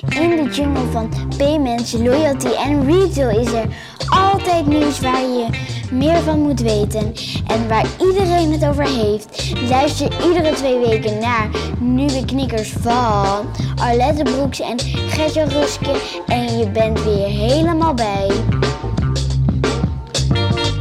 In 0.00 0.30
de 0.30 0.50
jungle 0.50 0.90
van 0.92 1.08
payments, 1.36 1.92
loyalty 1.92 2.48
en 2.48 2.86
retail 2.86 3.40
is 3.40 3.52
er 3.52 3.66
altijd 4.08 4.66
nieuws 4.66 5.00
waar 5.00 5.20
je 5.20 5.46
meer 5.90 6.22
van 6.22 6.40
moet 6.40 6.60
weten 6.60 7.12
en 7.46 7.68
waar 7.68 7.86
iedereen 8.00 8.52
het 8.52 8.66
over 8.66 8.88
heeft. 8.88 9.52
Luister 9.68 10.26
iedere 10.26 10.54
twee 10.54 10.78
weken 10.78 11.18
naar 11.18 11.48
nieuwe 11.78 12.24
knikkers 12.24 12.72
van 12.80 13.46
Arlette 13.76 14.22
Broeks 14.22 14.60
en 14.60 14.80
Gertje 15.08 15.44
Ruske 15.44 16.22
en 16.26 16.58
je 16.58 16.68
bent 16.70 17.04
weer 17.04 17.26
helemaal 17.26 17.94
bij. 17.94 18.30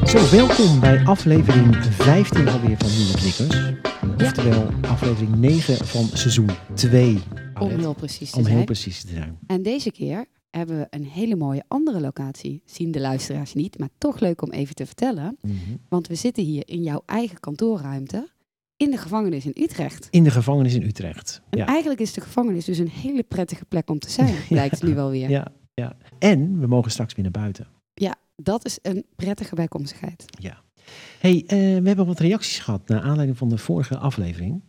Zo, 0.06 0.30
welkom 0.32 0.80
bij 0.80 1.02
aflevering 1.06 1.78
15 1.90 2.50
alweer 2.50 2.78
van 2.78 2.90
Nieuwe 2.98 3.14
Knikkers. 3.14 3.93
Oftewel 4.12 4.70
aflevering 4.82 5.36
9 5.36 5.86
van 5.86 6.06
seizoen 6.08 6.50
2. 6.74 7.20
Om 7.60 7.70
heel 7.70 7.94
precies 7.94 8.30
te 8.32 8.38
Om 8.38 8.44
zijn. 8.44 8.56
heel 8.56 8.66
precies 8.66 9.02
te 9.02 9.08
zijn. 9.08 9.38
En 9.48 9.62
deze 9.62 9.92
keer 9.92 10.26
hebben 10.50 10.78
we 10.78 10.88
een 10.90 11.06
hele 11.06 11.36
mooie 11.36 11.64
andere 11.68 12.02
locatie. 12.02 12.62
Zien 12.66 12.92
de 12.92 13.00
luisteraars 13.00 13.54
niet, 13.54 13.78
maar 13.80 13.90
toch 13.98 14.20
leuk 14.20 14.42
om 14.42 14.52
even 14.52 14.76
te 14.76 14.86
vertellen. 14.86 15.38
Mhm. 15.42 15.54
Want 15.90 16.08
we 16.08 16.16
zitten 16.16 16.44
hier 16.44 16.64
in 16.66 16.84
jouw 16.84 17.04
eigen 17.06 17.40
kantoorruimte 17.40 18.30
in 18.78 18.92
de 18.92 18.98
gevangenis 18.98 19.46
in 19.46 19.64
Utrecht. 19.64 20.08
In 20.12 20.24
de 20.24 20.32
gevangenis 20.32 20.74
in 20.74 20.84
Utrecht. 20.84 21.42
En 21.50 21.58
Ja. 21.60 21.66
eigenlijk 21.66 22.00
is 22.00 22.14
de 22.14 22.22
gevangenis 22.22 22.66
dus 22.66 22.78
een 22.78 22.90
hele 22.90 23.24
prettige 23.24 23.66
plek 23.66 23.90
om 23.90 24.00
te 24.00 24.10
zijn, 24.10 24.36
blijkt 24.50 24.84
nu 24.84 24.94
wel 24.96 25.10
weer. 25.10 25.30
Ja, 25.30 25.48
ja. 25.74 25.96
En 26.20 26.60
we 26.60 26.68
mogen 26.68 26.92
straks 26.92 27.14
weer 27.14 27.24
naar 27.24 27.34
buiten. 27.42 27.68
Ja, 27.94 28.16
dat 28.36 28.66
is 28.66 28.80
een 28.82 29.06
prettige 29.16 29.56
bijkomstigheid. 29.56 30.26
Hey, 31.20 31.44
eh, 31.48 31.58
we 31.58 31.88
hebben 31.88 32.06
wat 32.06 32.20
reacties 32.20 32.60
gehad 32.60 32.88
naar 32.88 33.02
aanleiding 33.02 33.38
van 33.38 33.50
de 33.50 33.58
vorige 33.58 33.98
aflevering. 33.98 34.62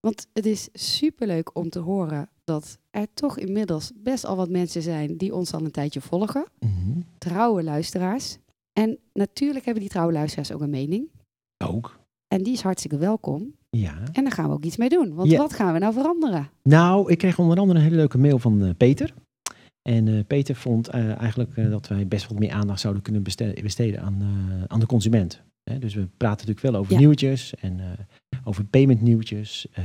Want 0.00 0.26
het 0.32 0.46
is 0.46 0.68
superleuk 0.72 1.56
om 1.56 1.70
te 1.70 1.78
horen 1.78 2.28
dat 2.44 2.78
er 2.90 3.06
toch 3.14 3.38
inmiddels 3.38 3.92
best 3.96 4.24
al 4.24 4.36
wat 4.36 4.48
mensen 4.50 4.82
zijn 4.82 5.16
die 5.16 5.34
ons 5.34 5.52
al 5.54 5.64
een 5.64 5.70
tijdje 5.70 6.00
volgen. 6.00 6.44
Mhm. 6.58 7.00
Trouwe 7.18 7.62
luisteraars. 7.62 8.36
En 8.72 8.98
natuurlijk 9.12 9.64
hebben 9.64 9.82
die 9.82 9.92
trouwe 9.92 10.12
luisteraars 10.12 10.52
ook 10.52 10.60
een 10.60 10.70
mening. 10.70 11.10
Ook. 11.64 12.00
En 12.28 12.42
die 12.42 12.52
is 12.52 12.60
hartstikke 12.62 12.96
welkom. 12.98 13.54
Ja. 13.70 13.94
En 14.12 14.22
daar 14.22 14.32
gaan 14.32 14.48
we 14.48 14.54
ook 14.54 14.64
iets 14.64 14.76
mee 14.76 14.88
doen. 14.88 15.14
Want 15.14 15.30
Ja. 15.30 15.38
wat 15.38 15.52
gaan 15.52 15.72
we 15.72 15.78
nou 15.78 15.92
veranderen? 15.92 16.50
Nou, 16.62 17.10
ik 17.10 17.18
kreeg 17.18 17.38
onder 17.38 17.58
andere 17.58 17.78
een 17.78 17.84
hele 17.84 17.96
leuke 17.96 18.18
mail 18.18 18.38
van 18.38 18.64
eh, 18.64 18.70
Peter. 18.76 19.14
En 19.82 20.08
eh, 20.08 20.24
Peter 20.26 20.54
vond 20.54 20.88
eigenlijk 20.88 21.70
dat 21.70 21.88
wij 21.88 22.08
best 22.08 22.28
wat 22.28 22.38
meer 22.38 22.50
aandacht 22.52 22.80
zouden 22.80 23.02
kunnen 23.02 23.22
beste- 23.22 23.58
besteden 23.62 24.00
aan, 24.02 24.22
aan 24.66 24.80
de 24.80 24.86
consument. 24.86 25.42
Hè, 25.64 25.78
dus 25.78 25.94
we 25.94 26.06
praten 26.16 26.46
natuurlijk 26.46 26.60
wel 26.72 26.80
over 26.80 26.92
Ja. 26.92 26.98
nieuwtjes 26.98 27.54
en 27.54 27.80
eh, 27.80 27.86
over 28.44 28.64
payment 28.64 29.00
nieuwtjes. 29.00 29.66
eh, 29.72 29.84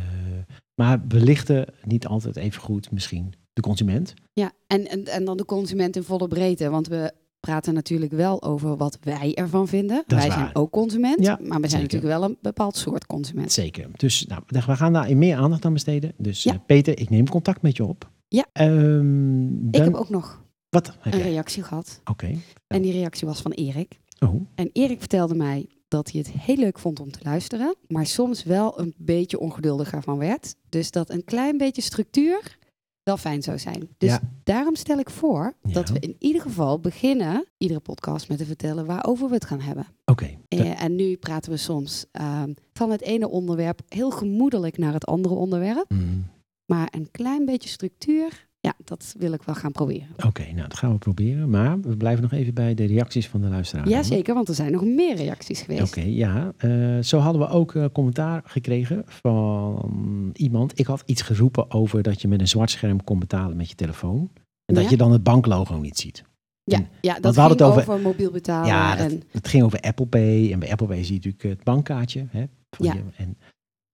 maar 0.75 1.01
we 1.07 1.19
lichten 1.21 1.65
niet 1.83 2.07
altijd 2.07 2.35
even 2.35 2.61
goed 2.61 2.91
misschien 2.91 3.33
de 3.53 3.61
consument. 3.61 4.13
Ja, 4.33 4.51
en, 4.67 4.87
en, 4.89 5.05
en 5.05 5.25
dan 5.25 5.37
de 5.37 5.45
consument 5.45 5.95
in 5.95 6.03
volle 6.03 6.27
breedte. 6.27 6.69
Want 6.69 6.87
we 6.87 7.11
praten 7.39 7.73
natuurlijk 7.73 8.11
wel 8.11 8.43
over 8.43 8.77
wat 8.77 8.97
wij 9.01 9.33
ervan 9.35 9.67
vinden. 9.67 10.03
Dat 10.07 10.19
wij 10.19 10.27
zijn 10.31 10.39
waar. 10.43 10.55
ook 10.55 10.71
consument. 10.71 11.19
Ja, 11.23 11.39
maar 11.41 11.61
we 11.61 11.67
zijn 11.67 11.69
zeker. 11.69 11.81
natuurlijk 11.81 12.19
wel 12.19 12.23
een 12.29 12.37
bepaald 12.41 12.75
soort 12.75 13.05
consument. 13.05 13.51
Zeker. 13.51 13.87
Dus 13.95 14.25
nou, 14.25 14.41
we 14.47 14.61
gaan 14.75 14.93
daar 14.93 15.17
meer 15.17 15.37
aandacht 15.37 15.65
aan 15.65 15.73
besteden. 15.73 16.13
Dus 16.17 16.43
Ja. 16.43 16.53
eh, 16.53 16.59
Peter, 16.65 16.99
ik 16.99 17.09
neem 17.09 17.29
contact 17.29 17.61
met 17.61 17.77
je 17.77 17.85
op. 17.85 18.11
Ja. 18.27 18.45
Ehm, 18.53 19.45
Ik 19.65 19.71
dan- 19.73 19.81
heb 19.83 19.93
ook 19.95 20.09
nog 20.09 20.43
Wat? 20.69 20.97
een 21.03 21.11
reactie 21.21 21.63
gehad. 21.63 22.01
Oké. 22.05 22.35
En 22.67 22.81
die 22.81 22.91
reactie 22.91 23.27
was 23.27 23.41
van 23.41 23.51
Erik. 23.51 23.99
Oh, 24.19 24.41
En 24.55 24.69
Erik 24.73 24.99
vertelde 24.99 25.35
mij 25.35 25.69
dat 25.87 26.11
hij 26.11 26.19
het 26.21 26.31
heel 26.31 26.55
leuk 26.55 26.79
vond 26.79 26.99
om 26.99 27.11
te 27.11 27.19
luisteren. 27.23 27.75
Maar 27.87 28.05
soms 28.05 28.43
wel 28.43 28.79
een 28.79 28.93
beetje 28.97 29.39
ongeduldiger 29.39 30.01
van 30.03 30.17
werd. 30.17 30.55
Dus 30.69 30.91
dat 30.91 31.09
een 31.09 31.23
klein 31.23 31.57
beetje 31.57 31.81
structuur 31.81 32.57
wel 33.03 33.17
fijn 33.17 33.43
zou 33.43 33.59
zijn. 33.59 33.89
Dus 33.97 34.09
Ja. 34.09 34.21
daarom 34.43 34.75
stel 34.75 34.99
ik 34.99 35.09
voor 35.09 35.53
dat 35.61 35.89
we 35.89 35.99
in 35.99 36.15
ieder 36.19 36.41
geval 36.41 36.79
beginnen, 36.79 37.45
iedere 37.57 37.79
podcast, 37.79 38.29
met 38.29 38.37
te 38.37 38.45
vertellen 38.45 38.85
waarover 38.85 39.27
we 39.27 39.33
het 39.33 39.45
gaan 39.45 39.59
hebben. 39.61 39.87
oké. 40.05 40.37
Eh, 40.47 40.83
en 40.83 40.95
nu 40.95 41.15
praten 41.15 41.51
we 41.51 41.57
soms 41.57 42.05
ehm, 42.11 42.53
van 42.73 42.91
het 42.91 43.01
ene 43.01 43.29
onderwerp 43.29 43.79
heel 43.87 44.11
gemoedelijk 44.11 44.77
naar 44.77 44.93
het 44.93 45.05
andere 45.05 45.33
onderwerp. 45.35 45.91
Mm, 45.91 46.25
Maar 46.65 46.87
een 46.91 47.11
klein 47.11 47.45
beetje 47.45 47.69
structuur, 47.69 48.46
ja, 48.59 48.73
dat 48.83 49.15
wil 49.17 49.33
ik 49.33 49.41
wel 49.41 49.55
gaan 49.55 49.71
proberen. 49.71 50.07
Oké, 50.25 50.43
nou 50.43 50.67
dat 50.67 50.77
gaan 50.77 50.91
we 50.91 50.97
proberen. 50.97 51.49
Maar 51.49 51.79
we 51.81 51.97
blijven 51.97 52.21
nog 52.23 52.31
even 52.31 52.53
bij 52.53 52.73
de 52.73 52.85
reacties 52.85 53.27
van 53.27 53.41
de 53.41 53.47
luisteraars. 53.47 53.89
Jazeker, 53.89 54.33
want 54.33 54.47
er 54.47 54.55
zijn 54.55 54.71
nog 54.71 54.83
meer 54.83 55.15
reacties 55.15 55.61
geweest. 55.61 55.81
Oké, 55.97 56.01
ja. 56.01 56.53
Eh, 56.57 56.99
zo 56.99 57.17
hadden 57.17 57.41
we 57.41 57.47
ook 57.47 57.75
eh, 57.75 57.85
commentaar 57.93 58.41
gekregen 58.45 59.03
van 59.05 60.29
iemand. 60.33 60.79
Ik 60.79 60.85
had 60.85 61.03
iets 61.05 61.21
geroepen 61.21 61.71
over 61.71 62.03
dat 62.03 62.21
je 62.21 62.27
met 62.27 62.39
een 62.39 62.47
zwart 62.47 62.71
scherm 62.71 63.03
kon 63.03 63.19
betalen 63.19 63.57
met 63.57 63.69
je 63.69 63.75
telefoon. 63.75 64.29
En 64.65 64.75
dat 64.75 64.89
je 64.89 64.97
dan 64.97 65.11
het 65.11 65.23
banklogo 65.23 65.77
niet 65.77 65.97
ziet. 65.97 66.23
Ja, 66.63 66.77
En- 66.77 66.87
ja 67.01 67.19
dat 67.19 67.35
ging 67.35 67.49
het 67.49 67.61
over, 67.61 67.81
over- 67.81 67.99
mobiel 67.99 68.31
betalen. 68.31 68.67
ja, 68.67 68.95
dat, 68.95 69.11
en, 69.11 69.21
het 69.31 69.47
ging 69.47 69.63
over 69.63 69.79
Apple 69.79 70.05
Pay. 70.07 70.51
En 70.51 70.59
bij 70.59 70.71
Apple 70.71 70.87
Pay 70.87 71.03
zie 71.03 71.19
je 71.21 71.27
natuurlijk 71.27 71.43
het 71.43 71.63
bankkaartje. 71.63 72.25
Hè, 72.29 72.45
van 72.69 72.85
Ja. 72.85 72.93
je, 72.93 73.01
en, 73.15 73.37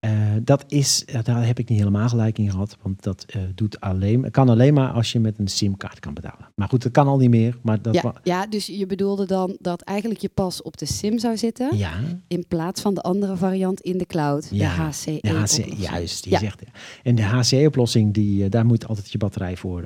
eh, 0.04 0.12
dat 0.44 0.64
is, 0.68 1.06
daar 1.24 1.46
heb 1.46 1.60
ik 1.60 1.70
niet 1.70 1.78
helemaal 1.80 2.10
gelijk 2.10 2.38
in 2.38 2.52
gehad. 2.52 2.78
Want 2.82 3.04
dat 3.04 3.26
eh, 3.28 3.42
doet 3.56 3.80
alleen, 3.80 4.32
kan 4.32 4.50
alleen 4.50 4.74
maar 4.74 4.92
als 4.92 5.12
je 5.12 5.20
met 5.20 5.40
een 5.40 5.48
simkaart 5.48 6.00
kan 6.00 6.14
betalen. 6.14 6.52
Maar 6.56 6.68
goed, 6.68 6.84
dat 6.84 6.92
kan 6.92 7.08
al 7.08 7.18
niet 7.18 7.30
meer. 7.30 7.58
Maar 7.62 7.82
dat 7.82 7.94
ja, 7.94 8.14
ja, 8.24 8.48
dus 8.48 8.66
je 8.66 8.86
bedoelde 8.86 9.26
dan 9.26 9.56
dat 9.60 9.82
eigenlijk 9.82 10.20
je 10.20 10.30
pas 10.30 10.62
op 10.62 10.78
de 10.78 10.86
SIM 10.86 11.20
zou 11.20 11.38
zitten. 11.38 11.78
ja, 11.78 11.94
In 12.28 12.46
plaats 12.48 12.82
van 12.82 12.94
de 12.94 13.02
andere 13.02 13.38
variant 13.38 13.82
in 13.82 13.98
de 13.98 14.06
cloud. 14.06 14.48
Ja, 14.52 14.76
de 14.76 14.82
HCE. 14.82 15.18
de 15.22 15.28
HC, 15.30 15.34
oplossing. 15.34 15.78
juist, 15.78 16.26
Ja. 16.26 16.40
zegt. 16.40 16.64
En 17.04 17.16
de 17.16 17.24
HCE-oplossing, 17.24 18.14
die, 18.14 18.44
eh, 18.44 18.50
daar 18.50 18.66
moet 18.66 18.88
altijd 18.88 19.12
je 19.12 19.18
batterij 19.18 19.58
voor, 19.58 19.86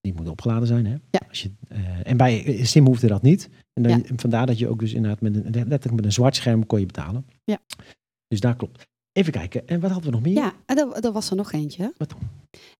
die 0.00 0.14
moet 0.14 0.28
opgeladen 0.28 0.66
zijn. 0.66 0.86
Hè? 0.86 0.92
Ja. 1.10 1.20
Als 1.28 1.42
je, 1.42 1.50
en 2.02 2.16
bij 2.16 2.64
Sim 2.64 2.86
hoefde 2.86 3.06
dat 3.06 3.22
niet. 3.22 3.48
En 3.72 3.82
dan, 3.82 3.92
Ja. 4.08 4.14
vandaar 4.16 4.46
dat 4.46 4.58
je 4.58 4.68
ook 4.68 4.78
dus 4.80 4.92
inderdaad 4.94 5.20
met 5.20 5.34
een, 5.36 5.42
letterlijk 5.52 5.94
met 5.94 6.04
een 6.04 6.12
zwart 6.12 6.36
scherm 6.36 6.66
kon 6.66 6.80
je 6.80 6.86
betalen. 6.86 7.26
Ja. 7.44 7.58
Dus 8.28 8.40
daar 8.40 8.56
klopt. 8.56 8.86
Even 9.12 9.32
kijken, 9.32 9.66
en 9.68 9.80
wat 9.80 9.90
hadden 9.90 10.10
we 10.10 10.16
nog 10.16 10.24
meer? 10.26 10.34
Ja, 10.34 10.52
en 10.66 10.94
er, 11.02 11.12
was 11.12 11.30
er 11.30 11.36
nog 11.36 11.52
eentje. 11.52 11.92
Wat 11.96 12.08
dan? 12.08 12.18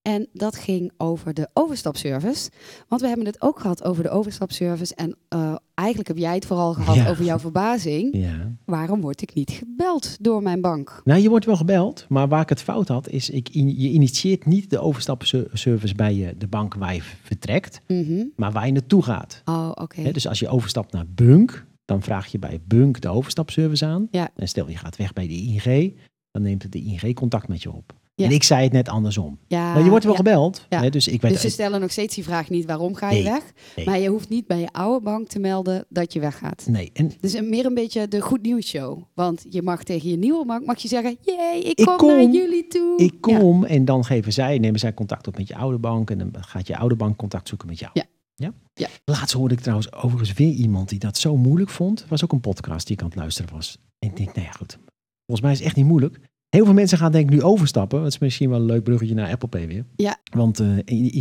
En 0.02 0.28
dat 0.32 0.56
ging 0.56 0.92
over 0.96 1.34
de 1.34 1.48
overstapservice. 1.52 2.50
Want 2.88 3.00
we 3.00 3.06
hebben 3.08 3.26
het 3.26 3.42
ook 3.42 3.60
gehad 3.60 3.84
over 3.84 4.02
de 4.02 4.08
overstapservice. 4.10 4.94
En 4.94 5.16
eh, 5.28 5.54
eigenlijk 5.74 6.08
heb 6.08 6.18
jij 6.18 6.34
het 6.34 6.46
vooral 6.46 6.74
gehad 6.74 6.94
Ja. 6.96 7.08
over 7.10 7.24
jouw 7.24 7.38
verbazing. 7.38 8.16
Ja. 8.16 8.52
Waarom 8.64 9.00
word 9.00 9.22
ik 9.22 9.34
niet 9.34 9.50
gebeld 9.50 10.16
door 10.24 10.42
mijn 10.42 10.60
bank? 10.60 11.00
Nou, 11.04 11.20
je 11.20 11.28
wordt 11.28 11.44
wel 11.44 11.56
gebeld, 11.56 12.06
maar 12.08 12.28
waar 12.28 12.42
ik 12.42 12.48
het 12.48 12.62
fout 12.62 12.88
had, 12.88 13.08
is 13.08 13.30
ik, 13.30 13.48
in- 13.48 13.80
je 13.80 13.88
initieert 13.88 14.46
niet 14.46 14.70
de 14.70 14.78
overstapservice 14.78 15.94
bij 15.94 16.14
je, 16.14 16.36
de 16.36 16.46
bank 16.48 16.74
waar 16.74 16.94
je 16.94 17.02
vertrekt, 17.22 17.80
Mhm. 17.86 18.24
maar 18.36 18.52
waar 18.52 18.66
je 18.66 18.72
naartoe 18.72 19.02
gaat. 19.02 19.42
Oh, 19.44 19.70
oké. 19.74 20.12
Dus 20.12 20.28
als 20.28 20.38
je 20.38 20.48
overstapt 20.48 20.92
naar 20.92 21.06
Bunk, 21.08 21.66
dan 21.84 22.02
vraag 22.02 22.26
je 22.26 22.38
bij 22.38 22.60
Bunk 22.66 23.00
de 23.00 23.08
overstapservice 23.08 23.86
aan. 23.86 24.08
Ja. 24.10 24.30
En 24.36 24.48
stel 24.48 24.68
je 24.68 24.76
gaat 24.76 24.96
weg 24.96 25.12
bij 25.12 25.26
de 25.28 25.34
ING, 25.34 25.94
dan 26.38 26.46
neemt 26.48 26.72
de 26.72 26.78
ING 26.82 27.14
contact 27.14 27.48
met 27.48 27.62
je 27.62 27.72
op. 27.72 27.92
Ja. 28.14 28.24
En 28.24 28.30
ik 28.32 28.42
zei 28.42 28.62
het 28.62 28.72
net 28.72 28.88
andersom. 28.88 29.38
ja, 29.46 29.78
je 29.78 29.88
wordt 29.90 30.04
wel 30.04 30.12
ja. 30.12 30.18
gebeld. 30.18 30.66
Ja. 30.68 30.80
Hè, 30.82 30.90
dus 30.90 31.08
ik 31.08 31.20
weet 31.20 31.32
Dus 31.32 31.40
ze 31.40 31.48
stellen 31.50 31.80
nog 31.80 31.90
steeds 31.90 32.14
die 32.14 32.24
vraag 32.24 32.50
niet 32.50 32.64
waarom 32.64 32.94
ga 32.94 33.08
je 33.10 33.14
Nee, 33.22 33.32
weg. 33.32 33.52
nee. 33.76 33.86
Maar 33.86 33.98
je 33.98 34.08
hoeft 34.08 34.28
niet 34.28 34.46
bij 34.46 34.60
je 34.60 34.68
oude 34.72 35.04
bank 35.04 35.28
te 35.28 35.38
melden 35.38 35.84
dat 35.88 36.12
je 36.12 36.20
weggaat. 36.20 36.66
Nee, 36.68 36.90
en 36.92 37.10
Dus 37.20 37.32
een, 37.32 37.48
meer 37.48 37.66
een 37.66 37.74
beetje 37.74 38.08
de 38.08 38.20
goed 38.20 38.42
nieuws 38.42 38.66
show. 38.66 39.02
Want 39.14 39.46
je 39.50 39.62
mag 39.62 39.82
tegen 39.82 40.10
je 40.10 40.16
nieuwe 40.16 40.44
bank 40.46 40.66
mag 40.66 40.78
je 40.82 40.88
zeggen: 40.88 41.16
Jee, 41.20 41.60
ik 41.62 41.78
Ik 41.78 41.84
kom, 41.86 41.96
kom. 41.96 42.08
naar 42.08 42.30
jullie 42.30 42.66
toe. 42.66 42.94
ik 42.98 43.20
kom 43.20 43.64
en 43.64 43.84
dan 43.84 44.04
geven 44.04 44.32
zij, 44.32 44.58
nemen 44.58 44.80
zij 44.80 44.94
contact 44.94 45.26
op 45.26 45.36
met 45.36 45.48
je 45.48 45.56
oude 45.56 45.78
bank. 45.78 46.10
En 46.10 46.18
dan 46.18 46.32
gaat 46.44 46.66
je 46.66 46.76
oude 46.76 46.96
bank 46.96 47.16
contact 47.16 47.48
zoeken 47.48 47.68
met 47.68 47.78
jou. 47.78 47.90
Ja. 47.94 48.04
Ja? 48.34 48.52
Ja. 48.74 48.88
Laatst 49.04 49.32
hoorde 49.34 49.54
ik 49.54 49.60
trouwens 49.60 49.92
overigens 49.92 50.32
weer 50.32 50.52
iemand 50.52 50.88
die 50.88 50.98
dat 50.98 51.18
zo 51.18 51.36
moeilijk 51.36 51.70
vond. 51.70 52.00
Het 52.00 52.08
was 52.08 52.24
ook 52.24 52.32
een 52.32 52.40
podcast 52.40 52.86
die 52.86 52.96
ik 52.96 53.02
aan 53.02 53.08
het 53.08 53.18
luisteren 53.18 53.54
was. 53.54 53.78
En 53.98 54.08
ik 54.08 54.16
denk, 54.16 54.34
nou 54.34 54.46
ja 54.46 54.52
goed, 54.52 54.78
volgens 55.26 55.40
mij 55.40 55.52
is 55.52 55.58
het 55.58 55.66
echt 55.66 55.76
niet 55.76 55.86
moeilijk. 55.86 56.18
Heel 56.50 56.64
veel 56.64 56.74
mensen 56.74 56.98
gaan 56.98 57.12
denk 57.12 57.30
ik 57.30 57.34
nu 57.36 57.42
overstappen. 57.42 57.98
Dat 58.02 58.08
is 58.12 58.18
misschien 58.18 58.50
wel 58.50 58.58
een 58.58 58.64
leuk 58.64 58.82
bruggetje 58.82 59.14
naar 59.14 59.30
Apple 59.30 59.48
Pay 59.48 59.66
weer. 59.66 59.84
Ja. 59.96 60.16
Want 60.34 60.60
eh, 60.60 60.76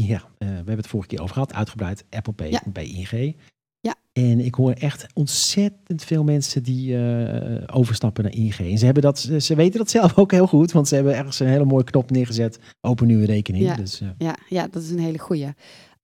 ja, 0.07 0.21
eh, 0.37 0.47
we 0.47 0.53
hebben 0.53 0.77
het 0.77 0.87
vorige 0.87 1.07
keer 1.09 1.21
over 1.21 1.33
gehad, 1.33 1.53
uitgebreid. 1.53 2.05
Apple 2.09 2.33
Pay 2.33 2.49
Ja. 2.49 2.61
bij 2.73 2.85
ING. 2.87 3.35
Ja. 3.79 3.95
En 4.13 4.39
ik 4.39 4.55
hoor 4.55 4.71
echt 4.71 5.05
ontzettend 5.13 6.03
veel 6.03 6.23
mensen 6.23 6.63
die 6.63 6.97
eh, 6.97 7.75
overstappen 7.75 8.23
naar 8.23 8.33
ING. 8.33 8.55
En 8.57 8.77
ze, 8.77 8.85
hebben 8.85 9.03
dat, 9.03 9.19
ze 9.39 9.55
weten 9.55 9.79
dat 9.79 9.89
zelf 9.89 10.17
ook 10.17 10.31
heel 10.31 10.47
goed, 10.47 10.71
want 10.71 10.87
ze 10.87 10.95
hebben 10.95 11.15
ergens 11.15 11.39
een 11.39 11.47
hele 11.47 11.65
mooie 11.65 11.83
knop 11.83 12.11
neergezet. 12.11 12.59
Open 12.81 13.07
nu 13.07 13.15
een 13.15 13.25
rekening. 13.25 13.63
Ja. 13.65 13.75
Dus, 13.75 14.01
Ja, 14.17 14.35
ja, 14.49 14.67
dat 14.67 14.83
is 14.83 14.89
een 14.89 14.99
hele 14.99 15.19
goeie. 15.19 15.47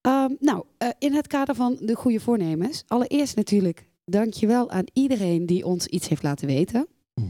Ehm, 0.00 0.30
nou, 0.40 0.64
in 0.98 1.14
het 1.14 1.26
kader 1.26 1.54
van 1.54 1.76
de 1.80 1.94
goede 1.94 2.20
voornemens. 2.20 2.84
Allereerst 2.86 3.36
natuurlijk 3.36 3.88
dankjewel 4.04 4.70
aan 4.70 4.84
iedereen 4.92 5.46
die 5.46 5.64
ons 5.66 5.86
iets 5.86 6.08
heeft 6.08 6.22
laten 6.22 6.46
weten. 6.46 6.86
mhm. 7.14 7.28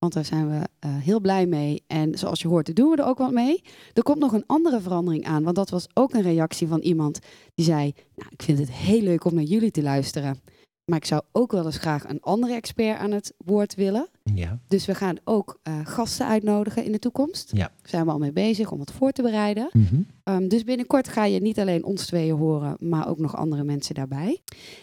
Want 0.00 0.12
daar 0.12 0.24
zijn 0.24 0.48
we 0.48 0.68
eh, 0.78 0.96
heel 0.96 1.20
blij 1.20 1.46
mee. 1.46 1.82
En 1.86 2.18
zoals 2.18 2.40
je 2.40 2.48
hoort, 2.48 2.76
doen 2.76 2.90
we 2.90 2.96
er 2.96 3.06
ook 3.06 3.18
wat 3.18 3.32
mee. 3.32 3.62
Er 3.94 4.02
komt 4.02 4.18
nog 4.18 4.32
een 4.32 4.46
andere 4.46 4.80
verandering 4.80 5.24
aan. 5.24 5.42
Want 5.42 5.56
dat 5.56 5.70
was 5.70 5.86
ook 5.94 6.14
een 6.14 6.22
reactie 6.22 6.66
van 6.66 6.80
iemand 6.80 7.18
die 7.54 7.64
zei... 7.64 7.92
Nou, 8.14 8.30
ik 8.30 8.42
vind 8.42 8.58
het 8.58 8.72
heel 8.72 9.02
leuk 9.02 9.24
om 9.24 9.34
naar 9.34 9.44
jullie 9.44 9.70
te 9.70 9.82
luisteren. 9.82 10.40
Maar 10.84 10.98
ik 10.98 11.04
zou 11.04 11.22
ook 11.32 11.52
wel 11.52 11.64
eens 11.64 11.78
graag 11.78 12.08
een 12.08 12.20
andere 12.20 12.54
expert 12.54 12.98
aan 12.98 13.10
het 13.10 13.34
woord 13.36 13.74
willen. 13.74 14.08
Ja. 14.34 14.58
Dus 14.68 14.86
we 14.86 14.94
gaan 14.94 15.16
ook 15.24 15.58
eh, 15.62 15.80
gasten 15.84 16.26
uitnodigen 16.26 16.84
in 16.84 16.92
de 16.92 16.98
toekomst. 16.98 17.50
Ja. 17.52 17.58
Daar 17.58 17.90
zijn 17.90 18.04
we 18.04 18.10
al 18.10 18.18
mee 18.18 18.32
bezig 18.32 18.70
om 18.70 18.80
het 18.80 18.90
voor 18.90 19.12
te 19.12 19.22
bereiden. 19.22 19.68
Mhm. 19.72 20.00
Ehm, 20.22 20.48
dus 20.48 20.64
binnenkort 20.64 21.08
ga 21.08 21.24
je 21.24 21.40
niet 21.40 21.58
alleen 21.58 21.84
ons 21.84 22.06
tweeën 22.06 22.36
horen, 22.36 22.76
maar 22.78 23.08
ook 23.08 23.18
nog 23.18 23.36
andere 23.36 23.64
mensen 23.64 23.94
daarbij. 23.94 24.40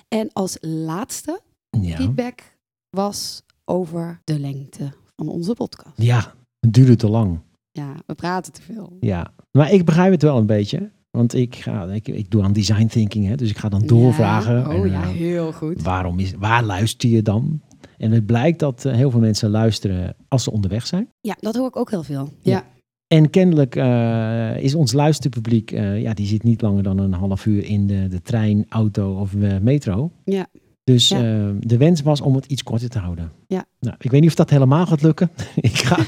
En 0.07 0.29
als 0.33 0.57
laatste 0.61 1.41
ja. 1.69 1.95
feedback 1.95 2.57
was 2.89 3.41
over 3.65 4.21
de 4.23 4.39
lengte 4.39 4.93
van 5.17 5.27
onze 5.27 5.53
podcast. 5.53 6.01
Ja, 6.01 6.33
het 6.59 6.73
duurde 6.73 6.95
te 6.95 7.09
lang. 7.09 7.39
Ja, 7.71 7.95
we 8.05 8.15
praten 8.15 8.53
te 8.53 8.61
veel. 8.61 8.97
Ja, 8.99 9.31
maar 9.51 9.71
ik 9.71 9.85
begrijp 9.85 10.11
het 10.11 10.21
wel 10.21 10.37
een 10.37 10.45
beetje. 10.45 10.91
Want 11.11 11.33
ik, 11.33 11.55
ga, 11.55 11.85
ik, 11.85 12.07
ik 12.07 12.31
doe 12.31 12.43
aan 12.43 12.53
design 12.53 12.85
thinking, 12.85 13.27
hè, 13.27 13.35
dus 13.35 13.49
ik 13.49 13.57
ga 13.57 13.69
dan 13.69 13.85
doorvragen. 13.85 14.55
Ja. 14.55 14.67
Oh 14.67 14.73
en, 14.73 14.89
ja, 14.89 15.01
eh, 15.01 15.07
heel 15.07 15.51
goed. 15.53 15.81
waarom 15.81 16.19
is, 16.19 16.33
waar 16.33 16.63
luister 16.63 17.09
je 17.09 17.21
dan? 17.21 17.61
En 17.97 18.11
het 18.11 18.25
blijkt 18.25 18.59
dat 18.59 18.85
eh, 18.85 18.93
heel 18.93 19.11
veel 19.11 19.19
mensen 19.19 19.49
luisteren 19.49 20.15
als 20.27 20.43
ze 20.43 20.51
onderweg 20.51 20.87
zijn. 20.87 21.09
Ja, 21.21 21.35
dat 21.39 21.55
hoor 21.55 21.67
ik 21.67 21.75
ook 21.75 21.89
heel 21.89 22.03
veel. 22.03 22.29
Ja. 22.41 22.51
Ja, 22.51 22.65
En 23.07 23.29
kennelijk 23.29 23.75
eh, 23.75 24.63
is 24.63 24.75
ons 24.75 24.93
luisterpubliek, 24.93 25.69
ja, 25.71 26.13
die 26.13 26.27
zit 26.27 26.43
niet 26.43 26.61
langer 26.61 26.83
dan 26.83 26.97
een 26.97 27.13
half 27.13 27.45
uur 27.45 27.63
in 27.63 27.87
de, 27.87 28.07
de 28.07 28.21
trein, 28.21 28.65
auto 28.69 29.19
of 29.19 29.35
metro. 29.61 30.11
Ja. 30.23 30.47
Dus 30.87 31.07
Ja. 31.07 31.17
eh, 31.17 31.49
de 31.59 31.77
wens 31.77 32.01
was 32.01 32.21
om 32.21 32.35
het 32.35 32.45
iets 32.45 32.63
korter 32.63 32.89
te 32.89 32.99
houden. 32.99 33.31
Ja. 33.47 33.65
Nou, 33.79 33.95
ik 33.99 34.11
weet 34.11 34.21
niet 34.21 34.29
of 34.29 34.35
dat 34.35 34.49
helemaal 34.49 34.85
gaat 34.85 35.01
lukken. 35.01 35.29
ik 35.55 35.75
ga, 35.77 35.99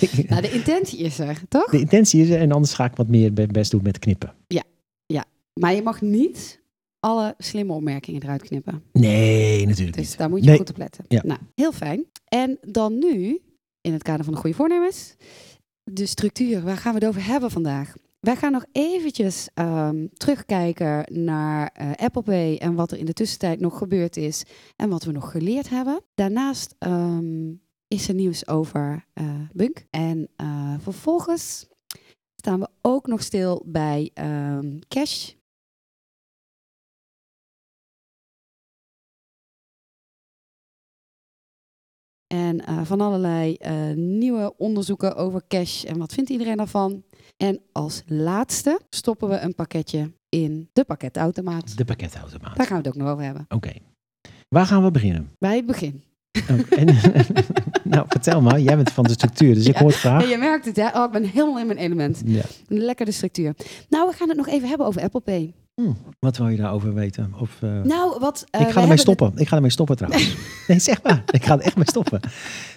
ik- 0.00 0.28
Nou, 0.30 0.42
de 0.42 0.50
intentie 0.52 0.98
is 0.98 1.18
er, 1.18 1.40
toch? 1.48 1.70
de 1.70 1.78
intentie 1.80 2.22
is 2.22 2.28
er 2.28 2.40
en 2.40 2.52
anders 2.52 2.74
ga 2.74 2.84
ik 2.84 2.96
wat 2.96 3.08
meer 3.08 3.32
be- 3.32 3.46
best 3.46 3.70
doen 3.70 3.82
met 3.82 3.98
knippen. 3.98 4.34
Maar 5.60 5.74
je 5.74 5.82
mag 5.82 6.00
niet 6.00 6.60
alle 7.00 7.34
slimme 7.38 7.72
opmerkingen 7.72 8.22
eruit 8.22 8.42
knippen. 8.42 8.82
Nee, 8.92 9.66
natuurlijk 9.66 9.96
Dus 9.96 10.08
niet. 10.08 10.18
daar 10.18 10.28
moet 10.30 10.40
je 10.42 10.48
Nee. 10.48 10.56
goed 10.58 10.70
op 10.70 10.76
letten. 10.76 11.04
Ja. 11.08 11.22
Nou, 11.24 11.40
heel 11.54 11.72
fijn. 11.72 12.04
En 12.28 12.58
dan 12.62 12.98
nu, 12.98 13.40
in 13.80 13.92
het 13.92 14.02
kader 14.02 14.24
van 14.24 14.34
de 14.34 14.40
goede 14.40 14.56
voornemens, 14.56 15.14
de 15.82 16.06
structuur. 16.06 16.62
Waar 16.62 16.76
gaan 16.76 16.92
we 16.94 16.98
het 16.98 17.08
over 17.08 17.24
hebben 17.26 17.50
vandaag? 17.50 17.94
Wij 18.24 18.36
gaan 18.36 18.52
nog 18.52 18.64
eventjes 18.72 19.48
ehm, 19.54 20.06
terugkijken 20.12 21.24
naar 21.24 21.68
eh, 21.68 21.92
Apple 21.92 22.22
Pay 22.22 22.56
en 22.56 22.74
wat 22.74 22.90
er 22.90 22.98
in 22.98 23.04
de 23.04 23.12
tussentijd 23.12 23.60
nog 23.60 23.78
gebeurd 23.78 24.16
is 24.16 24.44
en 24.76 24.88
wat 24.88 25.04
we 25.04 25.12
nog 25.12 25.30
geleerd 25.30 25.68
hebben. 25.68 26.00
Daarnaast 26.14 26.74
ehm, 26.78 27.52
is 27.88 28.08
er 28.08 28.14
nieuws 28.14 28.48
over 28.48 29.06
eh, 29.12 29.40
Bunk. 29.52 29.86
En 29.90 30.28
eh, 30.36 30.74
vervolgens 30.78 31.68
staan 32.36 32.60
we 32.60 32.68
ook 32.80 33.06
nog 33.06 33.22
stil 33.22 33.62
bij 33.66 34.10
ehm, 34.14 34.78
Cash. 34.88 35.32
En 42.26 42.86
van 42.86 43.00
allerlei 43.00 43.56
nieuwe 43.94 44.54
onderzoeken 44.56 45.16
over 45.16 45.42
cash 45.48 45.84
en 45.84 45.98
wat 45.98 46.12
vindt 46.12 46.30
iedereen 46.30 46.56
daarvan. 46.56 47.04
En 47.36 47.60
als 47.72 48.02
laatste 48.06 48.80
stoppen 48.90 49.28
we 49.28 49.38
een 49.38 49.54
pakketje 49.54 50.12
in 50.28 50.68
de 50.72 50.84
pakketautomaat. 50.84 51.76
De 51.76 51.84
pakketautomaat. 51.84 52.56
Daar 52.56 52.66
gaan 52.66 52.82
we 52.82 52.88
het 52.88 52.94
ook 52.96 53.02
nog 53.02 53.10
over 53.12 53.24
hebben. 53.24 53.44
Oké. 53.48 53.72
Waar 54.48 54.66
gaan 54.66 54.84
we 54.84 54.90
beginnen? 54.90 55.30
Bij 55.38 55.56
het 55.56 55.66
begin. 55.66 56.02
En- 56.70 56.88
nou, 57.94 58.04
vertel 58.08 58.40
maar. 58.40 58.60
Jij 58.60 58.76
bent 58.76 58.90
van 58.92 59.04
de 59.04 59.12
structuur, 59.12 59.54
dus 59.54 59.66
ik 59.66 59.76
hoor 59.76 59.88
het 59.88 59.96
graag. 59.98 60.28
Je 60.30 60.36
merkt 60.38 60.64
het, 60.64 60.76
hè? 60.76 60.88
Oh, 60.98 61.04
ik 61.04 61.10
ben 61.10 61.24
helemaal 61.24 61.58
in 61.58 61.66
mijn 61.66 61.78
element. 61.78 62.22
Ja. 62.24 62.42
Lekker 62.68 63.06
de 63.06 63.12
structuur. 63.12 63.54
Nou, 63.88 64.08
we 64.10 64.16
gaan 64.16 64.28
het 64.28 64.36
nog 64.36 64.48
even 64.48 64.68
hebben 64.68 64.86
over 64.86 65.02
Apple 65.02 65.20
Pay. 65.20 65.52
Hm, 65.74 65.92
wat 66.18 66.36
wil 66.36 66.48
je 66.48 66.56
daarover 66.56 66.94
weten? 66.94 67.32
Of, 67.40 67.58
eh, 67.62 67.82
Nou, 67.82 68.16
wat... 68.20 68.44
eh, 68.50 68.60
ik 68.60 68.68
ga 68.68 68.82
ermee 68.82 68.96
stoppen. 68.96 69.32
Ik 69.36 69.48
ga 69.48 69.56
ermee 69.56 69.70
stoppen 69.70 69.96
trouwens. 69.96 70.36
nee, 70.68 70.78
zeg 70.78 71.02
maar. 71.02 71.22
Ik 71.30 71.44
ga 71.44 71.54
er 71.54 71.60
echt 71.60 71.76
mee 71.76 71.86
stoppen. 71.88 72.20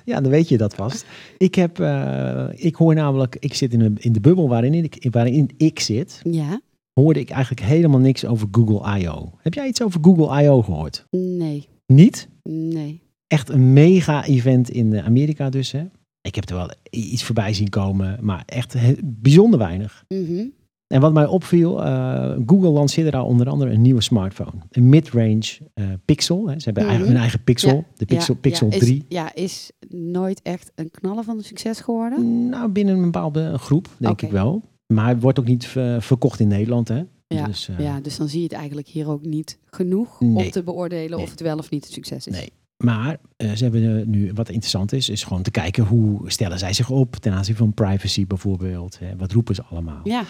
Ja, 0.06 0.22
dan 0.22 0.32
weet 0.32 0.50
je 0.50 0.58
dat 0.58 0.74
vast. 0.76 1.06
Ik, 1.38 1.56
heb, 1.56 1.80
eh, 1.80 2.46
ik 2.54 2.76
hoor 2.76 2.94
namelijk, 2.96 3.36
ik 3.40 3.54
zit 3.54 3.74
in, 3.74 3.82
een, 3.82 3.98
in 4.00 4.12
de 4.14 4.20
bubbel 4.20 4.50
waarin 4.50 4.74
ik, 4.74 5.08
waarin 5.12 5.50
ik 5.58 5.80
zit, 5.80 6.20
Ja? 6.24 6.60
hoorde 6.94 7.20
ik 7.20 7.30
eigenlijk 7.30 7.66
helemaal 7.68 8.00
niks 8.00 8.26
over 8.26 8.48
Google 8.52 9.00
I.O. 9.00 9.32
Heb 9.38 9.54
jij 9.54 9.68
iets 9.68 9.82
over 9.82 10.00
Google 10.04 10.44
I.O. 10.44 10.62
gehoord? 10.62 11.06
Nee. 11.12 11.68
Niet? 11.86 12.28
Nee. 12.44 13.02
Echt 13.28 13.50
een 13.50 13.74
mega-event 13.74 14.70
in 14.70 14.94
eh, 14.94 15.06
Amerika 15.06 15.50
dus, 15.50 15.72
hè? 15.72 15.84
Ik 16.22 16.36
heb 16.36 16.50
er 16.50 16.56
wel 16.56 16.70
iets 16.90 17.24
voorbij 17.24 17.54
zien 17.54 17.70
komen, 17.70 18.18
maar 18.22 18.44
echt 18.46 18.76
bijzonder 19.04 19.60
weinig. 19.60 20.04
Mhm. 20.08 20.46
En 20.88 21.02
wat 21.02 21.14
mij 21.14 21.26
opviel, 21.26 21.84
eh, 21.84 22.36
Google 22.46 22.70
lanceerde 22.70 23.12
daar 23.12 23.24
onder 23.24 23.50
andere 23.50 23.72
een 23.72 23.82
nieuwe 23.82 24.02
smartphone. 24.02 24.52
Een 24.70 24.90
mid-range 24.90 25.44
eh, 25.74 25.86
Pixel. 26.06 26.48
Hè. 26.48 26.60
Ze 26.60 26.64
hebben 26.66 26.84
Mhm. 26.84 26.92
eigen, 26.92 27.08
hun 27.12 27.18
eigen 27.22 27.44
Pixel, 27.44 27.76
Ja, 27.76 27.84
de 27.96 28.06
Pixel, 28.06 28.34
Ja, 28.34 28.40
Pixel 28.40 28.68
ja, 28.68 28.74
is- 28.74 28.80
3. 28.80 29.06
Ja, 29.08 29.36
is 29.36 29.72
nooit 29.90 30.42
echt 30.42 30.72
een 30.76 30.92
knaller 30.92 31.24
van 31.24 31.38
een 31.38 31.44
succes 31.44 31.80
geworden. 31.80 32.50
Nou, 32.50 32.70
binnen 32.70 32.96
een 32.96 33.02
bepaalde 33.04 33.58
groep, 33.58 33.90
denk 33.98 34.22
ik 34.22 34.32
wel. 34.32 34.62
Maar 34.94 35.06
hij 35.06 35.20
wordt 35.20 35.40
ook 35.40 35.48
niet 35.48 35.66
verkocht 36.00 36.40
in 36.40 36.48
Nederland, 36.48 36.88
hè? 36.88 37.04
Ja, 37.28 37.46
Dus, 37.46 37.70
Ja, 37.78 38.00
dus 38.02 38.18
dan 38.18 38.28
zie 38.28 38.38
je 38.40 38.44
het 38.46 38.54
eigenlijk 38.56 38.88
hier 38.88 39.10
ook 39.10 39.26
niet 39.26 39.58
genoeg 39.66 40.20
Nee. 40.20 40.46
om 40.46 40.52
te 40.52 40.64
beoordelen 40.64 41.16
Nee. 41.18 41.26
of 41.26 41.32
het 41.32 41.42
wel 41.42 41.58
of 41.58 41.70
niet 41.70 41.86
een 41.86 41.92
succes 41.94 42.28
is. 42.28 42.34
Nee. 42.34 42.50
Maar 42.84 43.18
eh, 43.36 43.52
ze 43.52 43.64
hebben 43.64 44.00
eh, 44.00 44.06
nu, 44.06 44.32
wat 44.34 44.50
interessant 44.50 44.92
is, 44.94 45.10
is 45.10 45.24
gewoon 45.24 45.42
te 45.42 45.52
kijken 45.52 45.84
hoe 45.84 46.32
stellen 46.32 46.60
zij 46.60 46.74
zich 46.74 46.90
op 46.90 47.16
ten 47.16 47.34
aanzien 47.34 47.56
van 47.56 47.74
privacy 47.74 48.28
bijvoorbeeld. 48.28 49.00
Hè? 49.00 49.16
Wat 49.16 49.32
roepen 49.32 49.56
ze 49.56 49.64
allemaal? 49.64 50.00
Ja, 50.04 50.24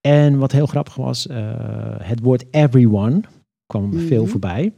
En 0.00 0.38
wat 0.38 0.52
heel 0.52 0.66
grappig 0.66 0.94
was, 0.94 1.26
eh, 1.26 1.36
het 2.02 2.20
woord 2.20 2.44
everyone 2.50 3.20
kwam 3.66 3.88
Mhm. 3.88 4.06
veel 4.06 4.26
voorbij. 4.26 4.72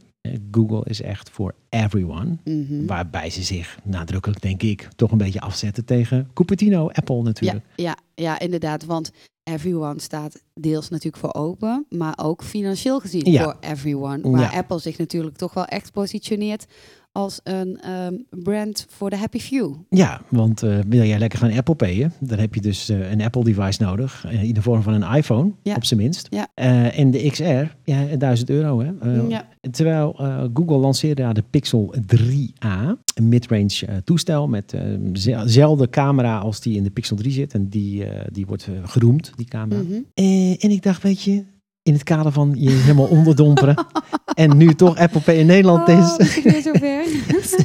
Google 0.51 0.81
is 0.83 1.01
echt 1.01 1.29
voor 1.29 1.53
everyone. 1.69 2.37
mhm. 2.43 2.85
Waarbij 2.85 3.29
ze 3.29 3.43
zich 3.43 3.77
nadrukkelijk, 3.83 4.41
denk 4.41 4.61
ik, 4.61 4.87
toch 4.95 5.11
een 5.11 5.17
beetje 5.17 5.39
afzetten 5.41 5.85
tegen 5.85 6.29
Cupertino, 6.33 6.89
Apple 6.89 7.15
ja, 7.15 7.21
natuurlijk. 7.21 7.65
ja, 7.75 7.97
ja, 8.15 8.39
inderdaad. 8.39 8.85
Want 8.85 9.11
everyone 9.43 9.99
staat 10.01 10.41
deels 10.53 10.89
natuurlijk 10.89 11.17
voor 11.23 11.33
open, 11.33 11.85
maar 11.89 12.13
ook 12.21 12.43
financieel 12.43 12.99
gezien 12.99 13.31
Ja. 13.31 13.43
voor 13.43 13.57
everyone. 13.59 14.29
Waar 14.31 14.41
Ja. 14.41 14.57
Apple 14.57 14.79
zich 14.79 14.97
natuurlijk 14.97 15.35
toch 15.37 15.53
wel 15.53 15.65
echt 15.65 15.91
positioneert 15.91 16.65
als 17.11 17.39
een 17.43 17.79
ehm, 17.79 18.13
brand 18.29 18.85
voor 18.89 19.09
de 19.09 19.17
happy 19.17 19.39
few. 19.39 19.73
Ja, 19.89 20.21
want 20.29 20.63
eh, 20.63 20.79
wil 20.87 21.03
jij 21.03 21.19
lekker 21.19 21.39
gaan 21.39 21.51
Apple 21.51 21.75
payen, 21.75 22.13
dan 22.19 22.39
heb 22.39 22.53
je 22.55 22.61
dus 22.61 22.89
eh, 22.89 23.11
een 23.11 23.21
Apple 23.21 23.43
device 23.43 23.83
nodig. 23.83 24.25
eh, 24.27 24.43
in 24.43 24.53
de 24.53 24.61
vorm 24.61 24.81
van 24.81 24.93
een 25.01 25.15
iPhone, 25.15 25.51
Ja. 25.63 25.75
op 25.75 25.83
zijn 25.85 25.99
minst. 25.99 26.27
Ja. 26.29 26.47
En 26.91 27.11
de 27.11 27.29
XR, 27.29 27.43
ja, 27.91 28.15
1000 28.17 28.49
euro. 28.49 28.79
Hè? 28.81 29.11
Ja. 29.27 29.47
Terwijl 29.71 30.13
Google 30.53 30.77
lanceerde 30.77 31.21
daar 31.21 31.33
de 31.33 31.43
Pixel 31.49 31.93
3a, 32.07 32.97
een 33.15 33.27
mid-range 33.29 34.01
toestel 34.03 34.47
met 34.47 34.73
dezelfde 34.99 35.89
camera 35.89 36.37
als 36.37 36.61
die 36.61 36.77
in 36.77 36.83
de 36.83 36.89
Pixel 36.89 37.15
3 37.15 37.31
zit. 37.31 37.53
En 37.53 37.67
die, 37.69 38.03
die 38.31 38.45
wordt 38.45 38.67
geroemd, 38.83 39.31
die 39.35 39.45
camera. 39.45 39.81
Mhm. 39.81 39.93
Eh, 40.13 40.63
en 40.63 40.69
ik 40.71 40.81
dacht, 40.83 41.03
weet 41.03 41.21
je, 41.21 41.43
in 41.83 41.93
het 41.93 42.03
kader 42.03 42.31
van 42.31 42.55
je 42.57 42.69
helemaal 42.69 43.07
onderdomperen. 43.07 43.85
en 44.33 44.57
nu 44.57 44.75
toch 44.75 44.97
Apple 44.97 45.21
Pay 45.21 45.35
in 45.35 45.45
Nederland 45.45 45.87
Oh, 45.87 45.99
is. 46.17 46.43
weer 46.43 46.61
zover? 46.61 47.05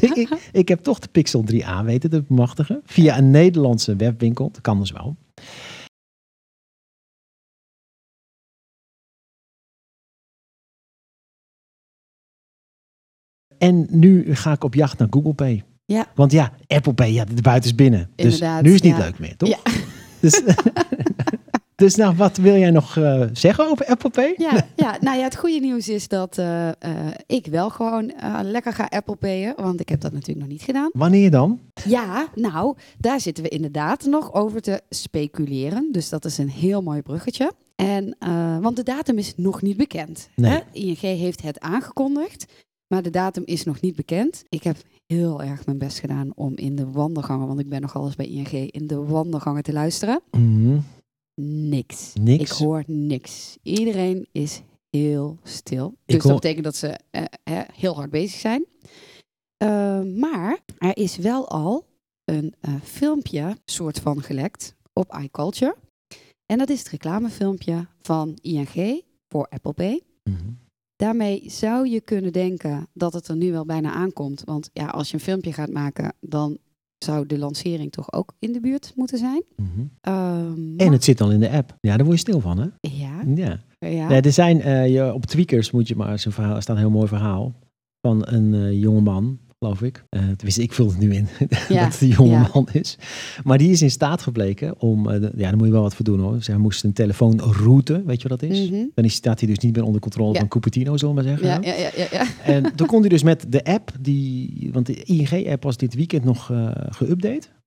ik, 0.11 0.29
ik 0.53 0.69
heb 0.69 0.83
toch 0.83 0.99
de 0.99 1.09
Pixel 1.09 1.45
3a 1.53 1.85
weten 1.85 2.11
te 2.11 2.23
bemachtigen. 2.23 2.81
Via 2.85 3.19
een 3.19 3.31
Nederlandse 3.31 3.97
webwinkel. 3.97 4.51
Dat 4.51 4.61
kan 4.61 4.79
dus 4.79 4.91
wel. 4.91 5.17
En 13.59 13.87
nu 13.91 14.35
ga 14.35 14.53
ik 14.53 14.65
op 14.65 14.75
jacht 14.75 14.99
naar 14.99 15.09
Google 15.11 15.35
Pay. 15.35 15.65
Ja. 15.85 16.07
Want 16.15 16.33
ja, 16.33 16.53
Apple 16.67 16.95
Pay, 16.95 17.13
ja, 17.13 17.25
de 17.25 17.43
buiten 17.43 17.71
is 17.71 17.77
binnen. 17.77 18.11
Dus 18.15 18.25
Inderdaad, 18.25 18.63
nu 18.63 18.69
is 18.69 18.75
het 18.75 18.85
niet 18.85 18.97
ja. 18.97 19.03
leuk 19.03 19.19
meer, 19.19 19.37
toch? 19.37 19.49
Ja. 19.49 19.59
Dus, 20.21 20.43
dus 21.77 21.95
nou, 21.95 22.17
wat 22.17 22.37
wil 22.37 22.57
jij 22.57 22.71
nog 22.71 22.97
eh, 22.97 23.23
zeggen 23.33 23.69
over 23.69 23.87
Apple 23.87 24.11
Pay? 24.11 24.35
Ja, 24.37 24.67
ja, 24.77 24.97
nou 25.01 25.19
ja, 25.19 25.25
het 25.25 25.37
goede 25.37 25.59
nieuws 25.59 25.89
is 25.89 26.09
dat 26.09 26.39
eh, 26.39 26.69
eh, 26.69 26.75
ik 27.27 27.47
wel 27.47 27.71
gewoon 27.71 28.13
lekker 28.43 28.73
ga 28.73 28.87
Apple 28.91 29.17
Payen, 29.17 29.55
want 29.57 29.81
ik 29.81 29.89
heb 29.89 30.01
dat 30.01 30.13
natuurlijk 30.13 30.41
nog 30.41 30.49
niet 30.49 30.63
gedaan. 30.63 30.91
Wanneer 30.93 31.31
dan? 31.31 31.61
Ja, 31.85 32.29
nou, 32.35 32.77
daar 32.99 33.21
zitten 33.21 33.45
we 33.45 33.51
inderdaad 33.51 34.05
nog 34.05 34.35
over 34.35 34.61
te 34.61 34.81
speculeren. 34.89 35.89
Dus 35.93 36.09
dat 36.09 36.25
is 36.25 36.39
een 36.39 36.51
heel 36.51 36.83
mooi 36.83 37.03
bruggetje. 37.03 37.53
En, 37.75 38.17
want 38.61 38.77
de 38.77 38.83
datum 38.83 39.19
is 39.19 39.33
nog 39.37 39.63
niet 39.63 39.77
bekend. 39.77 40.29
Nee. 40.35 40.51
Hè? 40.51 40.59
ING 40.73 40.99
heeft 40.99 41.43
het 41.43 41.61
aangekondigd, 41.61 42.53
maar 42.87 43.03
de 43.03 43.11
datum 43.11 43.43
is 43.47 43.65
nog 43.65 43.81
niet 43.81 43.97
bekend. 43.97 44.45
Ik 44.49 44.63
heb 44.63 44.77
heel 45.07 45.43
erg 45.43 45.67
mijn 45.67 45.79
best 45.79 45.99
gedaan 45.99 46.33
om 46.35 46.53
in 46.57 46.77
de 46.77 46.91
wandelgangen, 46.91 47.47
want 47.47 47.61
ik 47.61 47.69
ben 47.69 47.81
nogal 47.81 48.05
eens 48.05 48.17
bij 48.17 48.27
ING, 48.27 48.71
in 48.71 48.87
de 48.87 49.05
wandelgangen 49.05 49.63
te 49.63 49.73
luisteren. 49.73 50.21
Mhm. 50.31 50.79
Niks. 51.41 52.13
Niks. 52.21 52.43
Ik 52.51 52.57
hoor 52.57 52.83
niks. 52.87 53.57
Iedereen 53.63 54.27
is 54.33 54.63
heel 54.91 55.39
stil. 55.43 55.87
Ik 56.07 56.15
Dus 56.15 56.23
hoor- 56.23 56.33
dat 56.33 56.41
betekent 56.41 56.65
dat 56.65 56.77
ze 56.77 56.99
eh, 57.11 57.61
heel 57.73 57.95
hard 57.95 58.11
bezig 58.11 58.41
zijn. 58.41 58.65
Eh, 59.57 60.03
maar 60.03 60.59
er 60.79 60.97
is 60.97 61.17
wel 61.17 61.49
al 61.49 61.85
een 62.25 62.55
eh, 62.61 62.75
filmpje 62.83 63.57
soort 63.65 63.99
van 64.01 64.23
gelekt 64.23 64.75
op 64.93 65.19
iCulture. 65.23 65.77
En 66.47 66.59
dat 66.59 66.69
is 66.71 66.79
het 66.79 66.89
reclamefilmpje 66.89 67.87
van 68.03 68.39
ING 68.43 69.03
voor 69.29 69.47
Apple 69.49 69.73
Pay. 69.73 70.03
Mhm. 70.25 70.37
Daarmee 70.97 71.43
zou 71.51 71.89
je 71.89 72.01
kunnen 72.01 72.33
denken 72.33 72.89
dat 72.93 73.13
het 73.13 73.29
er 73.29 73.37
nu 73.37 73.53
wel 73.53 73.65
bijna 73.65 73.93
aankomt. 73.93 74.43
Want 74.45 74.71
ja, 74.73 74.87
als 74.87 75.09
je 75.09 75.15
een 75.15 75.21
filmpje 75.21 75.53
gaat 75.53 75.71
maken, 75.71 76.15
dan 76.21 76.59
zou 76.99 77.27
de 77.27 77.39
lancering 77.39 77.93
toch 77.93 78.13
ook 78.13 78.33
in 78.39 78.53
de 78.53 78.61
buurt 78.61 78.93
moeten 78.95 79.19
zijn. 79.19 79.43
Mhm. 79.57 79.69
Ehm, 80.01 80.77
En 80.77 80.93
het 80.93 81.05
zit 81.05 81.21
al 81.21 81.31
in 81.31 81.41
de 81.41 81.51
app. 81.51 81.77
Ja, 81.81 81.97
daar 81.97 82.07
word 82.07 82.21
je 82.21 82.29
stil 82.29 82.41
van, 82.41 82.59
hè? 82.59 82.67
Ja, 82.81 83.23
Ja. 83.35 83.61
ja. 83.79 84.09
Nee, 84.09 84.21
er 84.21 84.33
zijn, 84.33 84.61
eh, 84.63 84.89
je, 84.95 85.13
op 85.15 85.27
Tweakers 85.27 85.71
moet 85.71 85.89
je 85.89 85.97
maar, 85.97 86.19
zo'n 86.19 86.33
verhaal, 86.33 86.57
er 86.57 86.63
staat 86.63 86.77
een 86.77 86.83
heel 86.83 86.91
mooi 86.91 87.09
verhaal 87.09 87.55
van 88.01 88.27
een 88.27 88.55
eh 88.55 88.81
jonge 88.81 89.01
man, 89.01 89.39
geloof 89.59 89.83
ik. 89.83 90.05
Eh 90.09 90.21
tenminste, 90.21 90.63
ik 90.63 90.73
vul 90.73 90.89
het 90.89 90.99
nu 90.99 91.15
in, 91.15 91.29
Ja, 91.69 91.83
dat 91.85 91.93
het 91.93 92.01
een 92.01 92.09
jonge 92.09 92.31
ja. 92.31 92.51
man 92.55 92.69
is. 92.73 92.99
Maar 93.45 93.59
die 93.59 93.71
is 93.71 93.83
in 93.83 93.91
staat 93.91 94.23
gebleken 94.23 94.81
om, 94.81 95.11
eh, 95.11 95.23
ja, 95.23 95.29
daar 95.37 95.57
moet 95.57 95.67
je 95.67 95.73
wel 95.73 95.83
wat 95.83 95.95
voor 95.95 96.05
doen 96.05 96.21
hoor. 96.21 96.33
Dus 96.33 96.47
hij 96.47 96.57
moest 96.57 96.85
een 96.85 96.93
telefoon 96.93 97.41
routen, 97.41 98.07
weet 98.07 98.23
je 98.23 98.29
wat 98.29 98.41
dat 98.41 98.51
is? 98.51 98.71
Mhm. 98.71 98.85
Dan 98.95 99.05
is, 99.05 99.15
staat 99.15 99.41
hij 99.41 99.49
dus 99.49 99.59
niet 99.59 99.75
meer 99.77 99.85
onder 99.85 100.01
controle 100.01 100.33
Ja. 100.33 100.39
van 100.39 100.49
Cupertino, 100.49 100.97
zullen 100.97 101.15
we 101.15 101.23
maar 101.23 101.31
zeggen. 101.39 101.63
Ja, 101.63 101.75
ja, 101.77 101.91
ja, 101.97 102.07
ja. 102.11 102.27
En 102.45 102.75
toen 102.75 102.87
kon 102.87 103.01
hij 103.01 103.09
dus 103.09 103.23
met 103.23 103.45
de 103.49 103.65
app, 103.65 103.91
die, 104.01 104.69
want 104.73 104.87
de 104.87 105.03
ING-app 105.03 105.63
was 105.63 105.77
dit 105.77 105.95
weekend 105.95 106.25
nog 106.25 106.51
eh 106.51 106.71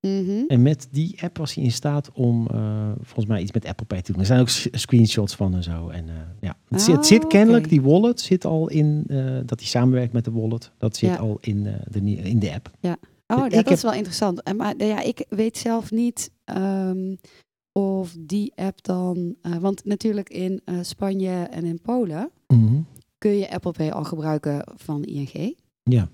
Mhm. 0.01 0.43
En 0.47 0.61
met 0.61 0.87
die 0.91 1.17
app 1.23 1.37
was 1.37 1.53
hij 1.53 1.63
in 1.63 1.71
staat 1.71 2.11
om 2.11 2.47
eh, 2.47 2.91
volgens 3.01 3.25
mij 3.25 3.41
iets 3.41 3.51
met 3.51 3.65
Apple 3.65 3.85
Pay 3.85 4.01
te 4.01 4.11
doen. 4.11 4.21
Er 4.21 4.27
zijn 4.27 4.39
ook 4.39 4.49
screenshots 4.71 5.35
van 5.35 5.53
en 5.55 5.63
zo. 5.63 5.89
En, 5.89 6.09
eh, 6.09 6.15
ja. 6.39 6.57
het, 6.67 6.81
zit, 6.81 6.95
het 6.95 7.05
zit 7.05 7.27
kennelijk, 7.27 7.69
die 7.69 7.81
wallet 7.81 8.21
zit 8.21 8.45
al 8.45 8.69
in, 8.69 9.03
eh, 9.07 9.37
dat 9.45 9.59
hij 9.59 9.67
samenwerkt 9.69 10.13
met 10.13 10.25
de 10.25 10.31
wallet. 10.31 10.71
Dat 10.77 10.97
zit 10.97 11.09
Ja. 11.09 11.15
al 11.15 11.37
in, 11.41 11.63
de, 11.63 12.01
in 12.15 12.39
de 12.39 12.53
app. 12.53 12.71
Oh, 12.81 12.89
Ik 13.45 13.51
dat 13.51 13.51
heb- 13.53 13.67
is 13.69 13.81
wel 13.81 13.93
interessant. 13.93 14.43
En 14.43 14.55
Maar 14.55 14.73
ja, 14.83 15.01
ik 15.01 15.25
weet 15.29 15.57
zelf 15.57 15.91
niet 15.91 16.31
ehm, 16.45 17.15
of 17.71 18.15
die 18.19 18.51
app 18.55 18.83
dan... 18.83 19.35
want 19.59 19.85
natuurlijk 19.85 20.29
in 20.29 20.61
Spanje 20.81 21.31
en 21.31 21.63
in 21.65 21.81
Polen 21.81 22.31
kun 23.17 23.37
je 23.37 23.51
Apple 23.51 23.71
Pay 23.71 23.89
al 23.91 24.03
gebruiken 24.03 24.63
van 24.75 25.03
ING. 25.03 25.55
Ja. 25.83 26.09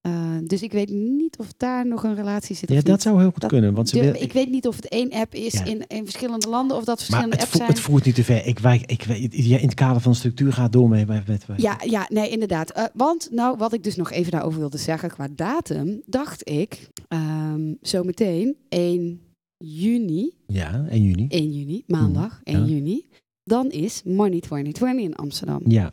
Eh, 0.00 0.36
dus 0.44 0.62
ik 0.62 0.72
weet 0.72 0.90
niet 0.90 1.38
of 1.38 1.46
daar 1.56 1.86
nog 1.86 2.04
een 2.04 2.14
relatie 2.14 2.56
zit. 2.56 2.68
ja, 2.68 2.74
dat 2.74 2.86
niet. 2.86 3.02
zou 3.02 3.18
heel 3.20 3.30
goed 3.30 3.40
Dat 3.40 3.50
kunnen. 3.50 3.74
Want 3.74 3.88
ze 3.88 4.00
wil- 4.00 4.14
ik 4.22 4.32
weet 4.32 4.50
niet 4.50 4.66
of 4.66 4.76
het 4.76 4.88
één 4.88 5.10
app 5.12 5.34
is 5.34 5.52
Ja. 5.52 5.64
in, 5.64 5.84
in 5.86 6.04
verschillende 6.04 6.48
landen 6.48 6.76
of 6.76 6.84
dat 6.84 6.96
maar 6.98 7.04
verschillende 7.06 7.34
het, 7.36 7.44
apps 7.44 7.56
zijn. 7.56 7.68
het 7.68 7.80
voert 7.80 8.04
niet 8.04 8.14
te 8.14 8.24
ver. 8.24 8.46
Ik, 8.46 8.58
wijk, 8.58 8.82
ik, 8.86 9.02
ja, 9.32 9.56
in 9.58 9.64
het 9.64 9.74
kader 9.74 10.00
van 10.00 10.12
de 10.12 10.18
structuur 10.18 10.52
gaat 10.52 10.72
door 10.72 10.88
mee. 10.88 11.06
Met, 11.06 11.26
met, 11.26 11.46
met- 11.48 11.60
Ja, 11.62 11.80
ja, 11.84 12.06
nee, 12.08 12.28
inderdaad. 12.30 12.70
Eh, 12.70 12.84
want, 12.94 13.28
nou, 13.30 13.56
wat 13.56 13.72
ik 13.72 13.82
dus 13.84 13.96
nog 13.96 14.10
even 14.10 14.32
daarover 14.32 14.58
wilde 14.58 14.78
zeggen 14.78 15.10
qua 15.10 15.28
datum, 15.34 16.02
dacht 16.06 16.48
ik 16.50 16.88
ehm 17.08 17.72
zometeen 17.80 18.56
1 18.68 19.20
juni, 19.56 20.30
ja, 20.46 20.84
1 20.90 21.02
juni. 21.02 21.26
1 21.28 21.52
juni, 21.52 21.82
maandag 21.86 22.40
1 22.44 22.58
ja. 22.66 22.72
juni, 22.74 23.06
dan 23.44 23.70
is 23.70 24.02
Money 24.04 24.40
2020 24.40 25.04
in 25.04 25.14
Amsterdam. 25.16 25.60
Ja, 25.66 25.92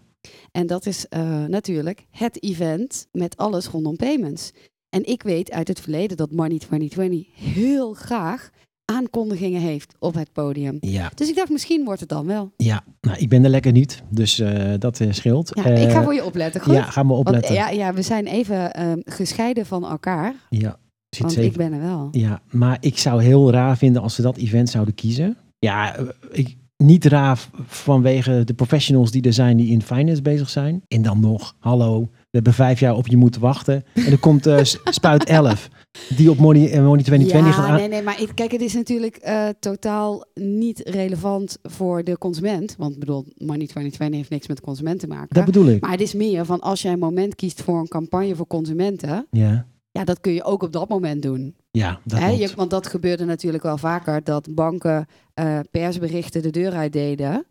En 0.51 0.67
dat 0.67 0.86
is 0.86 1.08
eh, 1.08 1.44
natuurlijk 1.46 2.05
het 2.12 2.44
event 2.44 3.08
met 3.12 3.38
alles 3.38 3.67
rondom 3.67 3.96
payments. 3.96 4.51
En 4.89 5.05
ik 5.05 5.24
weet 5.24 5.51
uit 5.51 5.67
het 5.67 5.79
verleden 5.79 6.17
dat 6.17 6.32
Money 6.32 6.58
2020 6.58 7.27
heel 7.53 7.94
graag 7.94 8.50
aankondigingen 8.91 9.62
heeft 9.62 9.96
op 10.00 10.13
het 10.13 10.32
podium. 10.32 10.77
ja, 10.79 11.12
Dus 11.15 11.29
ik 11.29 11.36
dacht, 11.36 11.50
misschien 11.50 11.86
wordt 11.86 12.00
het 12.00 12.10
dan 12.10 12.25
wel. 12.25 12.51
ja. 12.58 12.84
Nou, 13.01 13.17
ik 13.17 13.29
ben 13.29 13.44
er 13.44 13.50
lekker 13.50 13.72
niet. 13.72 14.03
Dus 14.10 14.39
eh, 14.39 14.74
dat 14.79 15.00
eh, 15.00 15.12
scheelt. 15.12 15.51
Ja, 15.53 15.65
ik 15.65 15.89
ga 15.91 16.03
voor 16.03 16.13
je 16.13 16.25
opletten, 16.25 16.62
goed? 16.62 16.74
Ja, 16.74 16.84
ga 16.84 17.03
maar 17.03 17.15
Want, 17.15 17.27
opletten. 17.27 17.53
ja, 17.55 17.70
ja, 17.70 17.94
we 17.94 18.01
zijn 18.01 18.27
even 18.27 18.74
ehm, 18.74 19.00
gescheiden 19.05 19.65
van 19.65 19.86
elkaar. 19.86 20.36
ja. 20.50 20.77
Want 21.17 21.38
ik 21.38 21.58
ben 21.58 21.74
er 21.74 21.82
wel. 21.82 22.08
Ja, 22.12 22.41
maar 22.51 22.77
ik 22.79 22.98
zou 22.98 23.24
heel 23.24 23.51
raar 23.51 23.77
vinden 23.77 24.01
als 24.01 24.15
ze 24.15 24.22
dat 24.22 24.38
event 24.38 24.70
zouden 24.70 24.94
kiezen. 24.96 25.38
Ja, 25.60 25.96
ik, 26.32 26.55
niet 26.77 27.05
raar 27.05 27.38
v- 27.38 27.48
vanwege 27.67 28.41
de 28.46 28.53
professionals 28.53 29.12
die 29.12 29.22
er 29.22 29.34
zijn 29.34 29.58
die 29.58 29.72
in 29.72 29.82
finance 29.82 30.22
bezig 30.22 30.50
zijn. 30.50 30.82
En 30.88 31.01
dan 31.01 31.20
nog, 31.20 31.55
hallo, 31.60 32.00
we 32.01 32.10
hebben 32.32 32.53
vijf 32.53 32.79
jaar 32.79 32.96
op 32.96 33.08
je 33.08 33.17
moeten 33.17 33.41
wachten. 33.41 33.84
En 33.94 34.05
er 34.12 34.17
komt 34.20 34.48
s- 34.62 34.77
Spuit 34.89 35.24
11, 35.25 35.70
die 36.15 36.29
op 36.29 36.38
Money, 36.38 36.72
eh, 36.72 36.84
Money 36.84 37.03
2020 37.03 37.55
gaat 37.55 37.65
ja, 37.65 37.72
aan. 37.72 37.77
nee, 37.79 37.88
nee, 37.88 38.01
maar 38.01 38.22
ik- 38.22 38.32
kijk, 38.36 38.51
het 38.51 38.62
is 38.62 38.74
natuurlijk 38.74 39.15
eh, 39.15 39.48
totaal 39.60 40.25
niet 40.34 40.79
relevant 40.86 41.58
voor 41.63 42.03
de 42.03 42.17
consument. 42.17 42.75
Want 42.77 42.94
ik 42.94 43.00
bedoel, 43.00 43.25
Money 43.38 43.65
2020 43.67 44.17
heeft 44.17 44.29
niks 44.29 44.48
met 44.48 44.58
de 44.58 44.63
consument 44.63 45.00
te 45.00 45.08
maken. 45.08 45.36
Dat 45.36 45.46
bedoel 45.46 45.67
ik. 45.67 45.82
Maar 45.82 45.91
het 45.91 46.01
is 46.01 46.13
meer 46.13 46.46
van 46.46 46.60
als 46.60 46.82
jij 46.82 46.91
een 46.91 47.00
moment 47.00 47.36
kiest 47.36 47.62
voor 47.62 47.79
een 47.79 47.88
campagne 47.88 48.36
voor 48.36 48.48
consumenten. 48.48 49.27
Ja, 49.32 49.65
Ja, 49.96 50.04
dat 50.04 50.20
kun 50.20 50.34
je 50.34 50.44
ook 50.44 50.64
op 50.64 50.72
dat 50.74 50.90
moment 50.90 51.22
doen. 51.22 51.56
ja 51.72 52.00
dat 52.04 52.38
je, 52.38 52.50
want 52.56 52.70
dat 52.70 52.88
gebeurde 52.88 53.25
natuurlijk 53.25 53.64
wel 53.64 53.78
vaker. 53.78 54.24
Dat 54.24 54.56
banken 54.56 55.06
eh, 55.34 55.60
persberichten 55.72 56.42
de 56.42 56.50
deur 56.50 56.72
uitdeden. 56.74 57.46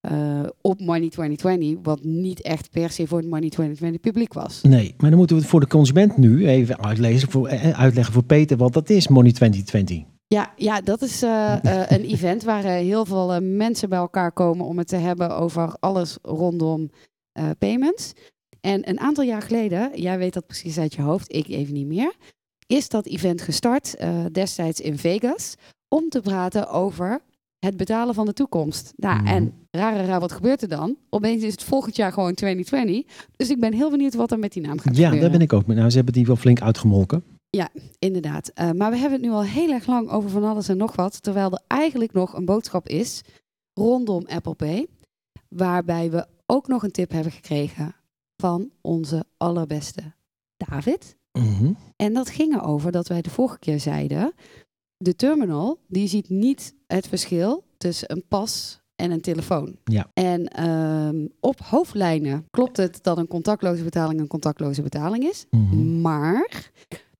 eh, 0.00 0.40
op 0.60 0.80
Money 0.80 1.08
2020. 1.08 1.78
Wat 1.82 2.02
niet 2.04 2.40
echt 2.42 2.70
per 2.70 2.90
se 2.90 3.06
voor 3.06 3.18
het 3.18 3.26
Money 3.26 3.48
2020 3.48 4.00
publiek 4.00 4.32
was. 4.32 4.62
Nee, 4.62 4.94
maar 4.98 5.08
dan 5.10 5.18
moeten 5.18 5.36
we 5.36 5.42
het 5.42 5.50
voor 5.50 5.60
de 5.60 5.66
consument 5.66 6.16
nu 6.16 6.46
even 6.48 6.84
uitlezen, 6.84 7.30
voor, 7.30 7.48
eh, 7.48 7.80
uitleggen 7.80 8.14
voor 8.14 8.24
Peter 8.24 8.56
wat 8.56 8.72
dat 8.72 8.90
is, 8.90 9.08
Money 9.08 9.32
2020. 9.32 10.02
Ja, 10.26 10.52
ja 10.56 10.80
dat 10.80 11.02
is 11.02 11.22
een 11.94 12.04
event 12.04 12.42
waar 12.42 12.62
heel 12.64 13.04
veel 13.04 13.40
mensen 13.40 13.88
bij 13.88 13.98
elkaar 13.98 14.32
komen 14.32 14.66
om 14.66 14.78
het 14.78 14.88
te 14.88 14.96
hebben 14.96 15.36
over 15.36 15.76
alles 15.80 16.18
rondom 16.22 16.90
payments. 17.58 18.12
En 18.64 18.88
een 18.88 19.00
aantal 19.00 19.24
jaar 19.24 19.42
geleden, 19.42 19.90
jij 20.00 20.18
weet 20.18 20.32
dat 20.32 20.46
precies 20.46 20.78
uit 20.78 20.94
je 20.94 21.02
hoofd, 21.02 21.34
ik 21.34 21.48
even 21.48 21.74
niet 21.74 21.86
meer, 21.86 22.14
is 22.66 22.88
dat 22.88 23.06
event 23.06 23.42
gestart, 23.42 23.94
eh, 23.96 24.24
destijds 24.32 24.80
in 24.80 24.98
Vegas, 24.98 25.54
om 25.88 26.08
te 26.08 26.20
praten 26.20 26.68
over 26.68 27.20
het 27.58 27.76
betalen 27.76 28.14
van 28.14 28.26
de 28.26 28.32
toekomst. 28.32 28.92
Nou, 28.96 29.16
Mhm. 29.22 29.26
en 29.26 29.52
rare 29.70 30.04
raar, 30.04 30.20
wat 30.20 30.32
gebeurt 30.32 30.62
er 30.62 30.68
dan? 30.68 30.96
Opeens 31.10 31.42
is 31.42 31.52
het 31.52 31.62
volgend 31.62 31.96
jaar 31.96 32.12
gewoon 32.12 32.34
2020. 32.34 33.02
Dus 33.36 33.50
ik 33.50 33.60
ben 33.60 33.72
heel 33.72 33.90
benieuwd 33.90 34.14
wat 34.14 34.30
er 34.32 34.38
met 34.38 34.52
die 34.52 34.62
naam 34.62 34.78
gaat 34.78 34.84
Ja, 34.84 34.90
gebeuren. 34.92 35.20
daar 35.20 35.30
ben 35.30 35.40
ik 35.40 35.52
ook 35.52 35.66
mee. 35.66 35.76
Nou, 35.76 35.90
ze 35.90 35.96
hebben 35.96 36.14
die 36.14 36.26
wel 36.26 36.36
flink 36.36 36.60
uitgemolken. 36.60 37.24
Inderdaad. 37.98 38.48
Eh, 38.54 38.70
maar 38.70 38.90
we 38.90 38.96
hebben 38.96 39.18
het 39.20 39.28
nu 39.28 39.34
al 39.34 39.44
heel 39.44 39.70
erg 39.70 39.86
lang 39.86 40.10
over 40.10 40.30
van 40.30 40.44
alles 40.44 40.68
en 40.68 40.76
nog 40.76 40.96
wat. 40.96 41.22
Terwijl 41.22 41.52
er 41.52 41.62
eigenlijk 41.66 42.12
nog 42.12 42.34
een 42.36 42.44
boodschap 42.44 42.88
is 42.88 43.20
rondom 43.74 44.24
Apple 44.26 44.54
Pay. 44.54 44.86
Waarbij 45.48 46.10
we 46.10 46.26
ook 46.46 46.68
nog 46.68 46.82
een 46.82 46.90
tip 46.90 47.10
hebben 47.10 47.32
gekregen 47.32 47.94
van 48.36 48.70
onze 48.80 49.24
allerbeste 49.36 50.02
David. 50.56 51.16
Mhm. 51.32 51.72
En 51.96 52.12
dat 52.12 52.30
ging 52.30 52.54
erover 52.54 52.92
dat 52.92 53.08
wij 53.08 53.22
de 53.22 53.30
vorige 53.30 53.58
keer 53.58 53.80
zeiden. 53.80 54.32
De 54.96 55.16
terminal 55.16 55.78
die 55.88 56.08
ziet 56.08 56.28
niet 56.28 56.74
het 56.86 57.08
verschil 57.08 57.64
tussen 57.76 58.12
een 58.12 58.24
pas 58.28 58.80
en 58.96 59.10
een 59.10 59.20
telefoon. 59.20 59.76
Ja. 59.84 60.10
En 60.12 60.48
ehm, 60.48 61.26
op 61.40 61.60
hoofdlijnen 61.60 62.46
klopt 62.50 62.76
het 62.76 62.98
dat 63.02 63.18
een 63.18 63.26
contactloze 63.26 63.84
betaling 63.84 64.20
een 64.20 64.26
contactloze 64.26 64.82
betaling 64.82 65.24
is. 65.24 65.46
Mhm. 65.50 66.00
Maar 66.00 66.70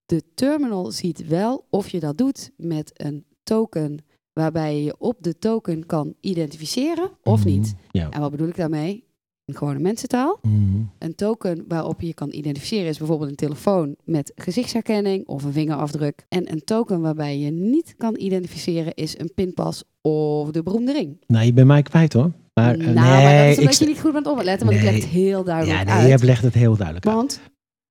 de 0.07 0.23
terminal 0.35 0.91
ziet 0.91 1.27
wel 1.27 1.67
of 1.71 1.89
je 1.89 2.01
dat 2.01 2.19
doet 2.19 2.51
met 2.57 2.91
een 2.95 3.25
token 3.43 3.99
waarbij 4.33 4.77
je 4.77 4.85
je 4.85 4.95
op 4.99 5.17
de 5.23 5.39
token 5.39 5.87
kan 5.87 6.15
identificeren 6.21 7.11
of 7.23 7.39
Mhm. 7.45 7.49
niet. 7.49 7.75
Ja. 7.91 8.11
En 8.11 8.21
wat 8.21 8.31
bedoel 8.31 8.49
ik 8.49 8.57
daarmee? 8.57 9.05
In 9.47 9.57
gewone 9.57 9.79
mensentaal. 9.79 10.39
Mhm. 10.43 10.55
Een 10.99 11.15
token 11.15 11.65
waarop 11.69 12.01
je 12.01 12.07
je 12.07 12.15
kan 12.15 12.33
identificeren 12.33 12.89
is 12.89 12.99
bijvoorbeeld 12.99 13.31
een 13.31 13.37
telefoon 13.37 13.97
met 14.05 14.33
gezichtsherkenning 14.35 15.27
of 15.27 15.45
een 15.45 15.53
vingerafdruk. 15.53 16.27
En 16.29 16.53
een 16.53 16.65
token 16.65 17.01
waarbij 17.01 17.39
je 17.39 17.51
niet 17.51 17.95
kan 17.97 18.15
identificeren 18.19 18.95
is 18.95 19.19
een 19.19 19.33
pinpas 19.35 19.85
of 20.01 20.51
de 20.51 20.63
beroemde 20.63 20.93
ring. 20.93 21.17
Nou, 21.27 21.45
je 21.45 21.53
bent 21.53 21.67
mij 21.67 21.83
kwijt 21.83 22.13
hoor. 22.13 22.31
Maar, 22.55 22.75
eh, 22.75 22.79
nou, 22.79 22.95
maar 22.95 23.23
dat 23.23 23.23
nee, 23.23 23.51
is 23.51 23.59
omdat 23.59 23.73
ik, 23.75 23.81
je 23.81 23.87
niet 23.87 24.01
goed 24.01 24.13
bent 24.13 24.27
opletten, 24.27 24.67
want 24.67 24.79
ik 24.79 24.85
Nee. 24.85 24.93
leg 24.93 25.03
het 25.03 25.11
heel 25.13 25.45
duidelijk 25.45 25.79
ja, 25.79 25.85
nee, 25.85 26.11
uit. 26.11 26.21
je 26.21 26.27
legt 26.27 26.43
het 26.43 26.55
heel 26.55 26.77
duidelijk 26.77 27.07
uit. 27.07 27.41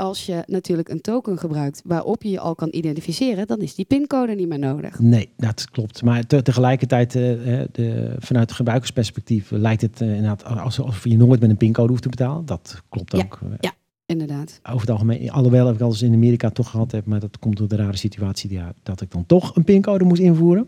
Als 0.04 0.26
je 0.26 0.44
natuurlijk 0.48 0.90
een 0.90 1.02
token 1.02 1.38
gebruikt 1.38 1.82
waarop 1.86 2.24
je 2.24 2.30
je 2.30 2.40
al 2.40 2.56
kan 2.56 2.68
identificeren, 2.72 3.48
dan 3.48 3.60
is 3.60 3.76
die 3.76 3.86
pincode 3.86 4.36
niet 4.36 4.48
meer 4.48 4.60
nodig. 4.60 5.00
Nee, 5.00 5.30
dat 5.38 5.70
klopt. 5.72 6.02
Maar 6.04 6.26
te- 6.26 6.42
tegelijkertijd, 6.42 7.16
eh, 7.16 7.62
eh, 7.62 7.68
de, 7.72 8.16
vanuit 8.20 8.48
het 8.48 8.56
gebruikersperspectief, 8.58 9.52
lijkt 9.52 9.82
het 9.82 10.02
eh, 10.02 10.08
inderdaad 10.08 10.44
alsof 10.46 11.04
je 11.04 11.18
nooit 11.18 11.40
met 11.40 11.50
een 11.50 11.58
pincode 11.58 11.90
hoeft 11.90 12.02
te 12.02 12.10
betalen. 12.10 12.46
Dat 12.46 12.82
klopt 12.90 13.12
Ja. 13.12 13.24
ook. 13.24 13.40
eh, 13.60 13.70
Inderdaad. 14.06 14.60
Over 14.64 14.80
het 14.82 14.90
algemeen, 14.90 15.32
alhoewel 15.32 15.70
ik 15.70 15.82
al 15.82 15.90
eens 15.90 16.02
in 16.02 16.14
Amerika 16.14 16.50
toch 16.50 16.70
gehad 16.70 16.92
heb, 16.92 17.06
maar 17.06 17.20
dat 17.20 17.40
komt 17.40 17.58
door 17.58 17.68
de 17.68 17.76
rare 17.76 17.98
situatie 17.98 18.50
die, 18.50 18.58
ja, 18.58 18.74
dat 18.84 19.02
ik 19.02 19.12
dan 19.12 19.26
toch 19.26 19.56
een 19.56 19.64
pincode 19.64 20.04
moest 20.04 20.22
invoeren. 20.22 20.68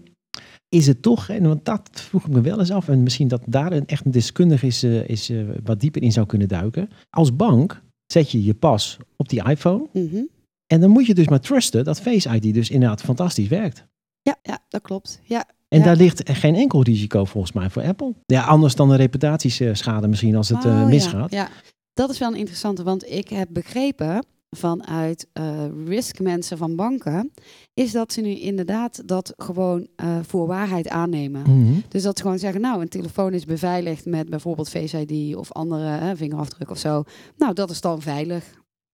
Is 0.70 0.88
het 0.88 1.02
toch, 1.02 1.30
en 1.30 1.44
want 1.48 1.66
dat 1.66 1.90
vroeg 1.94 2.26
ik 2.26 2.32
me 2.34 2.42
wel 2.42 2.60
eens 2.60 2.72
af, 2.72 2.88
en 2.88 3.04
misschien 3.04 3.28
dat 3.28 3.42
daar 3.46 3.72
een 3.72 3.86
echt 3.88 4.06
een 4.06 4.12
deskundige 4.12 4.68
is, 4.68 4.84
is 4.84 5.32
wat 5.64 5.80
dieper 5.80 6.02
in 6.02 6.12
zou 6.12 6.26
kunnen 6.26 6.48
duiken. 6.48 6.90
Als 7.10 7.36
bank 7.36 7.82
zet 8.06 8.32
je 8.32 8.44
je 8.44 8.54
pas 8.54 8.98
op 9.18 9.30
die 9.30 9.44
iPhone 9.50 9.88
Mhm. 9.94 10.24
en 10.68 10.82
dan 10.82 10.90
moet 10.90 11.06
je 11.06 11.14
dus 11.14 11.28
maar 11.28 11.40
trusten 11.40 11.84
dat 11.84 12.02
Face 12.02 12.36
ID 12.36 12.54
dus 12.54 12.70
inderdaad 12.70 13.02
fantastisch 13.02 13.48
werkt. 13.48 13.86
Ja, 14.22 14.36
ja, 14.42 14.60
dat 14.70 14.82
klopt. 14.82 15.20
Ja, 15.24 15.46
En 15.68 15.80
Ja. 15.80 15.86
daar 15.86 15.96
ligt 15.96 16.30
geen 16.30 16.56
enkel 16.56 16.82
risico 16.84 17.26
volgens 17.26 17.54
mij 17.54 17.70
voor 17.70 17.82
Apple. 17.84 18.14
Ja, 18.26 18.44
anders 18.44 18.76
dan 18.76 18.90
een 18.90 18.98
reputatieschade 18.98 20.08
misschien 20.08 20.36
als 20.36 20.50
het 20.50 20.66
eh, 20.66 20.72
Oh, 20.72 20.80
ja. 20.80 20.86
misgaat. 20.86 21.32
Ja, 21.32 21.50
dat 21.94 22.10
is 22.10 22.18
wel 22.20 22.32
een 22.32 22.38
interessante, 22.38 22.84
want 22.84 23.10
ik 23.10 23.30
heb 23.30 23.48
begrepen 23.52 24.26
vanuit 24.56 25.28
eh 25.34 25.66
risk 25.86 26.20
mensen 26.20 26.58
van 26.58 26.76
banken, 26.76 27.32
is 27.74 27.92
dat 27.92 28.14
ze 28.14 28.22
nu 28.22 28.30
inderdaad 28.40 29.08
dat 29.08 29.34
gewoon 29.38 29.88
eh, 29.96 30.18
voor 30.22 30.48
waarheid 30.48 30.88
aannemen. 30.90 31.42
Mhm. 31.42 31.74
Dus 31.88 32.04
dat 32.04 32.18
ze 32.18 32.24
gewoon 32.24 32.40
zeggen, 32.40 32.62
nou, 32.62 32.82
een 32.82 32.90
telefoon 32.90 33.34
is 33.34 33.46
beveiligd 33.46 34.06
met 34.06 34.30
bijvoorbeeld 34.30 34.70
Face 34.70 35.06
ID 35.06 35.36
of 35.36 35.52
andere 35.52 35.84
hè, 35.86 36.16
vingerafdruk 36.16 36.70
of 36.70 36.78
zo. 36.78 37.04
Nou, 37.38 37.54
dat 37.54 37.70
is 37.70 37.82
dan 37.82 38.02
veilig. 38.02 38.44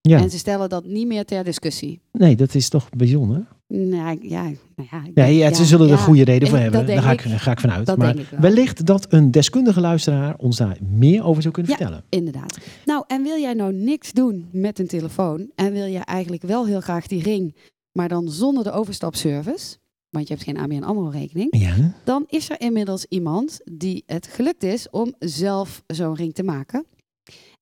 Ja, 0.02 0.18
En 0.20 0.30
ze 0.30 0.38
stellen 0.38 0.70
dat 0.70 0.86
niet 0.86 1.08
meer 1.08 1.26
ter 1.26 1.44
discussie. 1.44 2.02
nee, 2.12 2.36
dat 2.36 2.56
is 2.56 2.70
toch 2.70 2.90
bijzonder. 2.90 3.48
Nou, 3.74 4.12
ik- 4.12 4.24
ja, 4.30 4.42
nou 4.44 4.56
ja, 4.92 5.02
denk- 5.14 5.16
ja, 5.16 5.54
ze 5.54 5.62
ja, 5.62 5.68
zullen 5.68 5.86
er 5.90 5.92
ja, 5.96 6.00
goede 6.02 6.24
reden 6.24 6.48
voor 6.48 6.58
hebben. 6.58 6.86
Daar 6.86 7.02
ga 7.02 7.12
ik, 7.12 7.22
ik. 7.26 7.32
ga 7.38 7.52
ik 7.52 7.60
vanuit. 7.60 7.86
Dat 7.86 7.98
maar 7.98 8.14
denk 8.14 8.26
ik 8.26 8.32
wel. 8.32 8.40
wellicht 8.40 8.86
dat 8.86 9.14
een 9.14 9.32
deskundige 9.32 9.82
luisteraar 9.82 10.36
ons 10.38 10.58
daar 10.58 10.78
meer 10.82 11.24
over 11.24 11.42
zou 11.42 11.54
kunnen 11.54 11.72
Ja. 11.72 11.78
vertellen. 11.78 12.04
Inderdaad. 12.10 12.58
Nou, 12.86 13.04
en 13.08 13.24
wil 13.24 13.38
jij 13.40 13.54
nou 13.54 13.74
niks 13.74 14.12
doen 14.12 14.50
met 14.52 14.80
een 14.80 14.88
telefoon 14.88 15.52
en 15.56 15.72
wil 15.74 15.86
je 15.86 15.98
eigenlijk 16.00 16.44
wel 16.44 16.66
heel 16.66 16.82
graag 16.82 17.08
die 17.08 17.24
ring, 17.24 17.56
maar 17.92 18.10
dan 18.10 18.30
zonder 18.30 18.64
de 18.64 18.72
overstapservice, 18.72 19.78
want 20.10 20.28
je 20.28 20.34
hebt 20.34 20.46
geen 20.46 20.58
ABN 20.58 20.84
AMRO 20.84 21.08
rekening, 21.10 21.58
Ja, 21.58 21.94
dan 22.04 22.24
is 22.28 22.50
er 22.50 22.62
inmiddels 22.62 23.06
iemand 23.10 23.60
die 23.72 24.04
het 24.06 24.28
gelukt 24.28 24.64
is 24.64 24.90
om 24.90 25.14
zelf 25.20 25.84
zo'n 25.88 26.16
ring 26.16 26.34
te 26.34 26.44
maken. 26.44 26.86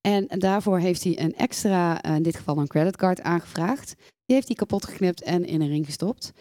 En 0.01 0.25
daarvoor 0.27 0.79
heeft 0.79 1.03
hij 1.03 1.19
een 1.21 1.35
extra, 1.35 2.01
eh, 2.01 2.15
in 2.15 2.23
dit 2.23 2.35
geval 2.35 2.57
een 2.57 2.67
creditcard, 2.67 3.21
aangevraagd. 3.21 3.95
Die 4.29 4.37
heeft 4.37 4.47
hij 4.49 4.57
kapot 4.57 4.85
geknipt 4.85 5.21
en 5.23 5.45
in 5.45 5.61
een 5.61 5.67
ring 5.67 5.85
gestopt. 5.85 6.31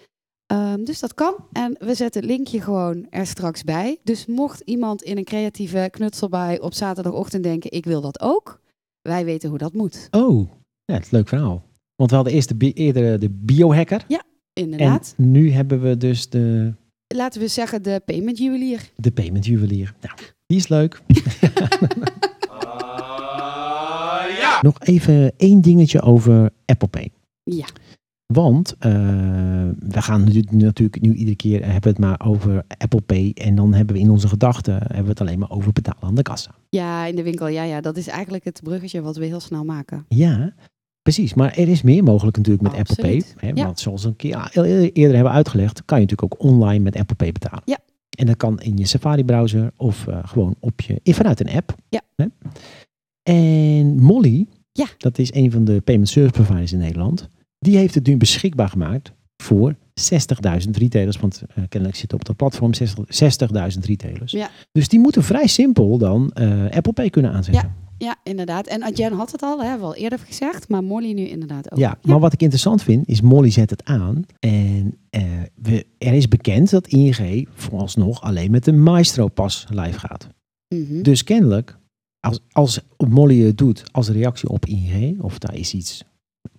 Ehm, 0.47 0.85
dus 0.85 1.01
dat 1.01 1.15
kan. 1.15 1.35
En 1.53 1.77
we 1.79 1.95
zetten 1.95 2.21
het 2.21 2.31
linkje 2.31 2.61
gewoon 2.61 3.07
er 3.11 3.27
straks 3.27 3.65
bij. 3.65 3.99
Dus 4.05 4.27
mocht 4.27 4.61
iemand 4.61 5.03
in 5.03 5.17
een 5.17 5.25
creatieve 5.25 5.89
knutselbui 5.91 6.59
op 6.59 6.75
zaterdagochtend 6.75 7.43
denken, 7.43 7.73
ik 7.73 7.85
wil 7.85 8.01
dat 8.01 8.21
ook. 8.21 8.61
Wij 9.03 9.25
weten 9.25 9.49
hoe 9.49 9.59
dat 9.59 9.73
moet. 9.73 10.09
Oh, 10.11 10.49
ja, 10.85 10.95
het 10.95 11.05
is 11.05 11.11
een 11.11 11.17
leuk 11.19 11.29
verhaal. 11.29 11.63
Want 11.97 12.11
we 12.11 12.17
hadden 12.17 12.35
eerst 12.35 12.49
de, 12.49 12.55
bi- 12.55 12.73
eerder 12.73 13.19
de 13.19 13.31
biohacker. 13.31 14.05
Inderdaad. 14.53 15.15
En 15.17 15.31
nu 15.31 15.51
hebben 15.51 15.81
we 15.81 15.97
dus 15.97 16.29
de, 16.29 16.75
Laten 17.15 17.41
we 17.41 17.49
zeggen 17.49 17.83
de 17.83 18.03
payment 18.05 18.39
juwelier. 18.39 18.91
de 18.97 19.11
payment 19.11 19.47
juwelier. 19.47 19.95
Nou, 20.01 20.15
die 20.47 20.59
is 20.59 20.69
leuk. 20.69 21.01
Nog 24.63 24.81
even 24.81 25.33
één 25.37 25.61
dingetje 25.61 26.01
over 26.03 26.51
Apple 26.67 26.89
Pay. 26.89 27.11
Ja. 27.57 27.67
Want 28.27 28.75
eh, 28.79 28.91
we 29.79 30.03
gaan 30.03 30.25
nu, 30.25 30.45
natuurlijk 30.51 31.01
nu 31.01 31.13
iedere 31.15 31.37
keer 31.37 31.63
hebben 31.65 31.83
we 31.83 31.89
het 31.89 31.99
maar 31.99 32.21
over 32.27 32.65
Apple 32.79 33.01
Pay. 33.01 33.33
En 33.35 33.55
dan 33.55 33.75
hebben 33.75 33.95
we 33.97 34.03
in 34.03 34.11
onze 34.11 34.29
gedachten 34.29 34.75
hebben 34.75 35.03
we 35.03 35.09
het 35.09 35.21
alleen 35.21 35.39
maar 35.39 35.51
over 35.51 35.73
betalen 35.73 36.03
aan 36.03 36.15
de 36.15 36.23
kassa. 36.23 36.51
Ja, 36.69 37.07
in 37.07 37.17
de 37.17 37.23
winkel. 37.23 37.47
Ja, 37.49 37.63
ja, 37.63 37.81
dat 37.81 37.97
is 37.97 38.07
eigenlijk 38.07 38.45
het 38.45 38.61
bruggetje 38.63 39.01
wat 39.03 39.17
we 39.17 39.25
heel 39.25 39.41
snel 39.41 39.65
maken. 39.65 40.05
Ja, 40.09 40.55
precies. 41.03 41.35
Maar 41.35 41.57
er 41.57 41.69
is 41.69 41.83
meer 41.83 42.03
mogelijk 42.03 42.37
natuurlijk 42.37 42.63
met 42.65 42.75
Apple 42.75 42.97
Absoluut. 42.97 43.35
Pay. 43.39 43.49
Hè, 43.49 43.55
Ja. 43.61 43.65
Want 43.65 43.81
zoals 43.81 44.03
we 44.03 44.09
een 44.09 44.17
keer 44.17 44.31
ja, 44.31 44.49
heel 44.53 44.65
eerder 44.65 45.15
hebben 45.15 45.33
uitgelegd, 45.33 45.85
kan 45.85 46.01
je 46.01 46.07
natuurlijk 46.07 46.35
ook 46.35 46.43
online 46.51 46.85
met 46.85 46.97
Apple 46.97 47.17
Pay 47.17 47.33
betalen. 47.33 47.63
Ja. 47.65 47.79
En 48.19 48.27
dat 48.27 48.37
kan 48.37 48.61
in 48.61 48.77
je 48.77 48.87
Safari 48.87 49.25
browser 49.25 49.73
of 49.77 50.07
eh, 50.07 50.19
gewoon 50.25 50.55
op 50.61 50.81
je, 50.81 51.01
vanuit 51.15 51.41
een 51.41 51.51
app. 51.51 51.75
Ja. 51.89 52.01
Hè? 52.17 52.27
En 53.23 54.01
Molly, 54.03 54.47
Ja. 54.73 54.87
dat 54.99 55.19
is 55.19 55.35
een 55.35 55.51
van 55.51 55.65
de 55.65 55.81
payment 55.81 56.09
service 56.09 56.33
providers 56.33 56.73
in 56.73 56.79
Nederland, 56.79 57.29
die 57.59 57.77
heeft 57.77 57.95
het 57.95 58.07
nu 58.07 58.17
beschikbaar 58.17 58.69
gemaakt 58.69 59.13
voor 59.43 59.75
60.000 60.65 60.71
retailers. 60.71 61.17
Want 61.17 61.43
eh, 61.49 61.65
kennelijk 61.69 61.99
zit 61.99 62.13
op 62.13 62.25
dat 62.25 62.37
platform 62.37 62.75
60 62.75 63.05
60.000 63.75 63.81
retailers. 63.81 64.33
Ja. 64.33 64.51
Dus 64.73 64.89
die 64.89 64.99
moeten 64.99 65.23
vrij 65.23 65.47
simpel 65.47 65.99
dan 65.99 66.31
eh, 66.31 66.71
Apple 66.71 66.93
Pay 66.93 67.11
kunnen 67.11 67.33
aanzetten. 67.33 67.87
Ja, 67.99 68.17
inderdaad. 68.23 68.67
En 68.67 68.83
Adjen 68.83 69.13
had 69.13 69.33
het 69.33 69.43
al, 69.43 69.61
hè, 69.61 69.69
hebben 69.69 69.89
we 69.89 69.95
al 69.95 70.01
eerder 70.01 70.19
gezegd, 70.19 70.69
maar 70.69 70.85
Molly 70.85 71.13
nu 71.13 71.23
inderdaad 71.23 71.73
ook. 71.73 71.79
Ja, 71.79 71.99
maar 72.03 72.21
wat 72.21 72.33
ik 72.33 72.41
interessant 72.41 72.83
vind, 72.83 73.09
is 73.09 73.21
Molly 73.21 73.51
zet 73.51 73.71
het 73.71 73.85
aan. 73.85 74.25
En 74.39 74.99
eh, 75.11 75.23
we, 75.55 75.87
er 75.99 76.13
is 76.13 76.29
bekend 76.29 76.71
dat 76.71 76.87
ING 76.87 77.49
vooralsnog 77.55 78.23
alleen 78.23 78.51
met 78.51 78.65
de 78.65 78.73
Maestro 78.73 79.29
pas 79.29 79.67
live 79.71 79.99
gaat. 79.99 80.29
Mhm. 80.75 81.03
Dus 81.03 81.25
kennelijk, 81.25 81.79
als, 82.21 82.41
als 82.53 82.81
Molly 83.09 83.41
het 83.41 83.59
doet 83.59 83.83
als 83.93 84.09
reactie 84.09 84.49
op 84.49 84.67
ING, 84.67 85.23
of 85.23 85.39
daar 85.39 85.55
is 85.55 85.75
iets 85.75 86.05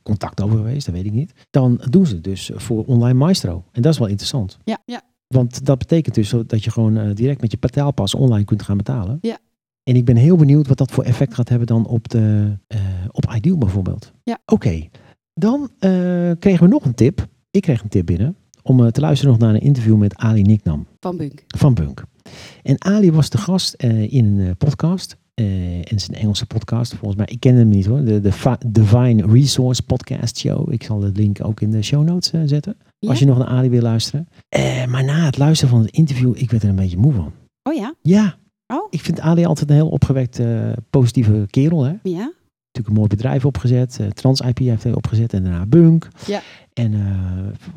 contact 0.03 0.41
over 0.41 0.58
geweest, 0.58 0.86
dat 0.86 0.96
weet 0.96 1.05
ik 1.05 1.12
niet. 1.12 1.34
Dan 1.50 1.81
doen 1.89 2.05
ze 2.05 2.13
het 2.13 2.24
dus 2.24 2.51
voor 2.53 2.86
online 2.86 3.17
Maestro. 3.17 3.63
En 3.72 3.81
dat 3.81 3.93
is 3.93 4.00
wel 4.00 4.08
interessant. 4.08 4.58
Ja, 4.63 4.77
ja. 4.86 5.01
Want 5.27 5.65
dat 5.65 5.77
betekent 5.77 6.15
dus 6.15 6.34
dat 6.46 6.63
je 6.63 6.72
gewoon 6.72 6.98
eh, 6.98 7.15
direct 7.15 7.41
met 7.41 7.51
je 7.51 7.58
betaalpas 7.60 8.15
online 8.15 8.46
kunt 8.46 8.63
gaan 8.63 8.77
betalen. 8.77 9.17
Ja. 9.22 9.38
En 9.84 9.96
ik 9.96 10.05
ben 10.05 10.15
heel 10.15 10.36
benieuwd 10.36 10.67
wat 10.67 10.77
dat 10.77 10.91
voor 10.91 11.03
effect 11.03 11.34
gaat 11.34 11.50
hebben 11.50 11.68
dan 11.68 11.85
op, 11.87 12.09
de, 12.09 12.57
eh, 12.68 12.79
op 13.11 13.33
Ideal 13.35 13.57
bijvoorbeeld. 13.57 14.11
Ja. 14.24 14.37
Oké, 14.46 14.87
dan 15.33 15.70
eh, 15.79 16.31
kregen 16.40 16.64
we 16.64 16.68
nog 16.68 16.85
een 16.85 16.96
tip. 16.96 17.27
Ik 17.51 17.61
kreeg 17.61 17.81
een 17.81 17.90
tip 17.90 18.05
binnen 18.05 18.35
om 18.64 18.92
te 18.92 19.01
luisteren 19.01 19.31
nog 19.31 19.42
naar 19.42 19.53
een 19.53 19.61
interview 19.61 19.98
met 19.98 20.16
Ali 20.16 20.42
Niknam 20.42 20.87
Van 21.00 21.18
Bunk. 21.18 21.44
van 21.48 21.74
Bunk. 21.74 22.03
En 22.64 22.83
Ali 22.83 23.11
was 23.11 23.29
de 23.29 23.37
gast 23.37 23.74
in 23.74 24.40
een 24.40 24.57
podcast. 24.57 25.18
En 25.46 25.80
het 25.80 25.92
is 25.94 26.08
een 26.08 26.16
Engelse 26.16 26.46
podcast 26.46 26.94
volgens 26.96 27.16
mij. 27.16 27.25
Ik 27.32 27.40
ken 27.40 27.56
hem 27.56 27.70
niet 27.70 27.86
hoor. 27.86 28.04
De, 28.04 28.20
de 28.22 28.58
Divine 28.68 29.25
Resource 29.28 29.84
Podcast 29.84 30.38
Show. 30.40 30.72
Ik 30.72 30.84
zal 30.84 31.00
de 31.00 31.12
link 31.14 31.46
ook 31.46 31.62
in 31.62 31.72
de 31.72 31.82
show 31.82 32.04
notes 32.04 32.32
eh, 32.32 32.42
zetten. 32.46 32.75
Ja? 33.00 33.10
Als 33.10 33.20
je 33.20 33.25
nog 33.25 33.38
naar 33.38 33.48
Ali 33.48 33.70
wil 33.70 33.82
luisteren. 33.82 34.28
Eh, 34.50 34.86
maar 34.86 35.04
na 35.04 35.25
het 35.25 35.38
luisteren 35.38 35.74
van 35.74 35.82
het 35.84 35.92
interview, 35.92 36.34
ik 36.36 36.52
werd 36.52 36.64
er 36.64 36.70
een 36.70 36.75
beetje 36.75 36.98
moe 36.98 37.14
van. 37.14 37.32
Oh 37.64 37.74
ja? 37.75 37.94
Ja, 38.02 38.38
Oh. 38.74 38.88
ik 38.90 39.02
vind 39.02 39.20
Ali 39.20 39.46
altijd 39.46 39.70
een 39.70 39.75
heel 39.75 39.90
opgewekt, 39.90 40.40
eh, 40.40 40.72
positieve 40.90 41.46
kerel. 41.50 41.84
Hè? 41.84 41.94
Ja? 42.04 42.32
Natuurlijk 42.72 42.88
een 42.88 42.94
mooi 42.94 43.08
bedrijf 43.08 43.46
opgezet. 43.46 43.98
eh, 44.00 44.08
Trans 44.08 44.42
IP 44.42 44.58
heeft 44.58 44.84
hij 44.84 44.94
opgezet 44.94 45.34
en 45.34 45.44
daarna 45.44 45.66
Bunk. 45.66 46.08
Ja. 46.28 46.42
En 46.74 46.92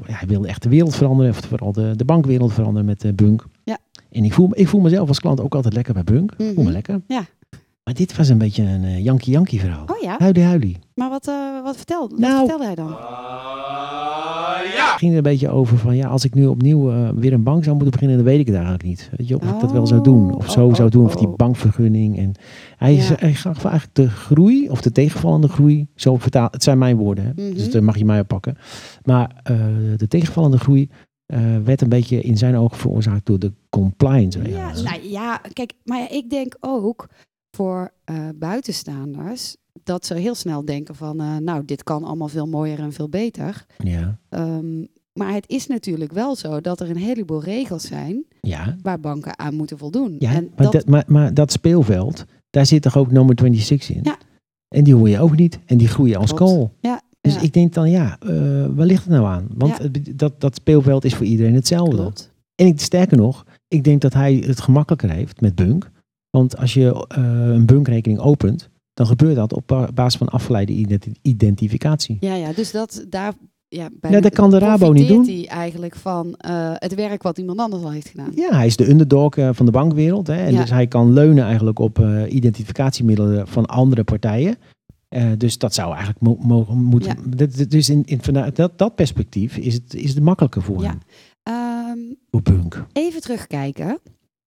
ja, 0.07 0.15
hij 0.15 0.29
wilde 0.29 0.49
echt 0.49 0.63
de 0.63 0.69
wereld 0.69 0.95
veranderen. 0.97 1.31
Of 1.31 1.37
vooral 1.39 1.73
de, 1.73 1.93
de 1.97 2.05
bankwereld 2.05 2.53
veranderen 2.53 2.87
met 2.87 3.17
Bunk. 3.17 3.47
Ja. 3.65 3.79
En 4.11 4.25
ik 4.25 4.33
voel, 4.33 4.49
ik 4.53 4.69
voel 4.69 4.81
mezelf 4.81 5.09
als 5.09 5.21
klant 5.21 5.41
ook 5.41 5.55
altijd 5.55 5.75
lekker 5.75 5.95
bij 5.95 6.05
Bunk. 6.05 6.33
Ik 6.39 6.55
voel 6.55 6.65
me 6.65 6.71
lekker. 6.71 7.01
Ja. 7.07 7.25
Maar 7.85 7.95
dit 7.95 8.17
was 8.17 8.29
een 8.29 8.39
beetje 8.39 8.63
een 8.63 8.85
eh, 8.85 9.05
Yankee-Yankee 9.05 9.61
verhaal. 9.61 9.85
Oh 9.87 10.01
ja? 10.01 10.15
Huilie 10.19 10.43
huilie. 10.43 10.79
Maar 10.95 11.11
wat, 11.11 11.29
eh, 11.29 11.63
wat, 11.63 11.77
vertelde, 11.77 12.15
Nou. 12.19 12.33
wat 12.33 12.39
vertelde 12.41 12.65
hij 12.65 12.75
dan? 12.75 12.97
Het 14.93 15.01
ging 15.01 15.11
er 15.11 15.17
een 15.17 15.23
beetje 15.33 15.49
over 15.49 15.79
van 15.79 15.97
ja, 15.97 16.09
als 16.09 16.25
ik 16.25 16.35
nu 16.35 16.47
opnieuw 16.47 16.91
eh, 16.91 17.09
weer 17.15 17.33
een 17.33 17.43
bank 17.43 17.65
zou 17.65 17.77
moeten 17.77 17.93
beginnen, 17.93 18.17
dan 18.17 18.27
weet 18.27 18.39
ik 18.41 18.47
het 18.47 18.55
eigenlijk 18.55 18.85
niet. 18.85 19.11
Weet 19.17 19.29
je, 19.29 19.37
of 19.37 19.51
ik 19.51 19.61
dat 19.61 19.73
wel 19.73 19.87
zou 19.87 20.03
doen. 20.03 20.35
Of 20.35 20.45
Oh, 20.47 20.51
zo 20.51 20.67
oh, 20.67 20.75
zou 20.75 20.91
doen. 20.91 21.05
Of 21.05 21.13
oh, 21.15 21.19
die 21.19 21.29
oh. 21.29 21.35
bankvergunning. 21.37 22.19
En 22.19 22.33
hij, 22.77 22.95
Ja. 22.95 23.15
hij 23.17 23.35
gaf 23.35 23.65
eigenlijk 23.65 23.95
de 23.95 24.09
groei, 24.09 24.69
of 24.69 24.81
de 24.81 24.93
tegenvallende 24.93 25.49
groei. 25.49 25.87
Zo 25.95 26.17
vertaal, 26.17 26.49
het 26.51 26.63
zijn 26.63 26.79
mijn 26.79 26.97
woorden, 26.97 27.25
hè? 27.25 27.31
Mhm. 27.45 27.55
dus 27.55 27.71
daar 27.71 27.85
mag 27.85 27.97
je 27.99 28.05
mij 28.05 28.21
op 28.21 28.29
pakken. 28.29 28.57
Maar 29.05 29.41
eh, 29.43 29.57
de 29.97 30.09
tegenvallende 30.09 30.59
groei 30.59 30.91
eh, 31.27 31.41
werd 31.65 31.81
een 31.81 31.89
beetje 31.89 32.21
in 32.21 32.37
zijn 32.39 32.57
ogen 32.57 32.77
veroorzaakt 32.79 33.27
door 33.27 33.39
de 33.39 33.53
compliance 33.71 34.49
Ja, 34.49 34.73
nou 34.83 35.09
ja, 35.09 35.41
kijk, 35.53 35.73
maar 35.85 35.99
ja, 35.99 36.11
ik 36.11 36.31
denk 36.31 36.57
ook 36.61 37.09
voor 37.57 37.91
eh, 38.05 38.15
buitenstaanders 38.35 39.57
dat 39.83 40.07
ze 40.07 40.15
heel 40.15 40.35
snel 40.35 40.65
denken 40.65 40.95
van, 40.95 41.21
eh, 41.21 41.37
nou, 41.37 41.65
dit 41.65 41.83
kan 41.83 42.05
allemaal 42.05 42.29
veel 42.29 42.47
mooier 42.47 42.79
en 42.79 42.93
veel 42.93 43.09
beter. 43.09 43.67
Ja, 43.79 44.19
Ehm, 44.29 44.81
maar 45.13 45.33
het 45.35 45.45
is 45.49 45.67
natuurlijk 45.67 46.13
wel 46.13 46.37
zo 46.37 46.61
dat 46.61 46.81
er 46.81 46.91
een 46.91 46.97
heleboel 46.97 47.43
regels 47.43 47.83
zijn 47.87 48.25
ja. 48.41 48.77
waar 48.83 49.01
banken 49.01 49.39
aan 49.39 49.55
moeten 49.55 49.79
voldoen. 49.79 50.17
ja 50.19 50.33
en 50.33 50.45
maar, 50.57 50.65
dat, 50.65 50.73
dat, 50.73 50.87
maar, 50.87 51.05
maar 51.07 51.35
dat 51.35 51.53
speelveld, 51.53 52.25
daar 52.51 52.67
zit 52.67 52.83
toch 52.83 52.97
ook 52.97 53.11
nummer 53.11 53.35
26 53.39 53.91
in? 53.97 54.01
Ja. 54.03 54.17
En 54.69 54.85
die 54.85 54.95
hoor 54.95 55.09
je 55.09 55.21
ook 55.21 55.37
niet. 55.37 55.59
En 55.67 55.77
die 55.79 55.89
groeien 55.89 56.17
als 56.19 56.35
Klopt. 56.35 56.53
kool. 56.53 56.73
ja, 56.81 57.01
Dus 57.21 57.35
ja, 57.35 57.41
ik 57.41 57.53
denk 57.53 57.73
dan, 57.75 57.91
ja, 57.91 58.19
eh, 58.21 58.29
waar 58.75 58.87
ligt 58.87 59.05
het 59.05 59.13
nou 59.13 59.27
aan? 59.27 59.47
Want 59.55 59.77
Ja. 59.77 59.83
het 59.83 59.93
be- 59.93 60.15
dat, 60.17 60.41
dat 60.41 60.55
speelveld 60.55 61.05
is 61.05 61.15
voor 61.15 61.27
iedereen 61.27 61.55
hetzelfde. 61.55 61.97
klopt. 61.97 62.31
En 62.55 62.67
ik, 62.67 62.81
sterker 62.81 63.17
nog, 63.17 63.47
ik 63.69 63.85
denk 63.85 64.01
dat 64.01 64.13
hij 64.13 64.35
het 64.47 64.61
gemakkelijker 64.61 65.11
heeft 65.11 65.41
met 65.41 65.55
Bunk. 65.55 65.91
Want 66.37 66.57
als 66.57 66.75
je 66.75 67.07
eh, 67.09 67.23
een 67.55 67.67
Bunk-rekening 67.67 68.21
opent, 68.21 68.69
dan 68.95 69.07
gebeurt 69.07 69.37
dat 69.37 69.53
op 69.53 69.63
ba- 69.67 69.89
basis 69.95 70.19
van 70.19 70.29
afgeleide 70.29 70.73
identi- 70.73 71.13
identificatie. 71.23 72.17
Ja, 72.21 72.35
ja, 72.35 72.53
dus 72.53 72.71
dat 72.71 73.05
daar. 73.09 73.33
Ja, 73.69 73.89
bij 74.01 74.11
Ja, 74.11 74.21
dat 74.21 74.33
kan 74.35 74.51
de 74.51 74.59
Rabo 74.59 74.93
niet 74.93 75.09
doen. 75.09 75.25
hij 75.27 75.47
eigenlijk 75.49 75.97
van 75.97 76.35
eh, 76.35 76.71
het 76.75 76.95
werk 76.95 77.23
wat 77.23 77.39
iemand 77.39 77.59
anders 77.59 77.83
al 77.83 77.91
heeft 77.91 78.09
gedaan. 78.09 78.33
Ja, 78.35 78.55
hij 78.57 78.67
is 78.67 78.77
de 78.77 78.89
underdog 78.91 79.37
eh, 79.37 79.49
van 79.53 79.67
de 79.67 79.73
bankwereld. 79.73 80.27
Hè? 80.27 80.35
En 80.45 80.53
Ja. 80.53 80.61
dus 80.61 80.71
hij 80.71 80.87
kan 80.87 81.13
leunen 81.13 81.45
eigenlijk 81.45 81.79
op 81.79 81.99
identificatiemiddelen 82.29 83.49
van 83.49 83.67
andere 83.67 84.05
partijen. 84.05 84.57
Dus 85.37 85.59
dat 85.59 85.75
zou 85.75 85.89
eigenlijk 85.91 86.21
mo- 86.21 86.39
mogen 86.41 86.83
moeten. 86.83 87.17
dat- 87.37 87.71
Dus 87.71 87.89
in, 87.91 88.03
in, 88.05 88.23
vanuit 88.23 88.57
dat, 88.57 88.79
dat 88.79 88.95
perspectief 88.95 89.57
is 89.57 89.75
het, 89.75 89.95
is 89.95 90.15
het 90.15 90.23
makkelijker 90.23 90.63
voor 90.63 90.83
Ja. 90.83 90.89
hem. 91.43 92.17
Voor 92.31 92.43
Bunk. 92.43 92.87
even 92.93 93.21
terugkijken. 93.21 93.99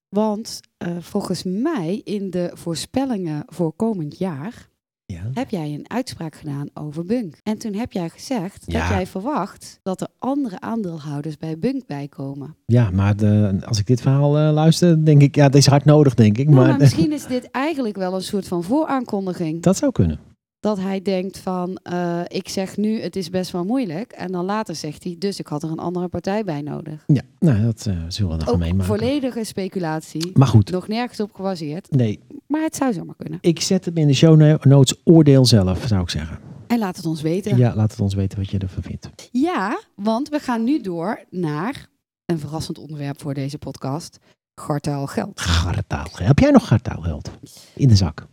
Want 0.09 0.59
eh, 0.77 0.89
volgens 0.99 1.43
mij 1.43 2.01
in 2.03 2.29
de 2.29 2.51
voorspellingen 2.53 3.43
voor 3.47 3.73
komend 3.73 4.17
jaar 4.17 4.69
Ja. 5.05 5.21
heb 5.33 5.49
jij 5.49 5.73
een 5.73 5.89
uitspraak 5.89 6.35
gedaan 6.35 6.67
over 6.73 7.05
Bunk. 7.05 7.39
En 7.43 7.57
toen 7.57 7.73
heb 7.73 7.91
jij 7.91 8.09
gezegd 8.09 8.63
Ja. 8.65 8.79
dat 8.79 8.89
jij 8.89 9.07
verwacht 9.07 9.79
dat 9.83 10.01
er 10.01 10.07
andere 10.19 10.59
aandeelhouders 10.59 11.37
bij 11.37 11.59
Bunk 11.59 11.85
bijkomen. 11.85 12.55
Ja, 12.65 12.89
maar 12.91 13.15
de, 13.17 13.57
als 13.65 13.79
ik 13.79 13.85
dit 13.87 14.01
verhaal 14.01 14.37
eh, 14.37 14.53
luister, 14.53 15.05
denk 15.05 15.21
ik, 15.21 15.35
ja, 15.35 15.43
dat 15.45 15.55
is 15.55 15.65
hard 15.67 15.85
nodig, 15.85 16.13
denk 16.13 16.37
ik. 16.37 16.45
Nou, 16.49 16.57
maar 16.57 16.67
maar 16.67 16.77
misschien 16.85 17.11
is 17.11 17.27
dit 17.27 17.51
eigenlijk 17.51 17.95
wel 17.95 18.13
een 18.13 18.21
soort 18.21 18.47
van 18.47 18.63
vooraankondiging. 18.63 19.61
dat 19.61 19.77
zou 19.77 19.91
kunnen. 19.91 20.19
Dat 20.65 20.79
hij 20.79 21.01
denkt 21.01 21.37
van, 21.37 21.75
eh, 21.83 22.19
ik 22.27 22.49
zeg 22.49 22.77
nu 22.77 23.01
het 23.01 23.15
is 23.15 23.29
best 23.29 23.51
wel 23.51 23.63
moeilijk. 23.65 24.11
En 24.11 24.31
dan 24.31 24.45
later 24.45 24.75
zegt 24.75 25.03
hij, 25.03 25.15
dus 25.19 25.39
ik 25.39 25.47
had 25.47 25.63
er 25.63 25.69
een 25.69 25.79
andere 25.79 26.07
partij 26.07 26.43
bij 26.43 26.61
nodig. 26.61 27.03
Ja, 27.07 27.21
nou, 27.39 27.61
dat 27.61 27.85
eh, 27.85 27.97
zullen 28.07 28.31
we 28.31 28.37
dan 28.37 28.45
gaan 28.45 28.53
Ook 28.53 28.59
meemaken. 28.59 28.85
volledige 28.85 29.43
speculatie. 29.43 30.31
Maar 30.33 30.47
goed, 30.47 30.71
Nog 30.71 30.87
nergens 30.87 31.19
op 31.19 31.33
gebaseerd. 31.33 31.91
nee, 31.91 32.19
Maar 32.47 32.61
het 32.61 32.75
zou 32.75 32.93
zomaar 32.93 33.15
kunnen. 33.15 33.37
ik 33.41 33.61
zet 33.61 33.85
hem 33.85 33.97
in 33.97 34.07
de 34.07 34.13
show 34.13 34.35
no- 34.37 34.57
notes 34.61 35.01
oordeel 35.03 35.45
zelf, 35.45 35.83
zou 35.87 36.01
ik 36.01 36.09
zeggen. 36.09 36.39
En 36.67 36.79
laat 36.79 36.95
het 36.95 37.05
ons 37.05 37.21
weten. 37.21 37.57
Ja, 37.57 37.75
laat 37.75 37.91
het 37.91 37.99
ons 37.99 38.13
weten 38.13 38.37
wat 38.37 38.49
je 38.49 38.57
ervan 38.57 38.83
vindt. 38.83 39.09
Ja, 39.31 39.79
want 39.95 40.29
we 40.29 40.39
gaan 40.39 40.63
nu 40.63 40.81
door 40.81 41.23
naar 41.29 41.87
een 42.25 42.39
verrassend 42.39 42.77
onderwerp 42.77 43.21
voor 43.21 43.33
deze 43.33 43.57
podcast. 43.57 44.17
Gartaal 44.55 45.07
geld. 45.07 45.39
Gartaalgeld. 45.41 46.27
Heb 46.27 46.39
jij 46.39 46.51
nog 46.51 46.67
gartaalgeld 46.67 47.31
in 47.75 47.87
de 47.87 47.95
zak? 47.95 48.27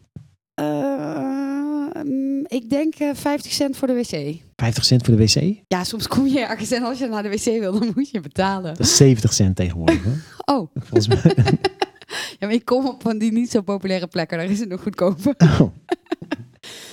Eh, 0.55 1.62
mm, 2.05 2.45
ik 2.47 2.71
denk 2.71 2.95
eh, 2.95 3.11
50 3.15 3.53
cent 3.53 3.77
voor 3.77 3.89
de 3.89 3.95
wc. 3.95 4.41
50 4.57 4.85
cent 4.85 5.05
voor 5.05 5.17
de 5.17 5.23
wc? 5.25 5.57
Ja, 5.69 5.85
soms 5.85 6.09
kom 6.09 6.27
je 6.27 6.41
ergens 6.41 6.71
en 6.71 6.83
als 6.83 6.99
je 6.99 7.07
naar 7.07 7.23
de 7.23 7.29
wc 7.29 7.45
wil, 7.45 7.79
dan 7.79 7.93
moet 7.95 8.11
je 8.11 8.21
betalen. 8.21 8.75
Dat 8.75 8.87
is 8.87 8.97
70 8.97 9.33
cent 9.33 9.57
tegenwoordig. 9.57 10.03
Hoor. 10.05 10.15
Oh, 10.45 10.69
Volgens 10.75 11.09
mij. 11.09 11.35
ja, 12.39 12.47
maar 12.47 12.53
ik 12.53 12.65
kom 12.65 12.87
op 12.87 13.03
van 13.03 13.19
die 13.19 13.33
niet 13.33 13.51
zo 13.51 13.61
populaire 13.61 14.07
plekken. 14.07 14.39
Daar 14.39 14.51
is 14.51 14.61
het 14.61 14.69
nog 14.69 14.83
goedkoper. 14.83 15.35
Oh. 15.39 15.61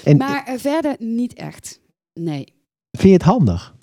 En 0.04 0.18
Maar 0.18 0.44
eh, 0.46 0.58
verder 0.58 0.96
niet 1.00 1.34
echt. 1.34 1.80
Nee. 2.14 2.44
vind 2.92 3.08
je 3.08 3.14
het 3.14 3.22
handig? 3.22 3.76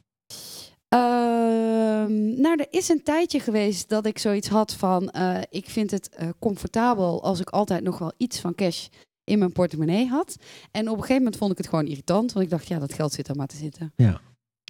Ehm, 0.89 2.41
nou, 2.41 2.57
er 2.61 2.67
is 2.71 2.89
een 2.89 3.03
tijdje 3.03 3.41
geweest 3.41 3.89
dat 3.89 4.07
ik 4.07 4.19
zoiets 4.19 4.49
had 4.49 4.75
van... 4.75 5.11
eh, 5.11 5.39
ik 5.51 5.69
vind 5.69 5.91
het 5.91 6.09
comfortabel 6.39 7.23
als 7.23 7.41
ik 7.41 7.51
altijd 7.51 7.83
nog 7.83 7.99
wel 7.99 8.13
iets 8.17 8.41
van 8.41 8.55
cash 8.55 8.87
in 9.27 9.39
mijn 9.39 9.53
portemonnee 9.53 10.09
had. 10.09 10.37
En 10.71 10.83
op 10.83 10.95
een 10.95 11.01
gegeven 11.01 11.17
moment 11.17 11.37
vond 11.37 11.51
ik 11.51 11.59
het 11.59 11.69
gewoon 11.69 11.87
irritant. 11.87 12.33
Want 12.33 12.45
ik 12.45 12.51
dacht, 12.51 12.69
ja, 12.69 12.79
dat 12.79 12.93
geld 12.93 13.13
zit 13.13 13.29
er 13.29 13.37
maar 13.37 13.47
te 13.47 13.57
zitten. 13.57 13.93
Ja. 13.97 14.21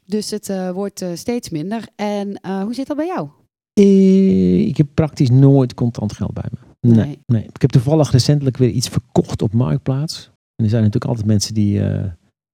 Dus 0.05 0.31
het 0.31 0.49
eh, 0.49 0.71
wordt 0.71 1.03
eh, 1.03 1.09
steeds 1.15 1.49
minder. 1.51 1.89
En 1.97 2.41
eh, 2.41 2.63
hoe 2.63 2.75
zit 2.75 2.87
dat 2.87 2.97
bij 2.97 3.07
jou? 3.07 3.29
Ik 4.69 4.77
heb 4.77 4.87
praktisch 4.95 5.31
nooit 5.31 5.75
contant 5.75 6.13
geld 6.13 6.33
bij 6.35 6.49
me. 6.51 6.89
Nee, 6.89 7.07
Nee. 7.07 7.19
nee. 7.27 7.45
Ik 7.53 7.61
heb 7.61 7.71
toevallig 7.71 8.11
recentelijk 8.11 8.57
weer 8.57 8.71
iets 8.71 8.89
verkocht 8.89 9.43
op 9.43 9.53
Marktplaats. 9.53 10.31
En 10.57 10.65
er 10.65 10.71
zijn 10.71 10.83
natuurlijk 10.83 11.11
altijd 11.11 11.27
mensen 11.27 11.55
die, 11.55 11.81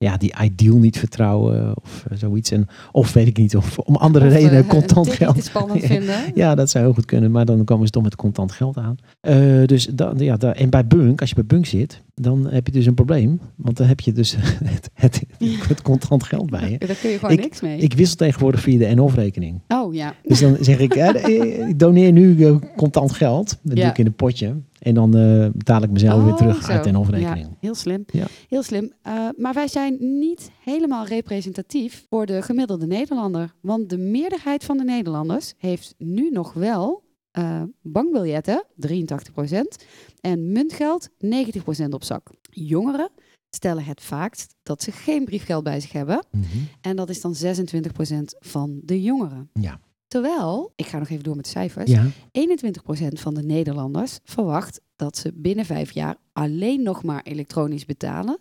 ja, 0.02 0.16
die 0.16 0.32
Ideal 0.42 0.76
niet 0.76 0.98
vertrouwen 0.98 1.76
of 1.82 2.04
eh, 2.10 2.18
zoiets. 2.18 2.50
En, 2.50 2.66
of 2.92 3.12
weet 3.12 3.26
ik 3.26 3.36
niet, 3.36 3.56
of 3.56 3.78
om 3.78 3.96
andere 3.96 4.26
Of, 4.26 4.32
redenen 4.32 4.62
eh, 4.62 4.68
contant 4.78 5.12
geld. 5.12 5.44
spannend 5.44 5.84
vinden. 5.94 6.16
Ja, 6.34 6.54
dat 6.54 6.70
zou 6.70 6.84
heel 6.84 6.94
goed 6.94 7.04
kunnen, 7.04 7.30
maar 7.30 7.44
dan 7.44 7.64
komen 7.64 7.86
ze 7.86 7.92
toch 7.92 8.02
met 8.02 8.16
contant 8.16 8.52
geld 8.52 8.76
aan. 8.76 8.96
Eh, 9.20 9.64
dus 9.66 9.86
dan, 9.86 10.18
ja, 10.18 10.36
da- 10.36 10.54
en 10.54 10.70
bij 10.70 10.86
Bunk, 10.86 11.20
als 11.20 11.28
je 11.28 11.34
bij 11.34 11.44
Bunk 11.44 11.66
zit, 11.66 12.02
dan 12.14 12.46
heb 12.50 12.66
je 12.66 12.72
dus 12.72 12.86
een 12.86 12.94
probleem. 12.94 13.40
Want 13.56 13.76
dan 13.76 13.86
heb 13.86 14.00
je 14.00 14.12
dus 14.12 14.36
het, 14.64 14.90
het, 14.94 15.22
het 15.68 15.82
contant 15.82 16.22
geld 16.24 16.50
bij 16.50 16.70
je. 16.70 16.78
Daar 16.86 16.96
kun 17.00 17.10
je 17.10 17.18
gewoon 17.18 17.34
Ik- 17.36 17.40
niks 17.42 17.60
mee. 17.60 17.78
Ik 17.78 17.94
wissel 17.94 18.16
tegenwoordig 18.16 18.60
via 18.60 18.78
de 18.78 18.94
NOF-rekening. 18.94 19.60
oh 19.68 19.94
ja. 19.94 20.14
Dus 20.22 20.40
dan 20.40 20.56
zeg 20.60 20.78
ik, 20.78 20.94
eh, 20.94 21.68
ik 21.68 21.78
doneer 21.78 22.12
nu 22.12 22.44
eh, 22.46 22.54
contant 22.76 23.12
geld. 23.12 23.58
Dat 23.62 23.76
doe 23.76 23.84
ik 23.84 23.98
in 23.98 24.06
een 24.06 24.14
potje. 24.14 24.54
En 24.82 24.94
dan 24.94 25.16
eh, 25.16 25.48
betaal 25.54 25.82
ik 25.82 25.90
mezelf 25.90 26.22
weer 26.22 26.32
Oh, 26.32 26.38
terug 26.38 26.62
zo. 26.64 26.70
uit 26.72 26.84
de 26.84 26.90
NOF-rekening. 26.90 27.46
Ja, 27.46 27.56
heel 27.60 27.74
slim. 27.74 28.04
Ja. 28.06 28.26
Heel 28.48 28.62
slim. 28.62 28.92
Eh, 29.02 29.28
maar 29.36 29.54
wij 29.54 29.68
zijn 29.68 30.18
niet 30.18 30.50
helemaal 30.64 31.06
representatief 31.06 32.06
voor 32.08 32.26
de 32.26 32.42
gemiddelde 32.42 32.86
Nederlander. 32.86 33.54
Want 33.60 33.90
de 33.90 33.98
meerderheid 33.98 34.64
van 34.64 34.76
de 34.76 34.84
Nederlanders 34.84 35.52
heeft 35.58 35.94
nu 35.98 36.30
nog 36.30 36.52
wel 36.52 37.02
eh, 37.30 37.62
bankbiljetten, 37.82 38.64
83%, 38.76 39.84
en 40.20 40.52
muntgeld, 40.52 41.08
90% 41.08 41.88
op 41.90 42.04
zak. 42.04 42.30
Jongeren 42.50 43.10
stellen 43.50 43.84
het 43.84 44.00
vaakst 44.02 44.54
dat 44.62 44.82
ze 44.82 44.92
geen 44.92 45.24
briefgeld 45.24 45.64
bij 45.64 45.80
zich 45.80 45.92
hebben. 45.92 46.24
Mhm. 46.30 46.44
En 46.80 46.96
dat 46.96 47.08
is 47.08 47.20
dan 47.20 47.34
26% 47.34 48.36
van 48.40 48.80
de 48.84 49.02
jongeren. 49.02 49.50
Ja. 49.60 49.80
Terwijl, 50.12 50.72
ik 50.76 50.86
ga 50.86 50.98
nog 50.98 51.08
even 51.08 51.24
door 51.24 51.36
met 51.36 51.44
de 51.44 51.50
cijfers, 51.50 51.90
Ja. 51.90 52.06
21% 52.32 53.20
van 53.20 53.34
de 53.34 53.42
Nederlanders 53.42 54.18
verwacht 54.24 54.80
dat 54.96 55.16
ze 55.16 55.32
binnen 55.34 55.64
vijf 55.64 55.90
jaar 55.90 56.16
alleen 56.32 56.82
nog 56.82 57.02
maar 57.02 57.22
elektronisch 57.22 57.84
betalen. 57.84 58.38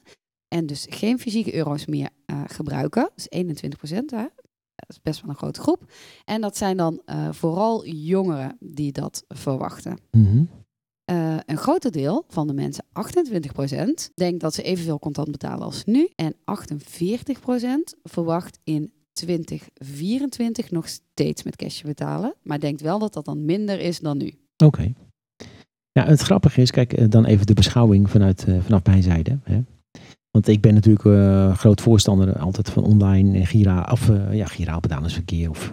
En 0.47 0.65
dus 0.65 0.85
geen 0.89 1.19
fysieke 1.19 1.55
euro's 1.55 1.85
meer 1.85 2.09
eh, 2.25 2.41
gebruiken. 2.47 3.09
Dus 3.15 3.27
21%, 3.35 3.95
hè? 4.05 4.25
dat 4.75 4.87
is 4.87 5.01
best 5.01 5.21
wel 5.21 5.29
een 5.29 5.35
grote 5.35 5.61
groep. 5.61 5.91
En 6.25 6.41
dat 6.41 6.57
zijn 6.57 6.77
dan 6.77 7.01
eh, 7.05 7.31
vooral 7.31 7.85
jongeren 7.85 8.57
die 8.59 8.91
dat 8.91 9.23
verwachten. 9.27 9.97
Mhm. 10.11 10.43
Eh, 11.03 11.37
een 11.45 11.57
groter 11.57 11.91
deel 11.91 12.25
van 12.27 12.47
de 12.47 12.53
mensen, 12.53 12.85
28%, 12.93 14.11
denkt 14.13 14.41
dat 14.41 14.53
ze 14.53 14.63
evenveel 14.63 14.99
contant 14.99 15.31
betalen 15.31 15.65
als 15.65 15.83
nu. 15.85 16.09
En 16.15 16.35
48% 16.45 17.95
verwacht 18.03 18.59
in 18.63 18.93
2024 19.13 20.71
nog 20.71 20.87
steeds 20.87 21.43
met 21.43 21.55
cash 21.55 21.81
betalen. 21.81 22.33
Maar 22.43 22.59
denkt 22.59 22.81
wel 22.81 22.99
dat 22.99 23.13
dat 23.13 23.25
dan 23.25 23.45
minder 23.45 23.79
is 23.79 23.99
dan 23.99 24.17
nu. 24.17 24.33
Oké. 24.63 24.93
Ja, 25.91 26.05
het 26.05 26.21
grappige 26.21 26.61
is, 26.61 26.71
kijk, 26.71 26.93
eh, 26.93 27.05
dan 27.09 27.25
even 27.25 27.45
de 27.45 27.53
beschouwing 27.53 28.09
vanuit, 28.09 28.43
eh, 28.47 28.59
vanaf 28.61 28.83
mijn 28.83 29.03
zijde. 29.03 29.39
Hè. 29.43 29.61
Want 30.31 30.47
ik 30.47 30.61
ben 30.61 30.73
natuurlijk 30.73 31.05
eh, 31.05 31.57
groot 31.57 31.81
voorstander 31.81 32.39
altijd 32.39 32.69
van 32.69 32.83
online 32.83 33.39
en 33.39 33.45
gira, 33.47 33.89
of 33.91 34.09
eh, 34.09 34.33
ja, 34.33 34.45
giraal 34.45 34.79
betalingsverkeer 34.79 35.49
of 35.49 35.71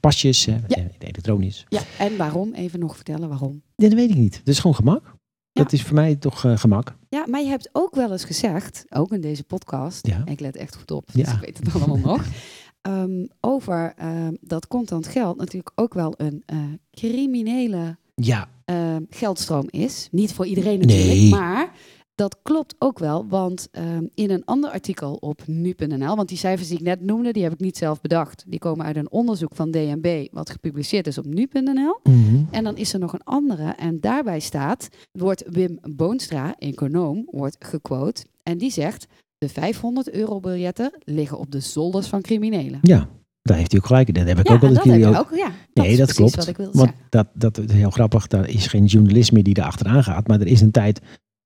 pasjes, 0.00 0.44
hè, 0.44 0.56
Ja. 0.66 0.86
elektronisch. 0.98 1.64
Ja, 1.68 1.80
en 1.98 2.16
waarom? 2.16 2.52
Even 2.54 2.80
nog 2.80 2.94
vertellen 2.96 3.28
waarom. 3.28 3.62
Ja, 3.74 3.88
dat 3.88 3.98
weet 3.98 4.10
ik 4.10 4.16
niet. 4.16 4.36
Het 4.36 4.48
is 4.48 4.58
gewoon 4.58 4.76
gemak. 4.76 5.18
Ja. 5.52 5.62
Dat 5.62 5.72
is 5.72 5.82
voor 5.82 5.94
mij 5.94 6.16
toch 6.16 6.44
gemak. 6.54 6.96
Ja, 7.08 7.24
maar 7.28 7.40
je 7.40 7.48
hebt 7.48 7.68
ook 7.72 7.94
wel 7.94 8.12
eens 8.12 8.24
gezegd, 8.24 8.84
ook 8.88 9.12
in 9.12 9.20
deze 9.20 9.44
podcast, 9.44 10.06
Ja. 10.06 10.22
ik 10.26 10.40
let 10.40 10.56
echt 10.56 10.76
goed 10.76 10.90
op, 10.90 11.12
dus 11.12 11.26
Ja. 11.26 11.32
ik 11.34 11.40
weet 11.40 11.58
het 11.58 11.74
allemaal 11.74 11.98
nog, 11.98 12.24
ehm, 12.82 13.26
over 13.40 13.92
ehm, 13.96 14.34
dat 14.40 14.66
contant 14.68 15.06
geld 15.06 15.36
natuurlijk 15.36 15.72
ook 15.74 15.94
wel 15.94 16.14
een 16.16 16.42
eh, 16.46 16.58
criminele 16.90 17.96
Ja, 18.14 18.48
ehm, 18.64 19.02
geldstroom 19.10 19.66
is. 19.70 20.08
Niet 20.10 20.32
voor 20.32 20.46
iedereen 20.46 20.78
natuurlijk, 20.78 21.08
Nee. 21.18 21.30
maar 21.30 21.72
dat 22.14 22.36
klopt 22.42 22.74
ook 22.78 22.98
wel, 22.98 23.26
want 23.28 23.68
in 24.14 24.30
een 24.30 24.44
ander 24.44 24.70
artikel 24.70 25.14
op 25.14 25.42
nu.nl, 25.46 26.16
want 26.16 26.28
die 26.28 26.38
cijfers 26.38 26.68
die 26.68 26.78
ik 26.78 26.84
net 26.84 27.00
noemde, 27.00 27.32
die 27.32 27.42
heb 27.42 27.52
ik 27.52 27.60
niet 27.60 27.76
zelf 27.76 28.00
bedacht. 28.00 28.44
Die 28.46 28.58
komen 28.58 28.86
uit 28.86 28.96
een 28.96 29.10
onderzoek 29.10 29.54
van 29.54 29.70
DNB, 29.70 30.26
wat 30.32 30.50
gepubliceerd 30.50 31.06
is 31.06 31.18
op 31.18 31.24
nu.nl. 31.24 31.98
Mhm. 32.02 32.42
En 32.50 32.64
dan 32.64 32.76
is 32.76 32.92
er 32.92 32.98
nog 32.98 33.12
een 33.12 33.24
andere 33.24 33.70
en 33.70 34.00
daarbij 34.00 34.40
staat, 34.40 34.88
wordt 35.12 35.44
Wim 35.48 35.78
Boonstra, 35.90 36.54
econoom, 36.58 37.26
wordt 37.30 37.56
gequote. 37.58 38.24
En 38.42 38.58
die 38.58 38.70
zegt, 38.70 39.06
de 39.40 39.48
500 39.48 40.10
euro 40.10 40.40
biljetten 40.40 40.92
liggen 41.04 41.38
op 41.38 41.50
de 41.50 41.60
zolders 41.60 42.06
van 42.06 42.20
criminelen. 42.22 42.78
ja, 42.82 43.08
daar 43.42 43.56
heeft 43.56 43.70
hij 43.72 43.80
ook 43.80 43.86
gelijk. 43.86 44.14
Dat 44.14 44.26
heb 44.26 44.38
ik 44.38 44.48
Ja, 44.48 44.54
ook 44.54 44.62
al 44.62 44.72
dat 44.74 44.84
jullie 44.84 45.06
ook. 45.06 45.16
ook. 45.16 45.30
Ja, 45.34 45.50
dat 45.72 45.84
Nee, 45.84 45.92
is 45.92 45.98
dat 45.98 46.12
klopt. 46.12 46.34
wat 46.34 46.46
ik 46.46 46.56
wilde 46.56 46.78
Want 46.78 46.92
dat, 47.08 47.26
dat 47.34 47.58
is 47.58 47.72
heel 47.72 47.90
grappig. 47.90 48.26
Daar 48.26 48.48
is 48.48 48.66
geen 48.66 48.84
journalist 48.84 49.32
meer 49.32 49.42
die 49.42 49.54
er 49.54 49.62
achteraan 49.62 50.04
gaat. 50.04 50.26
Maar 50.28 50.40
er 50.40 50.46
is 50.46 50.60
een 50.60 50.70
tijd 50.70 51.00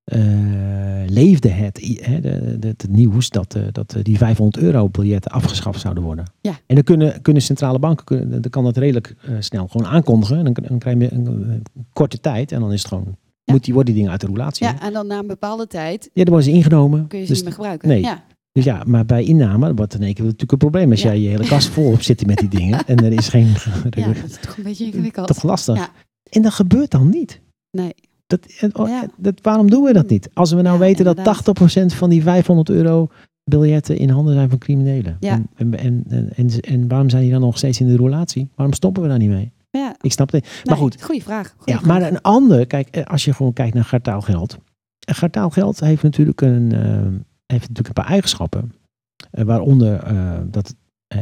eh, 0.04 0.20
leefde 1.07 1.48
het, 1.48 1.98
hè, 2.02 2.20
de, 2.20 2.59
de, 2.59 2.66
het 2.68 2.87
nieuws 2.88 3.28
dat, 3.28 3.54
eh, 3.54 3.62
dat 3.72 3.96
die 4.02 4.16
500 4.18 4.64
euro 4.64 4.88
biljetten 4.88 5.30
afgeschaft 5.30 5.80
zouden 5.80 6.02
worden. 6.02 6.24
Ja. 6.40 6.52
En 6.66 6.74
dan 6.74 6.85
kunnen, 6.85 7.22
kunnen 7.22 7.42
centrale 7.42 7.78
banken, 7.78 8.04
kunnen, 8.04 8.42
dan 8.42 8.50
kan 8.50 8.64
dat 8.64 8.76
redelijk 8.76 9.14
eh, 9.22 9.35
snel 9.38 9.68
gewoon 9.68 9.87
aankondigen. 9.87 10.38
En 10.38 10.44
dan, 10.44 10.57
dan 10.68 10.78
krijg 10.78 10.98
je 10.98 11.12
een, 11.12 11.26
een 11.26 11.62
korte 11.92 12.20
tijd 12.20 12.52
en 12.52 12.61
dan 12.61 12.72
is 12.72 12.78
het 12.78 12.88
gewoon, 12.88 13.16
Ja. 13.44 13.52
moet 13.52 13.64
die, 13.64 13.74
worden 13.74 13.92
die 13.92 14.02
dingen 14.02 14.11
uit 14.18 14.20
de 14.26 14.26
roulatie. 14.26 14.66
Ja, 14.66 14.80
en 14.83 14.92
dan 14.92 15.07
na 15.07 15.18
een 15.18 15.26
bepaalde 15.26 15.66
tijd 15.66 16.02
Ja, 16.12 16.24
dan 16.24 16.33
worden 16.35 16.50
ze 16.52 16.57
ingenomen. 16.57 17.07
kun 17.07 17.18
je 17.18 17.24
ze 17.24 17.30
Dus, 17.30 17.37
niet 17.38 17.46
meer 17.46 17.54
gebruiken. 17.57 17.88
nee. 17.88 18.00
Ja. 18.02 18.24
dus 18.52 18.64
ja, 18.64 18.83
maar 18.87 19.04
bij 19.07 19.24
inname 19.24 19.74
wordt 19.74 19.94
in 19.94 20.02
één 20.02 20.14
keer 20.14 20.24
natuurlijk 20.24 20.52
een 20.52 20.59
probleem. 20.59 20.90
Als 20.90 21.02
jij 21.02 21.20
je 21.20 21.28
hele 21.28 21.46
kast 21.46 21.68
vol 21.68 21.90
hebt 21.90 22.04
zitten 22.04 22.26
met 22.26 22.38
die 22.38 22.48
dingen 22.48 22.87
en 22.87 22.96
er 22.96 23.12
is 23.12 23.28
geen... 23.28 23.46
ja, 23.90 24.07
dat 24.07 24.24
is 24.26 24.38
toch 24.40 24.57
een 24.57 24.62
beetje 24.62 24.85
ingewikkeld. 24.85 25.26
toch 25.26 25.42
lastig. 25.42 25.76
Ja. 25.76 25.88
En 26.30 26.42
dat 26.42 26.52
gebeurt 26.52 26.90
dan 26.90 27.09
niet. 27.09 27.40
Nee. 27.70 27.94
Dat, 28.26 28.46
en- 28.61 28.76
oh, 28.76 29.02
dat, 29.16 29.35
waarom 29.42 29.70
doen 29.70 29.83
we 29.85 29.92
dat 29.92 30.09
niet? 30.09 30.28
Als 30.33 30.52
we 30.52 30.62
nou 30.62 30.78
weten 30.78 31.07
inderdaad. 31.07 31.44
dat 31.44 31.72
80% 31.92 31.96
van 31.96 32.11
die 32.11 32.22
500 32.22 32.68
euro 32.68 33.09
biljetten 33.50 33.96
in 33.98 34.09
handen 34.11 34.35
zijn 34.35 34.48
van 34.48 34.59
criminelen. 34.59 35.16
Ja. 35.20 35.33
En, 35.33 35.48
en, 35.54 35.74
en, 35.78 36.04
en, 36.09 36.30
en, 36.37 36.61
en 36.61 36.88
waarom 36.88 37.09
zijn 37.11 37.22
die 37.22 37.30
dan 37.33 37.40
nog 37.40 37.57
steeds 37.57 37.80
in 37.80 37.87
de 37.88 37.96
roulatie? 37.96 38.48
waarom 38.54 38.74
stoppen 38.74 39.02
we 39.02 39.09
daar 39.09 39.18
niet 39.18 39.28
mee? 39.28 39.52
Ja, 39.78 39.94
Ik 40.00 40.12
snap 40.12 40.30
het. 40.32 40.44
Maar 40.44 40.62
nee, 40.74 40.76
goed, 40.76 41.02
Goeie 41.02 41.22
vraag. 41.22 41.54
Goeie 41.56 41.74
ja, 41.80 41.84
vraag. 41.84 41.98
maar 42.00 42.10
een 42.10 42.20
ander, 42.20 42.66
kijk, 42.66 42.88
eh, 42.88 43.04
als 43.04 43.24
je 43.24 43.32
gewoon 43.34 43.52
kijkt 43.52 43.74
naar 43.74 43.84
gartaalgeld. 43.84 44.58
Gartaalgeld 45.06 45.80
heeft 45.80 46.02
natuurlijk 46.02 46.40
een, 46.40 46.72
eh, 46.72 46.80
heeft 47.46 47.68
natuurlijk 47.68 47.88
een 47.88 47.92
paar 47.92 48.06
eigenschappen. 48.06 48.72
Eh, 49.30 49.44
waaronder 49.44 50.04
dat, 50.50 50.74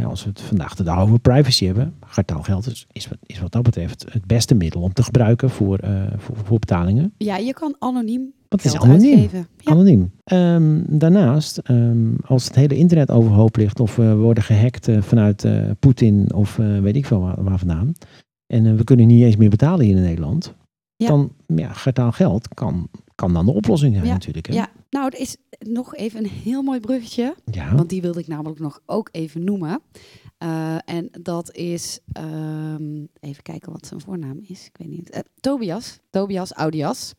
als 0.05 0.23
we 0.25 0.29
het 0.31 0.41
vandaag 0.41 0.75
de 0.75 0.83
dag 0.83 0.99
over 1.01 1.19
privacy 1.19 1.67
hebben, 1.67 1.95
gartaalgeld 2.07 2.67
is, 2.67 2.87
is, 2.93 3.09
wat- 3.09 3.19
is 3.27 3.41
wat 3.41 3.53
dat 3.53 3.63
betreft 3.63 4.05
het 4.13 4.27
beste 4.27 4.55
middel 4.55 4.81
om 4.83 4.93
te 4.93 5.03
gebruiken 5.03 5.51
voor, 5.51 5.81
voor, 6.17 6.37
voor 6.45 6.59
betalingen. 6.59 7.13
Ja, 7.19 7.37
je 7.37 7.53
kan 7.53 7.77
anoniem 7.79 8.33
Want 8.49 8.63
het 8.63 8.75
is 8.75 8.81
anoniem. 8.81 9.19
uitgeven. 9.19 9.47
Ja. 9.59 9.73
Anoniem. 9.73 10.13
Ehm, 10.25 10.81
daarnaast, 10.87 11.59
ehm, 11.59 12.15
als 12.27 12.45
het 12.45 12.55
hele 12.55 12.77
internet 12.77 13.11
overhoop 13.11 13.57
ligt 13.57 13.81
of 13.81 13.97
we 13.97 14.15
worden 14.15 14.43
gehackt 14.43 14.89
eh, 14.89 15.03
vanuit 15.03 15.47
Poetin 15.79 16.33
of 16.35 16.57
weet 16.57 16.97
ik 16.97 17.07
veel 17.07 17.21
waar, 17.21 17.45
waar 17.45 17.59
vandaan. 17.59 17.93
En 18.53 18.67
eh, 18.67 18.75
we 18.75 18.85
kunnen 18.85 19.07
niet 19.07 19.23
eens 19.23 19.37
meer 19.37 19.51
betalen 19.51 19.87
hier 19.87 19.97
in 19.97 20.03
Nederland. 20.03 20.55
Ja. 20.97 21.07
Dan, 21.07 21.33
ja, 21.47 21.73
geld 22.11 22.49
kan, 22.49 22.89
kan 23.15 23.33
dan 23.33 23.47
de 23.47 23.53
oplossing 23.53 23.95
zijn 23.95 24.07
Ja, 24.07 24.13
natuurlijk. 24.13 24.47
Hè? 24.47 24.55
ja. 24.55 24.71
Nou, 24.91 25.07
er 25.07 25.21
is 25.21 25.37
nog 25.59 25.95
even 25.95 26.25
een 26.25 26.31
heel 26.31 26.63
mooi 26.63 26.81
bruggetje. 26.81 27.35
Ja. 27.45 27.75
Want 27.75 27.89
die 27.89 28.03
wilde 28.03 28.21
ik 28.21 28.27
namelijk 28.27 28.61
nog 28.61 28.81
ook 28.87 29.09
even 29.13 29.45
noemen. 29.45 29.81
Uh, 30.43 30.77
en 30.85 31.09
dat 31.21 31.55
is, 31.55 32.01
um, 32.19 33.09
even 33.21 33.43
kijken 33.43 33.73
wat 33.73 33.87
zijn 33.87 34.01
voornaam 34.01 34.39
is. 34.43 34.67
Ik 34.67 34.77
weet 34.77 34.89
niet. 34.89 35.15
Uh, 35.15 35.21
Tobias, 35.41 35.99
Tobias 36.11 36.53
Audias 36.53 37.15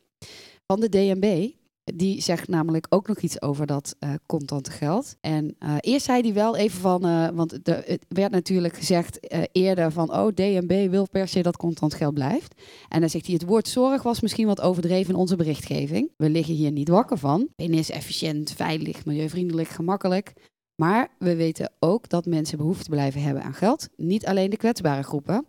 van 0.68 0.80
de 0.80 0.90
DNB. 0.90 1.50
Die 1.84 2.22
zegt 2.22 2.48
namelijk 2.48 2.86
ook 2.90 3.08
nog 3.08 3.20
iets 3.20 3.42
over 3.42 3.66
dat 3.66 3.96
uh, 4.00 4.14
contante 4.26 4.72
geld. 4.72 5.16
En 5.22 5.56
uh, 5.60 5.76
eerst 5.80 6.06
zei 6.06 6.22
hij 6.22 6.34
wel 6.34 6.56
even 6.56 6.80
van, 6.80 7.06
uh, 7.06 7.30
want 7.30 7.66
de, 7.66 7.84
het 7.86 8.06
werd 8.08 8.32
natuurlijk 8.32 8.76
gezegd 8.76 9.20
eerder 9.52 9.92
van, 9.92 10.14
oh, 10.14 10.28
DNB 10.28 10.90
wil 10.90 11.08
per 11.10 11.28
se 11.28 11.42
dat 11.42 11.58
contant 11.58 11.94
geld 11.94 12.14
blijft. 12.14 12.62
En 12.90 13.00
dan 13.00 13.10
zegt 13.10 13.26
hij, 13.26 13.34
het 13.34 13.46
woord 13.46 13.68
zorg 13.68 14.04
was 14.04 14.22
misschien 14.22 14.48
wat 14.48 14.62
overdreven 14.62 15.14
in 15.14 15.20
onze 15.20 15.36
berichtgeving. 15.36 16.12
We 16.18 16.30
liggen 16.30 16.54
hier 16.54 16.72
niet 16.72 16.90
wakker 16.90 17.18
van. 17.18 17.48
PIN 17.56 17.74
is 17.74 17.90
efficiënt, 17.90 18.52
veilig, 18.52 19.06
milieuvriendelijk, 19.06 19.70
gemakkelijk. 19.70 20.34
Maar 20.76 21.08
we 21.20 21.36
weten 21.36 21.72
ook 21.80 22.10
dat 22.10 22.26
mensen 22.26 22.58
behoefte 22.58 22.90
blijven 22.90 23.22
hebben 23.22 23.44
aan 23.44 23.54
geld. 23.54 23.90
Niet 23.96 24.26
alleen 24.26 24.50
de 24.50 24.58
kwetsbare 24.58 25.04
groepen. 25.04 25.46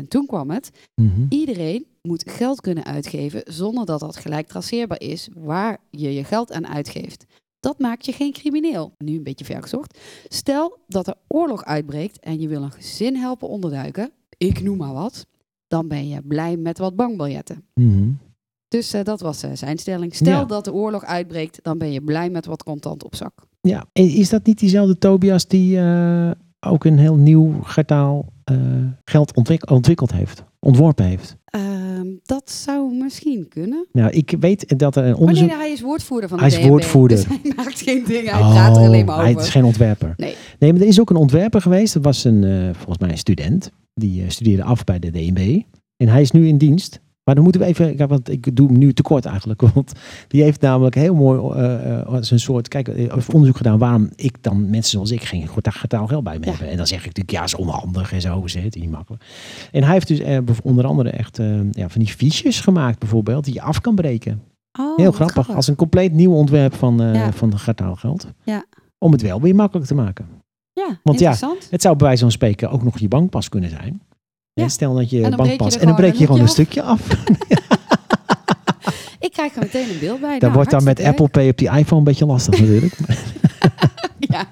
En 0.00 0.08
toen 0.08 0.26
kwam 0.26 0.50
het. 0.50 0.70
Mm 0.94 1.10
-hmm. 1.14 1.26
Iedereen 1.28 1.86
moet 2.02 2.30
geld 2.30 2.60
kunnen 2.60 2.84
uitgeven 2.84 3.42
zonder 3.44 3.86
dat 3.86 4.00
dat 4.00 4.16
gelijk 4.16 4.48
traceerbaar 4.48 5.00
is 5.00 5.28
waar 5.34 5.78
je 5.90 6.14
je 6.14 6.24
geld 6.24 6.52
aan 6.52 6.66
uitgeeft. 6.66 7.24
Dat 7.60 7.78
maakt 7.78 8.06
je 8.06 8.12
geen 8.12 8.32
crimineel. 8.32 8.92
Nu 8.98 9.16
een 9.16 9.22
beetje 9.22 9.44
vergezocht. 9.44 9.98
Stel 10.28 10.78
dat 10.86 11.06
er 11.06 11.14
oorlog 11.28 11.64
uitbreekt 11.64 12.20
en 12.20 12.40
je 12.40 12.48
wil 12.48 12.62
een 12.62 12.72
gezin 12.72 13.16
helpen 13.16 13.48
onderduiken, 13.48 14.10
ik 14.36 14.62
noem 14.62 14.76
maar 14.76 14.92
wat, 14.92 15.26
dan 15.66 15.88
ben 15.88 16.08
je 16.08 16.22
blij 16.22 16.56
met 16.56 16.78
wat 16.78 16.96
bankbiljetten. 16.96 17.64
Mm 17.74 17.92
-hmm. 17.92 18.18
Dus 18.68 18.94
uh, 18.94 19.02
dat 19.04 19.20
was 19.20 19.44
uh, 19.44 19.50
zijn 19.54 19.78
stelling. 19.78 20.14
Stel 20.14 20.38
Ja. 20.38 20.44
dat 20.44 20.64
de 20.64 20.72
oorlog 20.72 21.04
uitbreekt, 21.04 21.58
dan 21.62 21.78
ben 21.78 21.92
je 21.92 22.02
blij 22.02 22.30
met 22.30 22.46
wat 22.46 22.62
contant 22.62 23.04
op 23.04 23.14
zak. 23.14 23.32
Ja, 23.60 23.86
is 23.92 24.28
dat 24.28 24.46
niet 24.46 24.58
diezelfde 24.58 24.98
Tobias 24.98 25.46
die 25.46 25.76
uh, 25.76 26.30
ook 26.60 26.84
een 26.84 26.98
heel 26.98 27.16
nieuw 27.16 27.62
gartaal 27.62 28.32
geld 29.04 29.36
ontwik 29.36 29.70
ontwikkeld 29.70 30.12
heeft, 30.12 30.44
ontworpen 30.58 31.04
heeft? 31.04 31.36
Ehm, 31.44 32.06
dat 32.22 32.50
zou 32.50 32.94
misschien 32.94 33.48
kunnen. 33.48 33.86
Nou, 33.92 34.10
ik 34.10 34.34
weet 34.40 34.78
dat 34.78 34.96
er 34.96 35.04
een 35.04 35.14
Oh 35.14 35.20
onderzoek... 35.20 35.48
nee, 35.48 35.56
hij 35.56 35.70
is 35.70 35.80
woordvoerder 35.80 36.28
van 36.28 36.38
de 36.38 36.44
Hij 36.44 36.52
is 36.52 36.58
DNB, 36.58 36.68
woordvoerder. 36.68 37.16
Dus 37.26 37.26
hij 37.26 37.52
maakt 37.56 37.80
geen 37.80 38.04
dingen, 38.04 38.32
hij 38.32 38.40
praat 38.40 38.76
er 38.76 38.82
alleen 38.82 39.04
maar 39.04 39.20
hij 39.20 39.30
over. 39.30 39.42
is 39.42 39.48
geen 39.48 39.64
ontwerper. 39.64 40.14
Nee. 40.16 40.34
Nee, 40.58 40.72
maar 40.72 40.80
er 40.80 40.86
is 40.86 41.00
ook 41.00 41.10
een 41.10 41.16
ontwerper 41.16 41.60
geweest. 41.60 41.94
Dat 41.94 42.04
was 42.04 42.24
een, 42.24 42.42
uh, 42.42 42.74
volgens 42.74 42.98
mij 42.98 43.10
een 43.10 43.18
student. 43.18 43.70
Die 43.94 44.22
uh, 44.22 44.28
studeerde 44.28 44.62
af 44.62 44.84
bij 44.84 44.98
de 44.98 45.10
DNB. 45.10 45.62
En 45.96 46.08
hij 46.08 46.20
is 46.20 46.30
nu 46.30 46.48
in 46.48 46.58
dienst. 46.58 47.00
Maar 47.24 47.34
dan 47.34 47.44
moeten 47.44 47.60
we 47.62 47.66
even, 47.66 48.08
want 48.08 48.30
ik 48.30 48.56
doe 48.56 48.68
hem 48.68 48.78
nu 48.78 48.92
tekort 48.92 49.24
eigenlijk. 49.24 49.60
Want 49.74 49.92
die 50.28 50.42
heeft 50.42 50.60
namelijk 50.60 50.94
heel 50.94 51.14
mooi 51.14 51.38
uh, 51.40 52.16
zijn 52.20 52.40
soort, 52.40 52.68
kijk, 52.68 52.88
onderzoek 53.32 53.56
gedaan 53.56 53.78
waarom 53.78 54.10
ik 54.16 54.42
dan 54.42 54.70
mensen 54.70 54.90
zoals 54.90 55.10
ik 55.10 55.22
geen 55.24 55.48
getaal 55.64 56.06
geld 56.06 56.24
bij 56.24 56.38
me 56.38 56.44
Ja. 56.44 56.50
hebben. 56.50 56.68
En 56.70 56.76
dan 56.76 56.86
zeg 56.86 56.98
ik 56.98 57.04
natuurlijk, 57.06 57.30
ja, 57.36 57.44
is 57.44 57.54
onhandig 57.54 58.12
en 58.12 58.20
zo, 58.20 58.42
het 58.44 58.74
niet 58.76 58.90
makkelijk. 58.90 59.24
En 59.72 59.82
hij 59.82 59.92
heeft 59.92 60.08
dus 60.08 60.20
uh, 60.20 60.38
onder 60.62 60.86
andere 60.86 61.10
echt 61.10 61.38
uh, 61.38 61.60
ja, 61.70 61.88
van 61.88 62.00
die 62.00 62.10
fiches 62.12 62.60
gemaakt 62.60 62.98
bijvoorbeeld, 62.98 63.44
die 63.44 63.54
je 63.54 63.62
af 63.62 63.80
kan 63.80 63.94
breken. 63.94 64.42
Oh, 64.78 64.96
heel 64.96 65.12
grappig, 65.12 65.32
grappig. 65.32 65.54
als 65.54 65.66
een 65.66 65.76
compleet 65.76 66.12
nieuw 66.12 66.32
ontwerp 66.32 66.74
van, 66.74 67.02
uh, 67.02 67.14
Ja. 67.14 67.32
van 67.32 67.58
gartaalgeld. 67.58 68.26
Ja. 68.44 68.64
Om 68.98 69.12
het 69.12 69.22
wel 69.22 69.40
weer 69.40 69.54
makkelijk 69.54 69.86
te 69.86 69.94
maken. 69.94 70.26
Ja, 70.72 70.98
Want 71.02 71.18
ja. 71.18 71.34
Het 71.70 71.82
zou 71.82 71.96
bij 71.96 72.18
van 72.18 72.30
spreken 72.30 72.70
ook 72.70 72.82
nog 72.82 72.98
je 72.98 73.08
bankpas 73.08 73.48
kunnen 73.48 73.70
zijn. 73.70 74.02
Ja. 74.52 74.68
Stel 74.68 74.94
dat 74.94 75.10
je 75.10 75.20
dan 75.20 75.36
bankpas 75.36 75.78
en 75.78 75.86
dan 75.86 75.96
breek 75.96 76.14
je 76.14 76.26
gewoon 76.26 76.40
een 76.40 76.48
stukje 76.48 76.82
af. 76.82 77.00
Ik 79.18 79.32
krijg 79.32 79.54
er 79.54 79.60
meteen 79.62 79.90
een 79.90 79.98
beeld 80.00 80.20
bij. 80.20 80.30
Dat 80.32 80.40
Nou, 80.40 80.52
wordt 80.52 80.70
dan 80.70 80.84
met 80.84 81.00
Apple 81.02 81.28
Pay 81.28 81.48
op 81.48 81.58
die 81.58 81.68
iPhone 81.70 81.98
een 81.98 82.04
beetje 82.04 82.26
lastig 82.26 82.60
natuurlijk. 82.60 82.96
Ja, 84.18 84.44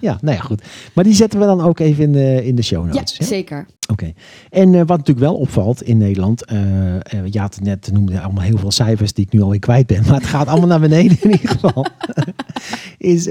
ja, 0.00 0.18
nou 0.20 0.36
ja, 0.36 0.42
goed. 0.42 0.62
Maar 0.92 1.04
die 1.04 1.14
zetten 1.14 1.40
we 1.40 1.46
dan 1.46 1.60
ook 1.60 1.78
even 1.78 2.04
in 2.04 2.12
de, 2.12 2.44
in 2.44 2.54
de 2.54 2.62
show 2.62 2.86
ja 2.86 2.92
notes. 2.92 3.16
ja? 3.16 3.24
zeker. 3.24 3.66
Oké. 3.90 4.12
En 4.50 4.68
uh, 4.72 4.78
wat 4.78 4.88
natuurlijk 4.98 5.18
wel 5.26 5.34
opvalt 5.36 5.82
in 5.82 5.98
Nederland, 5.98 6.52
uh, 6.52 6.60
uh, 6.94 7.00
je 7.30 7.38
had 7.40 7.54
het 7.54 7.64
net 7.64 7.90
noemde 7.92 8.20
allemaal 8.20 8.42
heel 8.42 8.58
veel 8.58 8.70
cijfers 8.70 9.12
die 9.12 9.24
ik 9.24 9.32
nu 9.32 9.40
alweer 9.42 9.58
kwijt 9.58 9.86
ben, 9.86 10.02
maar 10.06 10.14
het 10.14 10.26
gaat 10.26 10.46
allemaal 10.46 10.68
naar 10.68 10.80
beneden 10.80 11.16
in 11.20 11.30
ieder 11.30 11.48
geval. 11.48 11.86
is, 12.98 13.26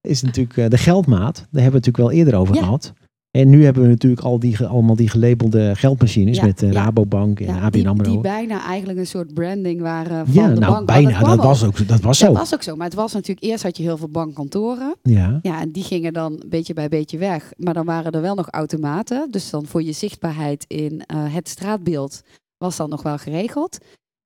is 0.00 0.22
natuurlijk 0.22 0.70
de 0.70 0.78
geldmaat. 0.78 1.34
Daar 1.34 1.62
hebben 1.62 1.62
we 1.62 1.62
het 1.62 1.72
natuurlijk 1.72 1.96
wel 1.96 2.10
eerder 2.10 2.34
over 2.34 2.54
Ja. 2.54 2.60
gehad. 2.62 2.92
En 3.36 3.48
nu 3.50 3.64
hebben 3.64 3.82
we 3.82 3.88
natuurlijk 3.88 4.22
al 4.22 4.38
die, 4.38 4.66
allemaal 4.66 4.96
die 4.96 5.08
gelabelde 5.08 5.74
geldmachines 5.74 6.36
Ja, 6.36 6.44
met 6.44 6.62
uh, 6.62 6.72
ja. 6.72 6.82
Rabobank 6.82 7.40
en 7.40 7.46
Ja, 7.46 7.60
ABN 7.60 7.78
die, 7.78 7.88
AMRO. 7.88 8.10
die 8.10 8.20
bijna 8.20 8.66
eigenlijk 8.66 8.98
een 8.98 9.06
soort 9.06 9.34
branding 9.34 9.80
waren 9.80 10.26
van 10.26 10.34
ja, 10.34 10.48
de 10.54 10.60
nou 10.60 10.72
bank. 10.72 10.86
Bijna. 10.86 11.20
Dat, 11.20 11.36
was 11.36 11.64
ook. 11.64 11.88
dat 11.88 12.00
was 12.00 12.18
Dat 12.18 12.28
zo. 12.28 12.34
was 12.34 12.54
ook 12.54 12.62
zo. 12.62 12.76
Maar 12.76 12.86
het 12.86 12.94
was 12.94 13.12
natuurlijk, 13.12 13.46
eerst 13.46 13.62
had 13.62 13.76
je 13.76 13.82
heel 13.82 13.96
veel 13.96 14.08
bankkantoren. 14.08 14.96
Ja. 15.02 15.38
Ja, 15.42 15.60
en 15.60 15.72
die 15.72 15.82
gingen 15.82 16.12
dan 16.12 16.42
beetje 16.48 16.74
bij 16.74 16.88
beetje 16.88 17.18
weg. 17.18 17.52
Maar 17.56 17.74
dan 17.74 17.84
waren 17.84 18.12
er 18.12 18.20
wel 18.20 18.34
nog 18.34 18.48
automaten. 18.50 19.30
Dus 19.30 19.50
dan 19.50 19.66
voor 19.66 19.82
je 19.82 19.92
zichtbaarheid 19.92 20.64
in 20.68 21.02
eh, 21.06 21.34
het 21.34 21.48
straatbeeld 21.48 22.22
was 22.58 22.76
dan 22.76 22.88
nog 22.88 23.02
wel 23.02 23.18
geregeld. 23.18 23.78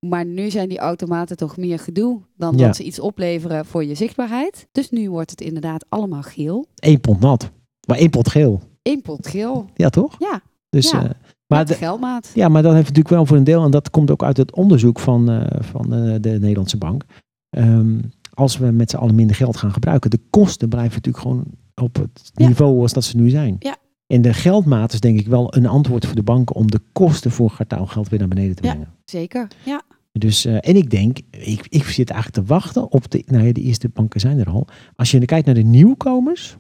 Maar 0.07 0.27
nu 0.27 0.51
zijn 0.51 0.69
die 0.69 0.79
automaten 0.79 1.37
toch 1.37 1.57
meer 1.57 1.79
gedoe 1.79 2.21
dan 2.37 2.57
dat 2.57 2.77
ze 2.77 2.85
iets 2.85 3.01
opleveren 3.01 3.67
voor 3.67 3.85
je 3.85 3.95
zichtbaarheid. 3.95 4.67
Dus 4.73 4.91
nu 4.91 5.11
wordt 5.11 5.31
het 5.31 5.41
inderdaad 5.41 5.85
allemaal 5.89 6.23
geel. 6.23 6.67
Eén 6.75 7.01
pond 7.01 7.21
nat. 7.21 7.51
Maar 7.87 7.99
één 7.99 8.11
pot 8.11 8.29
geel. 8.29 8.61
Eén 8.83 9.03
pot 9.03 9.27
geel. 9.27 9.67
Ja, 9.75 9.89
toch? 9.89 10.17
Ja, 10.19 10.41
Dus, 10.69 10.91
Ja. 10.91 11.05
eh, 11.05 11.11
maar 11.47 11.67
de 11.67 11.75
geldmaat. 11.75 12.31
ja, 12.35 12.49
maar 12.49 12.63
dat 12.63 12.73
heeft 12.73 12.87
natuurlijk 12.89 13.15
wel 13.15 13.27
voor 13.27 13.37
een 13.37 13.45
deel, 13.45 13.65
en 13.65 13.71
dat 13.71 13.91
komt 13.91 14.11
ook 14.11 14.23
uit 14.23 14.37
het 14.37 14.55
onderzoek 14.55 14.99
van, 14.99 15.31
eh, 15.31 15.61
van 15.61 15.95
eh, 15.95 16.15
de 16.21 16.31
Nederlandse 16.31 16.77
bank. 16.79 17.05
Ehm, 17.51 17.99
als 18.35 18.59
we 18.59 18.71
met 18.71 18.91
z'n 18.91 18.97
allen 18.97 19.15
minder 19.15 19.37
geld 19.37 19.57
gaan 19.57 19.73
gebruiken, 19.73 20.11
de 20.11 20.21
kosten 20.31 20.69
blijven 20.69 20.95
natuurlijk 20.95 21.23
gewoon 21.25 21.45
op 21.83 21.97
het 21.97 22.31
Ja. 22.35 22.47
niveau 22.47 22.81
als 22.81 22.93
dat 22.93 23.05
ze 23.05 23.17
nu 23.17 23.29
zijn. 23.31 23.57
Ja. 23.59 23.77
En 24.07 24.23
de 24.23 24.33
geldmaat 24.35 24.93
is 24.93 25.01
denk 25.01 25.19
ik 25.21 25.27
wel 25.27 25.57
een 25.57 25.67
antwoord 25.67 26.07
voor 26.07 26.15
de 26.15 26.23
banken 26.23 26.55
om 26.57 26.71
de 26.71 26.81
kosten 26.93 27.31
voor 27.31 27.51
gartaalgeld 27.51 28.09
weer 28.09 28.19
naar 28.19 28.29
beneden 28.29 28.57
te 28.57 28.63
Ja. 28.63 28.71
brengen. 28.71 28.89
Zeker, 29.05 29.49
ja. 29.65 29.83
Dus, 30.13 30.45
en 30.45 30.77
ik 30.77 30.91
denk, 30.91 31.19
ik, 31.31 31.67
ik 31.69 31.85
zit 31.85 32.11
eigenlijk 32.11 32.47
te 32.47 32.53
wachten 32.55 32.93
op 32.93 33.11
de, 33.11 33.23
nou 33.27 33.45
ja, 33.47 33.53
de 33.53 33.61
eerste 33.61 33.89
banken 33.89 34.21
zijn 34.21 34.39
er 34.39 34.51
al. 34.51 34.67
Als 34.97 35.11
je 35.11 35.25
kijkt 35.25 35.47
naar 35.47 35.55
de 35.55 35.63
nieuwkomers, 35.63 36.57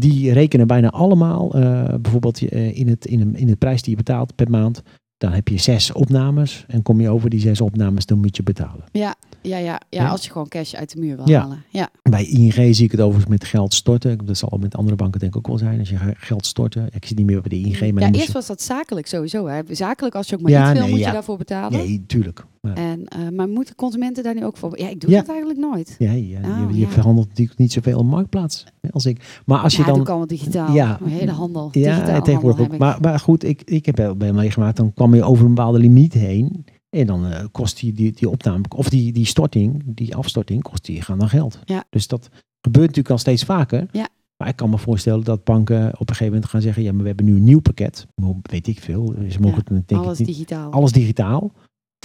die 0.00 0.32
rekenen 0.32 0.66
bijna 0.66 0.90
allemaal, 0.90 1.54
eh, 1.54 1.94
bijvoorbeeld 2.00 2.48
eh, 2.48 2.76
in, 2.76 2.88
het, 2.88 3.06
in, 3.06 3.20
een, 3.20 3.34
in 3.34 3.46
de 3.46 3.56
prijs 3.56 3.82
die 3.82 3.90
je 3.90 3.96
betaalt 3.96 4.34
per 4.34 4.50
maand, 4.50 4.82
dan 5.24 5.32
heb 5.32 5.48
je 5.48 5.58
zes 5.58 5.92
opnames 5.92 6.64
en 6.68 6.82
kom 6.82 7.00
je 7.00 7.08
over 7.08 7.30
die 7.30 7.40
zes 7.40 7.60
opnames, 7.60 8.06
dan 8.06 8.18
moet 8.18 8.36
je 8.36 8.42
betalen. 8.42 8.84
Ja, 8.92 9.14
ja, 9.42 9.56
ja, 9.58 9.64
ja, 9.64 9.78
Ja. 9.88 10.08
als 10.08 10.24
je 10.24 10.30
gewoon 10.30 10.48
cash 10.48 10.74
uit 10.74 10.92
de 10.94 11.00
muur 11.00 11.16
wil 11.16 11.28
Ja. 11.28 11.40
halen. 11.40 11.62
Ja, 11.68 11.88
Bij 12.02 12.24
ING 12.24 12.52
zie 12.74 12.84
ik 12.84 12.90
het 12.90 13.00
overigens 13.00 13.30
met 13.30 13.44
geld 13.44 13.74
storten. 13.74 14.18
Dat 14.26 14.36
zal 14.36 14.58
met 14.60 14.76
andere 14.76 14.96
banken 14.96 15.20
denk 15.20 15.32
ik 15.32 15.38
ook 15.38 15.46
wel 15.46 15.58
zijn. 15.58 15.78
Als 15.78 15.88
je 15.88 15.96
geld 16.16 16.46
storten, 16.46 16.88
ik 16.90 17.04
zit 17.06 17.16
niet 17.16 17.26
meer 17.26 17.40
bij 17.40 17.48
de 17.50 17.68
ING, 17.68 17.92
maar 17.94 18.02
ja 18.02 18.10
eerst 18.12 18.26
je- 18.26 18.32
was 18.32 18.46
dat 18.46 18.62
zakelijk 18.62 19.06
sowieso. 19.06 19.46
Hè. 19.46 19.60
Zakelijk, 19.70 20.14
als 20.14 20.28
je 20.28 20.34
ook 20.34 20.40
maar 20.42 20.50
Ja, 20.50 20.62
niet 20.66 20.72
veel, 20.72 20.80
nee, 20.86 20.90
moet 20.96 21.04
je 21.04 21.12
daarvoor 21.12 21.36
betalen. 21.36 21.78
Nee, 21.78 22.04
tuurlijk. 22.06 22.44
Maar, 22.60 22.74
En, 22.76 23.04
eh, 23.08 23.18
maar 23.28 23.48
moeten 23.48 23.74
consumenten 23.74 24.22
daar 24.22 24.34
nu 24.34 24.44
ook 24.44 24.56
voor? 24.56 24.78
Ja, 24.78 24.88
ik 24.88 25.00
doe 25.00 25.10
dat 25.10 25.28
eigenlijk 25.28 25.58
nooit. 25.58 25.96
ja, 25.98 26.12
ja, 26.12 26.38
Oh, 26.38 26.70
je, 26.70 26.74
je 26.74 26.80
ja. 26.80 26.88
verhandelt 26.88 27.28
natuurlijk 27.28 27.58
niet 27.58 27.72
zoveel 27.72 27.98
op 27.98 28.06
marktplaats 28.06 28.64
als 28.90 29.06
ik. 29.06 29.40
Maar 29.46 29.58
als 29.58 29.76
je 29.76 29.84
dan 29.84 30.00
ik 30.00 30.08
allemaal 30.08 30.26
digitaal. 30.26 30.72
Ja. 30.72 30.98
Mijn 31.00 31.12
hele 31.12 31.30
handel. 31.30 31.68
Ja, 31.72 31.94
digitaal 31.94 32.22
tegenwoordig 32.22 32.58
handel 32.58 32.64
ook. 32.64 32.70
heb 32.70 32.80
Maar, 32.80 32.98
maar 33.00 33.20
goed, 33.20 33.44
ik, 33.44 33.62
ik 33.64 33.86
heb 33.86 33.96
wel 33.96 34.16
bij 34.16 34.32
meegemaakt. 34.32 34.76
Dan 34.76 34.92
kwam 34.94 35.13
je 35.16 35.24
over 35.24 35.44
een 35.44 35.54
bepaalde 35.54 35.78
limiet 35.78 36.12
heen. 36.12 36.64
En 36.90 37.06
dan 37.06 37.26
eh, 37.26 37.44
kost 37.52 37.80
die, 37.80 37.92
die, 37.92 38.12
die 38.12 38.28
opname, 38.28 38.62
of 38.76 38.88
die, 38.88 39.12
die 39.12 39.26
storting, 39.26 39.82
die 39.86 40.16
afstorting, 40.16 40.62
kost 40.62 40.84
die 40.84 41.02
gaan 41.02 41.18
dan 41.18 41.28
geld. 41.28 41.58
Ja. 41.64 41.84
Dus 41.90 42.06
dat 42.06 42.28
gebeurt 42.60 42.86
natuurlijk 42.86 43.14
al 43.14 43.18
steeds 43.18 43.44
vaker. 43.44 43.86
Ja. 43.92 44.08
Maar 44.36 44.48
ik 44.48 44.56
kan 44.56 44.70
me 44.70 44.78
voorstellen 44.78 45.24
dat 45.24 45.44
banken 45.44 45.86
op 45.86 46.00
een 46.00 46.06
gegeven 46.06 46.32
moment 46.32 46.46
gaan 46.46 46.60
zeggen, 46.60 46.82
ja, 46.82 46.92
maar 46.92 47.00
we 47.00 47.06
hebben 47.06 47.26
nu 47.26 47.36
een 47.36 47.44
nieuw 47.44 47.60
pakket. 47.60 48.06
Weet 48.42 48.66
ik 48.66 48.80
veel. 48.80 49.14
Ze 49.28 49.40
mogen 49.40 49.62
Ja, 49.66 49.74
het 49.74 49.88
denk 49.88 50.00
Alles 50.00 50.20
ik 50.20 50.26
digitaal. 50.26 50.70
Alles 50.70 50.92
digitaal. 50.92 51.52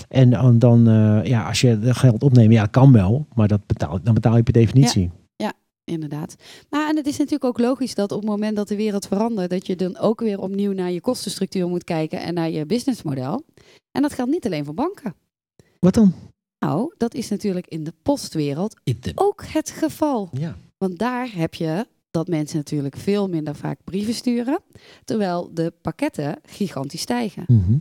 En 0.08 0.30
dan, 0.30 0.60
dan 0.60 0.88
eh, 0.88 1.24
ja, 1.24 1.48
als 1.48 1.62
je 1.62 1.80
geld 1.82 2.24
opneemt, 2.24 2.54
ja, 2.54 2.66
kan 2.66 2.92
wel. 2.92 3.28
Maar 3.36 3.48
dat 3.48 3.66
betaal, 3.66 4.00
dan 4.04 4.14
betaal 4.14 4.36
je 4.38 4.44
per 4.44 4.54
definitie. 4.54 5.12
Inderdaad. 5.90 6.36
Nou, 6.70 6.90
en 6.90 6.96
het 6.96 7.08
is 7.08 7.18
natuurlijk 7.18 7.44
ook 7.44 7.60
logisch 7.60 7.96
dat 7.96 8.12
op 8.12 8.20
het 8.20 8.30
moment 8.30 8.56
dat 8.56 8.68
de 8.68 8.76
wereld 8.76 9.08
verandert, 9.08 9.50
dat 9.50 9.68
je 9.68 9.76
dan 9.76 9.98
ook 9.98 10.20
weer 10.20 10.40
opnieuw 10.40 10.72
naar 10.72 10.92
je 10.92 11.02
kostenstructuur 11.02 11.68
moet 11.68 11.84
kijken 11.84 12.22
en 12.22 12.34
naar 12.34 12.50
je 12.50 12.66
businessmodel. 12.66 13.44
En 13.92 14.02
dat 14.02 14.14
geldt 14.14 14.32
niet 14.32 14.46
alleen 14.46 14.66
voor 14.66 14.74
banken. 14.74 15.16
Wat 15.80 15.94
dan? 15.94 16.14
Nou, 16.60 16.94
dat 16.98 17.14
is 17.14 17.30
natuurlijk 17.30 17.68
in 17.68 17.84
de 17.84 17.94
postwereld 18.04 18.76
ook 19.16 19.46
het 19.46 19.70
geval. 19.70 20.30
Ja. 20.32 20.58
Want 20.78 20.98
daar 20.98 21.30
heb 21.36 21.54
je 21.54 21.88
dat 22.12 22.28
mensen 22.28 22.58
natuurlijk 22.58 22.98
veel 22.98 23.30
minder 23.30 23.56
vaak 23.56 23.80
brieven 23.84 24.14
sturen, 24.14 24.60
terwijl 25.06 25.54
de 25.54 25.74
pakketten 25.82 26.40
gigantisch 26.46 27.02
stijgen. 27.02 27.44
Mhm. 27.48 27.78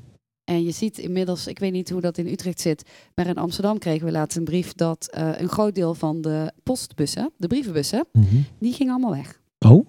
En 0.49 0.63
je 0.65 0.71
ziet 0.71 0.99
inmiddels, 0.99 1.47
ik 1.47 1.59
weet 1.59 1.73
niet 1.73 1.91
hoe 1.91 2.01
dat 2.01 2.19
in 2.19 2.27
Utrecht 2.27 2.61
zit, 2.61 2.83
maar 3.15 3.27
in 3.27 3.37
Amsterdam 3.37 3.79
kregen 3.79 4.07
we 4.07 4.13
laatst 4.13 4.37
een 4.37 4.45
brief 4.45 4.73
dat 4.73 5.09
eh, 5.11 5.31
een 5.41 5.49
groot 5.49 5.75
deel 5.75 5.95
van 5.95 6.21
de 6.21 6.53
postbussen, 6.63 7.31
de 7.37 7.47
brievenbussen, 7.47 8.07
Mhm. 8.13 8.37
die 8.59 8.73
ging 8.73 8.91
allemaal 8.91 9.11
weg. 9.15 9.41
Oh? 9.59 9.87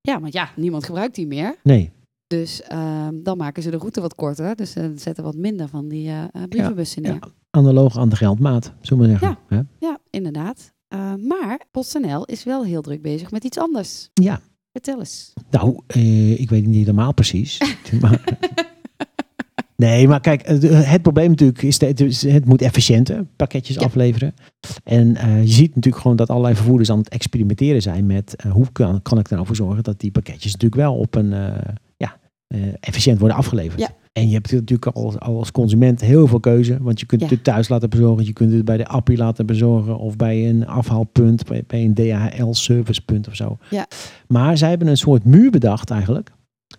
Ja, 0.00 0.20
want 0.20 0.32
ja, 0.32 0.50
niemand 0.56 0.84
gebruikt 0.84 1.14
die 1.14 1.26
meer. 1.26 1.56
Nee. 1.62 1.90
Dus 2.26 2.62
ehm, 2.62 3.22
dan 3.22 3.36
maken 3.36 3.62
ze 3.62 3.70
de 3.70 3.76
route 3.76 4.00
wat 4.00 4.14
korter. 4.14 4.56
Dus 4.56 4.70
ze 4.70 4.92
zetten 4.96 5.24
wat 5.24 5.34
minder 5.34 5.68
van 5.68 5.88
die 5.88 6.08
eh, 6.08 6.22
eh, 6.22 6.42
brievenbussen 6.48 7.02
neer. 7.02 7.12
Ja. 7.12 7.28
analoog 7.50 7.98
aan 7.98 8.08
de 8.08 8.16
geldmaat, 8.16 8.72
zullen 8.80 9.04
we 9.04 9.10
maar 9.10 9.18
zeggen. 9.20 9.38
Ja, 9.48 9.66
Ja, 9.78 9.98
inderdaad. 10.10 10.72
Maar 11.18 11.60
PostNL 11.70 12.24
is 12.24 12.44
wel 12.44 12.64
heel 12.64 12.82
druk 12.82 13.02
bezig 13.02 13.30
met 13.30 13.44
iets 13.44 13.58
anders. 13.58 14.08
ja. 14.14 14.40
Vertel 14.72 14.98
eens. 14.98 15.32
Nou, 15.50 15.80
eh, 15.86 16.40
ik 16.40 16.50
weet 16.50 16.66
niet 16.66 16.76
helemaal 16.76 17.14
precies. 17.14 17.58
maar, 18.00 18.38
nee, 19.82 20.08
maar 20.08 20.20
kijk, 20.20 20.46
het, 20.46 21.02
probleem 21.02 21.28
natuurlijk 21.28 21.62
is, 21.62 21.78
dat 21.78 21.98
het, 21.98 22.44
moet 22.44 22.62
efficiënter 22.62 23.26
pakketjes 23.36 23.76
Ja. 23.76 23.82
afleveren. 23.82 24.34
En 24.84 25.16
eh, 25.16 25.42
je 25.42 25.52
ziet 25.52 25.74
natuurlijk 25.74 26.02
gewoon 26.02 26.16
dat 26.16 26.30
allerlei 26.30 26.54
vervoerders 26.54 26.90
aan 26.90 26.98
het 26.98 27.08
experimenteren 27.08 27.82
zijn 27.82 28.06
met 28.06 28.36
eh, 28.36 28.52
hoe 28.52 28.66
kan, 28.72 29.02
kan 29.02 29.18
ik 29.18 29.28
er 29.28 29.34
nou 29.34 29.46
voor 29.46 29.56
zorgen 29.56 29.82
dat 29.82 30.00
die 30.00 30.10
pakketjes 30.10 30.52
natuurlijk 30.52 30.80
wel 30.80 30.96
op 30.96 31.14
een 31.14 31.32
eh, 31.32 31.74
ja, 31.96 32.18
efficiënt 32.80 33.18
worden 33.18 33.36
afgeleverd. 33.36 33.80
Ja. 33.80 33.88
En 34.18 34.28
je 34.28 34.34
hebt 34.34 34.52
natuurlijk 34.52 34.96
al, 34.96 35.18
al 35.18 35.38
als 35.38 35.52
consument 35.52 36.00
heel 36.00 36.26
veel 36.26 36.40
keuze, 36.40 36.78
want 36.80 37.00
je 37.00 37.06
kunt 37.06 37.30
het 37.30 37.44
thuis 37.44 37.68
laten 37.68 37.90
bezorgen, 37.90 38.24
je 38.24 38.32
kunt 38.32 38.52
het 38.52 38.64
bij 38.64 38.76
de 38.76 38.86
appie 38.86 39.16
laten 39.16 39.46
bezorgen 39.46 39.98
of 39.98 40.16
bij 40.16 40.48
een 40.48 40.66
afhaalpunt, 40.66 41.46
bij, 41.46 41.64
bij 41.66 41.84
een 41.84 41.94
DHL 41.94 42.52
servicepunt 42.52 43.28
of 43.28 43.34
zo. 43.34 43.58
Ja. 43.70 43.86
Maar 44.28 44.58
zij 44.58 44.68
hebben 44.68 44.88
een 44.88 44.96
soort 44.96 45.24
muur 45.24 45.50
bedacht 45.50 45.90
eigenlijk, 45.90 46.32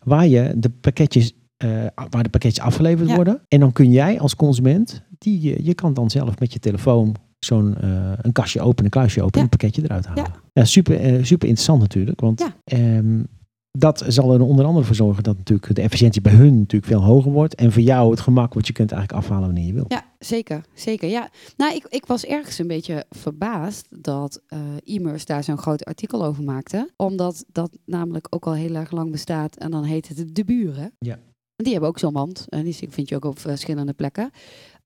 waar 0.04 0.28
je 0.28 0.54
de 0.58 0.70
pakketjes, 0.70 1.34
eh, 1.60 1.86
waar 2.10 2.24
de 2.24 2.30
pakketjes 2.30 2.66
afgeleverd 2.66 3.10
Ja. 3.10 3.16
worden. 3.16 3.42
En 3.48 3.60
dan 3.60 3.72
kun 3.72 3.92
jij 3.92 4.20
als 4.20 4.36
consument, 4.36 5.02
die, 5.18 5.42
je- 5.42 5.64
je 5.64 5.74
kan 5.74 5.94
dan 5.94 6.10
zelf 6.10 6.40
met 6.40 6.54
je 6.54 6.60
telefoon 6.60 7.16
zo'n 7.40 7.78
eh, 7.78 8.12
een 8.22 8.32
kastje 8.32 8.62
openen, 8.62 8.86
een 8.86 8.90
kluisje 8.92 9.20
openen, 9.22 9.38
Ja. 9.38 9.44
een 9.44 9.58
pakketje 9.58 9.84
eruit 9.84 10.06
halen. 10.06 10.24
Ja. 10.24 10.36
Ja, 10.54 10.66
super, 10.66 11.00
eh, 11.00 11.14
super 11.24 11.48
interessant 11.48 11.80
natuurlijk, 11.82 12.20
want 12.22 12.46
ehm, 12.64 13.24
dat 13.72 14.04
zal 14.08 14.34
er 14.34 14.42
onder 14.42 14.66
andere 14.66 14.86
voor 14.86 14.96
zorgen 14.96 15.24
dat 15.24 15.38
natuurlijk 15.38 15.76
de 15.76 15.82
efficiëntie 15.82 16.22
bij 16.22 16.34
hun 16.34 16.58
natuurlijk 16.60 16.92
veel 16.92 17.04
hoger 17.04 17.32
wordt. 17.32 17.56
En 17.56 17.72
voor 17.72 17.82
jou 17.82 18.12
het 18.12 18.20
gemak, 18.20 18.54
want 18.54 18.68
je 18.68 18.74
kunt 18.74 18.92
eigenlijk 18.92 19.24
afhalen 19.24 19.46
wanneer 19.46 19.66
je 19.66 19.74
wil. 19.74 19.86
Ja, 19.88 20.04
zeker. 20.20 20.62
Zeker, 20.74 21.10
ja. 21.10 21.30
Nou, 21.58 21.76
ik, 21.76 21.86
ik 21.90 22.06
was 22.06 22.26
ergens 22.26 22.58
een 22.60 22.68
beetje 22.68 23.06
verbaasd 23.10 23.88
dat 24.02 24.42
eh 24.48 24.60
e-mailers 24.96 25.26
daar 25.26 25.44
zo'n 25.44 25.58
groot 25.58 25.86
artikel 25.86 26.26
over 26.26 26.44
maakte. 26.44 26.90
Omdat 26.96 27.46
dat 27.52 27.78
namelijk 27.86 28.28
ook 28.30 28.46
al 28.46 28.54
heel 28.54 28.76
erg 28.76 28.92
lang 28.92 29.12
bestaat. 29.12 29.56
En 29.56 29.72
dan 29.72 29.84
heet 29.84 30.08
het 30.08 30.36
De 30.36 30.44
Buren. 30.46 30.92
Ja. 31.00 31.18
Die 31.64 31.72
hebben 31.72 31.90
ook 31.90 32.00
zo'n 32.00 32.14
mand. 32.14 32.46
En 32.50 32.64
die 32.64 32.76
vind 32.90 33.10
je 33.10 33.16
ook 33.16 33.26
op 33.26 33.40
verschillende 33.40 33.94
plekken. 33.94 34.32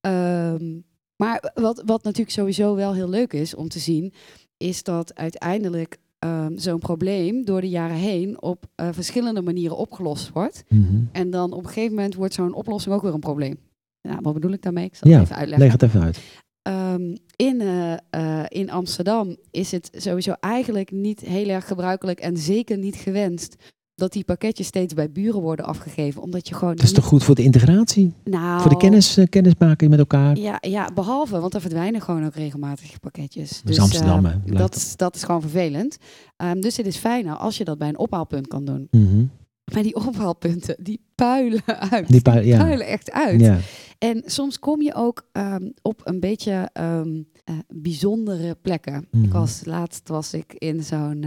Ehm, 0.00 0.80
maar 1.16 1.52
wat, 1.54 1.82
wat 1.86 2.02
natuurlijk 2.02 2.36
sowieso 2.36 2.74
wel 2.74 2.94
heel 2.94 3.08
leuk 3.08 3.32
is 3.32 3.54
om 3.54 3.68
te 3.68 3.78
zien... 3.78 4.12
is 4.56 4.82
dat 4.82 5.14
uiteindelijk 5.14 5.98
ehm, 6.18 6.56
zo'n 6.56 6.78
probleem 6.78 7.44
door 7.44 7.60
de 7.60 7.68
jaren 7.68 7.96
heen... 7.96 8.42
op 8.42 8.66
eh, 8.74 8.88
verschillende 8.92 9.42
manieren 9.42 9.76
opgelost 9.76 10.30
wordt. 10.32 10.64
Mhm. 10.68 11.02
En 11.12 11.30
dan 11.30 11.52
op 11.52 11.62
een 11.62 11.68
gegeven 11.68 11.94
moment 11.94 12.14
wordt 12.14 12.34
zo'n 12.34 12.54
oplossing 12.54 12.94
ook 12.94 13.02
weer 13.02 13.14
een 13.14 13.20
probleem. 13.20 13.58
Nou, 14.02 14.18
wat 14.22 14.34
bedoel 14.34 14.52
ik 14.52 14.62
daarmee? 14.62 14.84
Ik 14.84 14.94
zal 14.94 15.10
het 15.10 15.20
even 15.20 15.36
uitleggen. 15.36 15.66
Leg 15.66 15.72
het 15.72 15.82
even 15.82 16.02
uit. 16.02 16.20
Ehm, 16.62 17.16
in, 17.36 17.60
eh, 17.60 17.92
eh, 18.10 18.44
in 18.48 18.70
Amsterdam 18.70 19.36
is 19.50 19.70
het 19.70 19.90
sowieso 19.92 20.32
eigenlijk 20.40 20.90
niet 20.90 21.20
heel 21.20 21.48
erg 21.48 21.66
gebruikelijk 21.66 22.20
en 22.20 22.36
zeker 22.36 22.78
niet 22.78 22.96
gewenst 22.96 23.56
dat 23.94 24.12
die 24.12 24.24
pakketjes 24.24 24.66
steeds 24.66 24.94
bij 24.94 25.10
buren 25.10 25.40
worden 25.40 25.64
afgegeven. 25.64 26.22
Omdat 26.22 26.48
je 26.48 26.54
gewoon. 26.54 26.76
Dat 26.76 26.84
is 26.84 26.92
toch 26.92 27.04
goed 27.04 27.24
voor 27.24 27.34
de 27.34 27.42
integratie? 27.42 28.12
Nou, 28.24 28.60
Voor 28.60 28.70
de 28.70 28.76
kennis, 28.76 29.16
eh, 29.16 29.26
kennismaking 29.28 29.90
met 29.90 29.98
elkaar? 29.98 30.36
Ja, 30.36 30.58
ja, 30.60 30.88
behalve, 30.94 31.40
want 31.40 31.54
er 31.54 31.60
verdwijnen 31.60 32.00
gewoon 32.00 32.24
ook 32.24 32.34
regelmatig 32.34 33.00
pakketjes. 33.00 33.62
is 33.64 33.78
Amsterdam, 33.78 34.26
eh, 34.26 34.32
hè, 34.44 34.54
dat, 34.54 34.74
is, 34.74 34.96
dat 34.96 35.14
is 35.14 35.22
gewoon 35.22 35.40
vervelend. 35.40 35.96
Ehm, 36.36 36.60
dus 36.60 36.76
het 36.76 36.86
is 36.86 36.96
fijner 36.96 37.36
als 37.36 37.56
je 37.56 37.64
dat 37.64 37.78
bij 37.78 37.88
een 37.88 37.98
ophaalpunt 37.98 38.46
kan 38.46 38.64
doen. 38.64 38.88
Mhm. 38.90 39.24
Maar 39.72 39.82
die 39.82 39.94
ophaalpunten, 39.94 40.76
die 40.78 41.00
puilen 41.14 41.62
uit. 41.90 42.08
Die 42.08 42.44
ja. 42.44 42.58
puilen 42.58 42.86
echt 42.86 43.10
uit. 43.10 43.40
Ja. 43.40 43.58
En 43.98 44.22
soms 44.24 44.58
kom 44.58 44.82
je 44.82 44.94
ook 44.94 45.26
ehm, 45.32 45.70
op 45.82 46.00
een 46.04 46.20
beetje 46.20 46.70
ehm, 46.72 47.22
eh, 47.44 47.54
bijzondere 47.74 48.56
plekken. 48.62 49.06
Mhm. 49.10 49.24
Ik 49.24 49.32
was, 49.32 49.62
laatst 49.64 50.08
was 50.08 50.34
ik 50.34 50.52
in 50.52 50.82
zo'n 50.82 51.24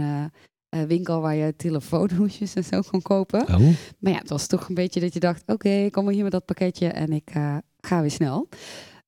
eh, 0.68 0.82
winkel 0.82 1.20
waar 1.20 1.34
je 1.34 1.56
telefoonhoesjes 1.56 2.54
en 2.54 2.64
zo 2.64 2.80
kon 2.90 3.02
kopen. 3.02 3.40
Oh, 3.40 3.58
Maar 3.98 4.12
ja, 4.12 4.18
het 4.18 4.28
was 4.28 4.46
toch 4.46 4.68
een 4.68 4.74
beetje 4.74 5.00
dat 5.00 5.12
je 5.12 5.20
dacht, 5.20 5.42
oké, 5.46 5.90
kom 5.90 6.04
maar 6.04 6.12
hier 6.12 6.22
met 6.22 6.32
dat 6.32 6.44
pakketje 6.44 6.88
en 6.88 7.12
ik 7.12 7.30
eh, 7.32 7.56
ga 7.80 8.00
weer 8.00 8.10
snel. 8.10 8.48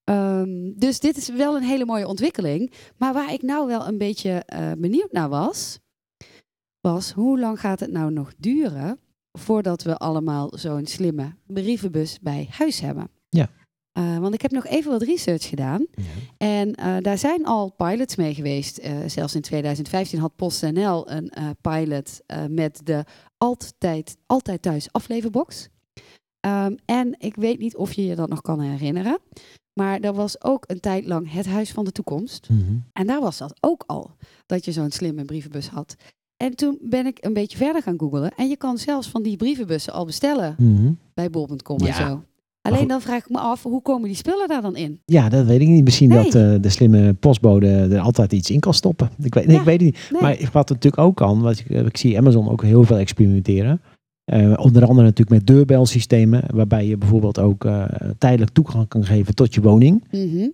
Ehm, 0.04 0.72
dus 0.74 1.00
dit 1.00 1.16
is 1.16 1.28
wel 1.28 1.56
een 1.56 1.62
hele 1.62 1.84
mooie 1.84 2.06
ontwikkeling. 2.06 2.72
Maar 2.96 3.12
waar 3.12 3.32
ik 3.32 3.42
nou 3.42 3.66
wel 3.66 3.86
een 3.86 3.98
beetje 3.98 4.30
eh, 4.30 4.72
benieuwd 4.78 5.12
naar 5.12 5.28
was, 5.28 5.78
was 6.80 7.12
hoe 7.12 7.38
lang 7.38 7.60
gaat 7.60 7.80
het 7.80 7.90
nou 7.90 8.12
nog 8.12 8.32
duren 8.38 8.98
voordat 9.32 9.82
we 9.82 9.96
allemaal 9.96 10.52
zo'n 10.54 10.86
slimme 10.86 11.34
brievenbus 11.46 12.18
bij 12.20 12.48
huis 12.50 12.80
hebben? 12.80 13.10
Ja. 13.28 13.50
Eh, 13.92 14.18
want 14.18 14.35
ik 14.35 14.42
heb 14.42 14.50
nog 14.50 14.66
even 14.66 14.90
wat 14.90 15.03
research 15.03 15.48
gedaan. 15.48 15.87
ja. 15.94 16.03
En 16.37 16.74
eh, 16.74 16.96
daar 17.00 17.18
zijn 17.18 17.44
al 17.44 17.70
pilots 17.76 18.16
mee 18.16 18.35
geweest. 18.35 18.79
Eh, 18.79 18.92
zelfs 19.07 19.35
in 19.35 19.40
2015 19.40 20.18
had 20.18 20.37
PostNL 20.37 21.11
een 21.11 21.33
pilot 21.61 22.20
met 22.48 22.81
de 22.85 23.05
altijd, 23.38 24.16
altijd 24.26 24.62
thuis 24.62 24.92
afleverbox. 24.92 25.68
Ehm, 26.40 26.74
en 26.85 27.14
ik 27.18 27.35
weet 27.37 27.59
niet 27.59 27.76
of 27.76 27.92
je 27.92 28.05
je 28.07 28.14
dat 28.14 28.29
nog 28.29 28.40
kan 28.40 28.61
herinneren. 28.61 29.18
Maar 29.72 30.00
er 30.00 30.12
was 30.14 30.42
ook 30.42 30.64
een 30.66 30.81
tijd 30.81 31.07
lang 31.07 31.33
het 31.33 31.46
Huis 31.46 31.70
van 31.72 31.85
de 31.85 31.92
Toekomst. 31.92 32.48
Mhm. 32.50 32.76
En 32.92 33.07
daar 33.07 33.20
was 33.20 33.38
dat 33.38 33.55
ook 33.61 33.85
al, 33.87 34.11
dat 34.46 34.64
je 34.64 34.72
zo'n 34.72 34.90
slimme 34.90 35.24
brievenbus 35.24 35.68
had. 35.68 35.96
En 36.37 36.57
toen 36.57 36.79
ben 36.83 37.07
ik 37.07 37.18
een 37.24 37.33
beetje 37.33 37.57
verder 37.57 37.83
gaan 37.83 37.98
googlen. 37.98 38.35
En 38.37 38.48
je 38.48 38.57
kan 38.57 38.79
zelfs 38.79 39.09
van 39.09 39.22
die 39.22 39.37
brievenbussen 39.37 39.92
al 39.92 40.05
bestellen 40.05 40.55
Mhm. 40.59 40.92
bij 41.14 41.31
bol.com 41.31 41.79
en 41.79 41.94
zo. 41.94 42.24
Alleen 42.72 42.88
dan 42.88 43.00
vraag 43.00 43.18
ik 43.24 43.30
me 43.30 43.38
af, 43.38 43.62
hoe 43.62 43.83
komen 43.83 44.09
die 44.09 44.16
spullen 44.16 44.48
daar 44.48 44.62
dan 44.62 44.76
in? 44.76 45.00
Ja, 45.04 45.28
dat 45.28 45.46
weet 45.46 45.61
ik 45.61 45.68
niet. 45.68 45.85
Misschien 45.85 46.09
Nee. 46.09 46.22
dat 46.24 46.35
eh, 46.35 46.54
de 46.61 46.68
slimme 46.68 47.14
postbode 47.14 47.66
er 47.68 47.98
altijd 47.98 48.33
iets 48.33 48.50
in 48.50 48.61
kan 48.61 48.74
stoppen. 48.74 49.11
Ik 49.22 49.35
weet, 49.35 49.44
nee, 49.46 49.54
Ja. 49.54 49.61
ik 49.61 49.66
weet 49.66 49.80
het 49.80 49.90
niet. 49.90 50.09
Nee. 50.12 50.22
Maar 50.22 50.48
wat 50.52 50.68
natuurlijk 50.68 51.02
ook 51.02 51.16
kan, 51.16 51.40
wat 51.40 51.59
ik, 51.59 51.70
eh, 51.70 51.85
ik 51.85 51.96
zie 51.96 52.18
Amazon 52.18 52.48
ook 52.48 52.62
heel 52.62 52.85
veel 52.85 52.98
experimenteren. 52.98 53.80
Eh, 54.24 54.52
onder 54.56 54.83
andere 54.87 55.02
natuurlijk 55.06 55.30
met 55.30 55.46
deurbelsystemen, 55.46 56.42
waarbij 56.54 56.87
je 56.87 56.96
bijvoorbeeld 56.96 57.38
ook 57.38 57.68
tijdelijk 58.18 58.50
toegang 58.52 58.88
kan 58.88 59.04
geven 59.04 59.35
tot 59.35 59.54
je 59.54 59.61
woning. 59.61 60.04
Mhm. 60.11 60.48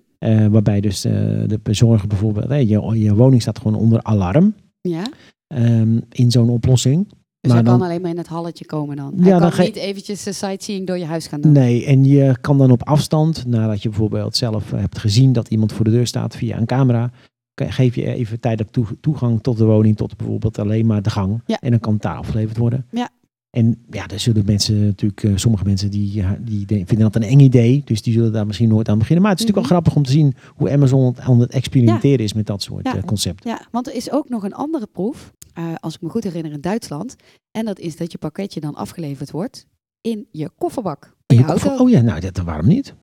Waarbij 0.51 0.81
dus 0.81 1.01
de 1.01 1.61
bezorger 1.63 2.09
bijvoorbeeld, 2.09 2.69
je, 2.69 2.99
je 3.01 3.15
woning 3.15 3.43
staat 3.43 3.59
gewoon 3.59 3.79
onder 3.81 4.03
alarm 4.03 4.55
Ja. 4.81 5.03
ehm, 5.47 5.99
in 6.13 6.31
zo'n 6.31 6.49
oplossing. 6.51 7.07
Dus 7.47 7.55
Maar 7.55 7.63
hij 7.65 7.71
dan- 7.73 7.79
kan 7.81 7.89
alleen 7.89 8.01
maar 8.03 8.11
in 8.11 8.17
het 8.19 8.27
halletje 8.27 8.65
komen 8.67 8.97
dan. 8.97 9.13
Ja, 9.17 9.23
hij 9.23 9.31
dan 9.31 9.41
kan 9.41 9.53
ga 9.53 9.63
je- 9.63 9.69
niet 9.69 9.77
eventjes 9.79 10.23
de 10.23 10.33
sightseeing 10.33 10.87
door 10.87 10.99
je 10.99 11.05
huis 11.05 11.27
gaan 11.27 11.41
doen. 11.41 11.53
Nee, 11.53 11.85
en 11.87 12.05
je 12.05 12.37
kan 12.41 12.59
dan 12.59 12.71
op 12.71 12.83
afstand, 12.85 13.47
nadat 13.47 13.83
je 13.83 13.89
bijvoorbeeld 13.89 14.37
zelf 14.37 14.73
eh, 14.73 14.81
hebt 14.81 14.99
gezien 14.99 15.33
dat 15.33 15.49
iemand 15.49 15.73
voor 15.73 15.85
de 15.85 15.91
deur 15.91 16.07
staat 16.07 16.37
via 16.37 16.57
een 16.59 16.67
camera, 16.67 17.11
geef 17.55 17.95
je 17.95 18.15
even 18.15 18.41
tijdelijk 18.41 18.71
toe- 18.71 18.97
toegang 19.01 19.43
tot 19.43 19.57
de 19.59 19.65
woning, 19.65 19.97
tot 19.97 20.17
bijvoorbeeld 20.17 20.59
alleen 20.59 20.87
maar 20.87 21.03
de 21.03 21.11
gang. 21.11 21.41
Ja. 21.47 21.59
En 21.61 21.71
dan 21.71 21.81
kan 21.81 21.93
het 21.93 22.03
daar 22.03 22.17
afgeleverd 22.17 22.57
worden. 22.57 22.87
Ja. 22.91 23.09
En 23.51 23.85
ja, 23.91 24.07
daar 24.07 24.21
zullen 24.21 24.43
mensen 24.47 24.85
natuurlijk, 24.87 25.23
eh, 25.23 25.31
sommige 25.35 25.65
mensen 25.65 25.91
die, 25.91 26.13
ja, 26.13 26.39
die 26.41 26.67
de- 26.67 26.75
vinden 26.87 26.99
dat 26.99 27.17
een 27.17 27.23
eng 27.29 27.41
idee, 27.41 27.83
dus 27.85 28.03
die 28.03 28.13
zullen 28.13 28.33
daar 28.33 28.47
misschien 28.47 28.69
nooit 28.69 28.89
aan 28.89 28.99
beginnen. 28.99 29.23
Maar 29.23 29.33
het 29.33 29.41
is 29.41 29.47
natuurlijk 29.47 29.73
wel 29.73 29.79
grappig 29.81 29.97
om 30.03 30.07
te 30.07 30.19
zien 30.19 30.35
hoe 30.57 30.71
Amazon 30.71 31.15
aan 31.21 31.41
het 31.41 31.51
experimenteren 31.53 32.25
is 32.25 32.33
met 32.33 32.47
dat 32.47 32.63
soort 32.63 32.85
Mhm. 32.85 32.95
Ja. 32.97 33.01
eh, 33.03 33.07
concepten. 33.09 33.51
Ja, 33.51 33.61
want 33.71 33.87
er 33.87 33.95
is 33.95 34.11
ook 34.13 34.29
nog 34.29 34.45
een 34.45 34.55
andere 34.55 34.87
proef, 34.93 35.33
eh, 35.57 35.75
als 35.81 35.95
ik 35.95 36.01
me 36.01 36.09
goed 36.09 36.25
herinner, 36.25 36.53
in 36.53 36.61
Duitsland. 36.61 37.17
En 37.51 37.65
dat 37.65 37.79
is 37.79 37.97
dat 37.97 38.13
je 38.13 38.19
pakketje 38.19 38.61
dan 38.61 38.75
afgeleverd 38.75 39.31
wordt 39.31 39.67
in 40.01 40.29
je 40.31 40.51
kofferbak. 40.59 41.15
In 41.27 41.37
je 41.37 41.43
je 41.43 41.49
koffer- 41.49 41.69
auto. 41.69 41.85
oh 41.85 41.91
ja, 41.91 42.01
nou 42.01 42.21
dat, 42.21 42.37
waarom 42.39 42.67
niet? 42.67 42.95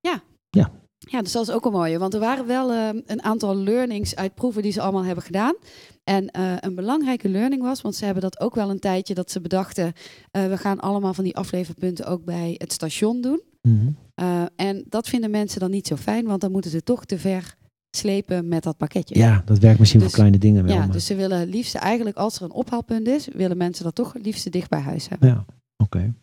Ja, 1.09 1.21
dus 1.21 1.31
dat 1.31 1.47
is 1.47 1.53
ook 1.53 1.65
een 1.65 1.71
mooie. 1.71 1.99
Want 1.99 2.13
er 2.13 2.19
waren 2.19 2.47
wel 2.47 2.71
eh, 2.71 2.89
een 3.05 3.23
aantal 3.23 3.55
learnings 3.55 4.15
uit 4.15 4.35
proeven 4.35 4.61
die 4.61 4.71
ze 4.71 4.81
allemaal 4.81 5.03
hebben 5.03 5.23
gedaan. 5.23 5.55
En 6.03 6.27
eh, 6.27 6.53
een 6.59 6.75
belangrijke 6.75 7.29
learning 7.29 7.61
was, 7.61 7.81
want 7.81 7.95
ze 7.95 8.05
hebben 8.05 8.23
dat 8.23 8.39
ook 8.39 8.55
wel 8.55 8.69
een 8.69 8.79
tijdje 8.79 9.13
dat 9.13 9.31
ze 9.31 9.41
bedachten, 9.41 9.93
we 10.31 10.57
gaan 10.57 10.79
allemaal 10.79 11.13
van 11.13 11.23
die 11.23 11.35
afleverpunten 11.35 12.05
ook 12.05 12.23
bij 12.25 12.55
het 12.57 12.73
station 12.73 13.21
doen. 13.21 13.41
Mhm. 13.61 13.91
En 14.55 14.85
dat 14.89 15.07
vinden 15.09 15.31
mensen 15.31 15.59
dan 15.59 15.71
niet 15.71 15.87
zo 15.87 15.95
fijn, 15.95 16.25
want 16.25 16.41
dan 16.41 16.51
moeten 16.51 16.71
ze 16.71 16.83
toch 16.83 17.05
te 17.05 17.19
ver 17.19 17.55
slepen 17.97 18.47
met 18.47 18.63
dat 18.63 18.77
pakketje. 18.77 19.17
Ja, 19.17 19.41
dat 19.45 19.57
werkt 19.57 19.79
misschien 19.79 19.99
Dus- 19.99 20.09
voor 20.09 20.17
kleine 20.17 20.37
dingen 20.37 20.63
wel. 20.63 20.73
Ja, 20.73 20.79
maar- 20.79 20.91
dus 20.91 21.05
ze 21.05 21.15
willen 21.15 21.47
liefst 21.47 21.75
eigenlijk, 21.75 22.17
als 22.17 22.35
er 22.35 22.43
een 22.43 22.51
ophaalpunt 22.51 23.07
is, 23.07 23.27
willen 23.33 23.57
mensen 23.57 23.83
dat 23.83 23.95
toch 23.95 24.13
het 24.13 24.25
liefst 24.25 24.51
dicht 24.51 24.69
bij 24.69 24.79
huis 24.79 25.09
hebben. 25.09 25.27
ja, 25.29 25.45
oké. 25.77 26.13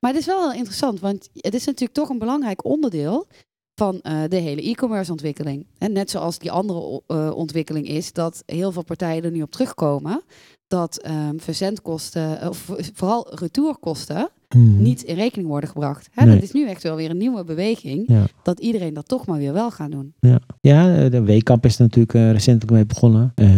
Maar 0.00 0.10
het 0.10 0.20
is 0.20 0.26
wel 0.26 0.40
heel 0.50 0.58
interessant, 0.58 1.00
want 1.00 1.28
het 1.34 1.54
is 1.54 1.64
natuurlijk 1.64 1.94
toch 1.98 2.08
een 2.08 2.18
belangrijk 2.18 2.64
onderdeel 2.64 3.26
van 3.74 4.00
eh, 4.00 4.22
de 4.28 4.36
hele 4.36 4.62
e-commerce 4.62 5.10
ontwikkeling. 5.10 5.66
En 5.78 5.92
net 5.92 6.10
zoals 6.10 6.38
die 6.38 6.50
andere 6.50 7.02
eh, 7.06 7.30
ontwikkeling 7.34 7.88
is, 7.88 8.12
dat 8.12 8.42
heel 8.46 8.72
veel 8.72 8.82
partijen 8.84 9.24
er 9.24 9.30
nu 9.30 9.42
op 9.42 9.50
terugkomen, 9.50 10.22
dat 10.66 10.96
ehm, 10.98 11.38
verzendkosten, 11.38 12.48
of 12.48 12.70
vooral 12.94 13.34
retourkosten, 13.34 14.28
Mhm. 14.56 14.82
niet 14.82 15.02
in 15.02 15.14
rekening 15.14 15.48
worden 15.48 15.68
gebracht. 15.68 16.08
Hè, 16.12 16.24
Nee. 16.24 16.34
Dat 16.34 16.42
is 16.42 16.52
nu 16.52 16.66
echt 16.68 16.82
wel 16.82 16.96
weer 16.96 17.10
een 17.10 17.16
nieuwe 17.16 17.44
beweging, 17.44 18.04
Ja. 18.06 18.24
dat 18.42 18.60
iedereen 18.60 18.94
dat 18.94 19.08
toch 19.08 19.26
maar 19.26 19.38
weer 19.38 19.52
wel 19.52 19.70
gaat 19.70 19.90
doen. 19.90 20.14
Ja, 20.20 20.40
ja 20.60 20.96
eh, 21.04 21.10
de 21.10 21.22
Weekamp 21.22 21.64
is 21.64 21.76
er 21.76 21.82
natuurlijk 21.82 22.14
eh, 22.14 22.30
recentelijk 22.32 22.70
mee 22.72 22.86
begonnen. 22.86 23.32
Eh, 23.34 23.50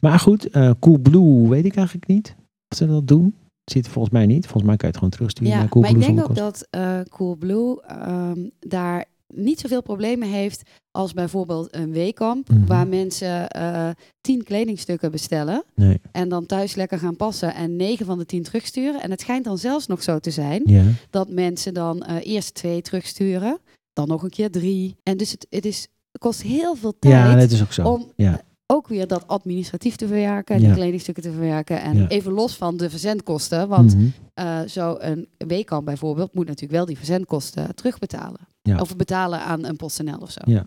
maar 0.00 0.18
goed, 0.18 0.50
eh 0.50 0.70
Coolblue 0.80 1.48
weet 1.48 1.64
ik 1.64 1.76
eigenlijk 1.76 2.06
niet 2.06 2.36
of 2.68 2.76
ze 2.76 2.86
dat 2.86 3.08
doen. 3.08 3.34
Zit 3.70 3.88
volgens 3.88 4.14
mij 4.14 4.26
niet. 4.26 4.44
Volgens 4.46 4.64
mij 4.64 4.76
kan 4.76 4.88
je 4.88 4.94
het 4.94 4.96
gewoon 4.96 5.10
terugsturen 5.10 5.52
Ja, 5.52 5.58
naar 5.58 5.68
maar 5.68 5.76
ik 5.78 5.94
Coolblue 5.96 6.14
denk 6.14 6.28
ook 6.30 6.36
dat 6.36 6.66
eh 6.70 7.00
Coolblue 7.08 7.82
ehm, 7.82 8.38
daar 8.60 9.04
niet 9.34 9.60
zoveel 9.60 9.82
problemen 9.82 10.28
heeft 10.28 10.62
als 10.90 11.12
bijvoorbeeld 11.12 11.74
een 11.74 11.92
weekamp, 11.92 12.48
Mhm. 12.48 12.66
waar 12.66 12.86
mensen 12.86 13.48
eh, 13.48 13.88
tien 14.20 14.42
kledingstukken 14.44 15.10
bestellen 15.10 15.64
Nee. 15.74 16.00
en 16.12 16.28
dan 16.28 16.46
thuis 16.46 16.74
lekker 16.74 16.98
gaan 16.98 17.16
passen 17.16 17.54
en 17.54 17.76
negen 17.76 18.06
van 18.06 18.18
de 18.18 18.26
tien 18.26 18.42
terugsturen. 18.42 19.02
En 19.02 19.10
het 19.10 19.20
schijnt 19.20 19.44
dan 19.44 19.58
zelfs 19.58 19.86
nog 19.86 20.02
zo 20.02 20.18
te 20.18 20.30
zijn 20.30 20.62
Ja. 20.64 20.84
dat 21.10 21.28
mensen 21.30 21.74
dan 21.74 22.02
eh, 22.02 22.16
eerst 22.22 22.54
twee 22.54 22.82
terugsturen, 22.82 23.58
dan 23.92 24.08
nog 24.08 24.22
een 24.22 24.30
keer 24.30 24.50
drie. 24.50 24.96
En 25.02 25.16
dus 25.16 25.30
het, 25.30 25.46
het 25.50 25.64
is, 25.64 25.86
kost 26.18 26.42
heel 26.42 26.74
veel 26.74 26.98
tijd 26.98 27.14
ja, 27.14 27.34
dat 27.36 27.50
is 27.50 27.62
ook 27.62 27.72
zo. 27.72 27.88
om 27.88 28.12
Ja. 28.16 28.40
ook 28.66 28.88
weer 28.88 29.06
dat 29.06 29.26
administratief 29.28 29.96
te 29.96 30.06
verwerken, 30.06 30.60
Ja. 30.60 30.66
die 30.66 30.74
kledingstukken 30.76 31.22
te 31.22 31.30
verwerken. 31.30 31.82
En 31.82 32.06
even 32.06 32.32
los 32.32 32.56
van 32.56 32.76
de 32.76 32.90
verzendkosten, 32.90 33.68
want 33.68 33.94
Mhm. 33.96 34.06
eh, 34.34 34.60
zo 34.60 34.96
een 34.98 35.28
weekamp 35.38 35.84
bijvoorbeeld 35.84 36.34
moet 36.34 36.46
natuurlijk 36.46 36.72
wel 36.72 36.86
die 36.86 36.96
verzendkosten 36.96 37.74
terugbetalen. 37.74 38.40
Ja. 38.62 38.78
Of 38.80 38.96
betalen 38.96 39.40
aan 39.40 39.64
een 39.64 39.76
PostNL 39.76 40.18
of 40.18 40.30
zo. 40.30 40.40
Ja. 40.44 40.66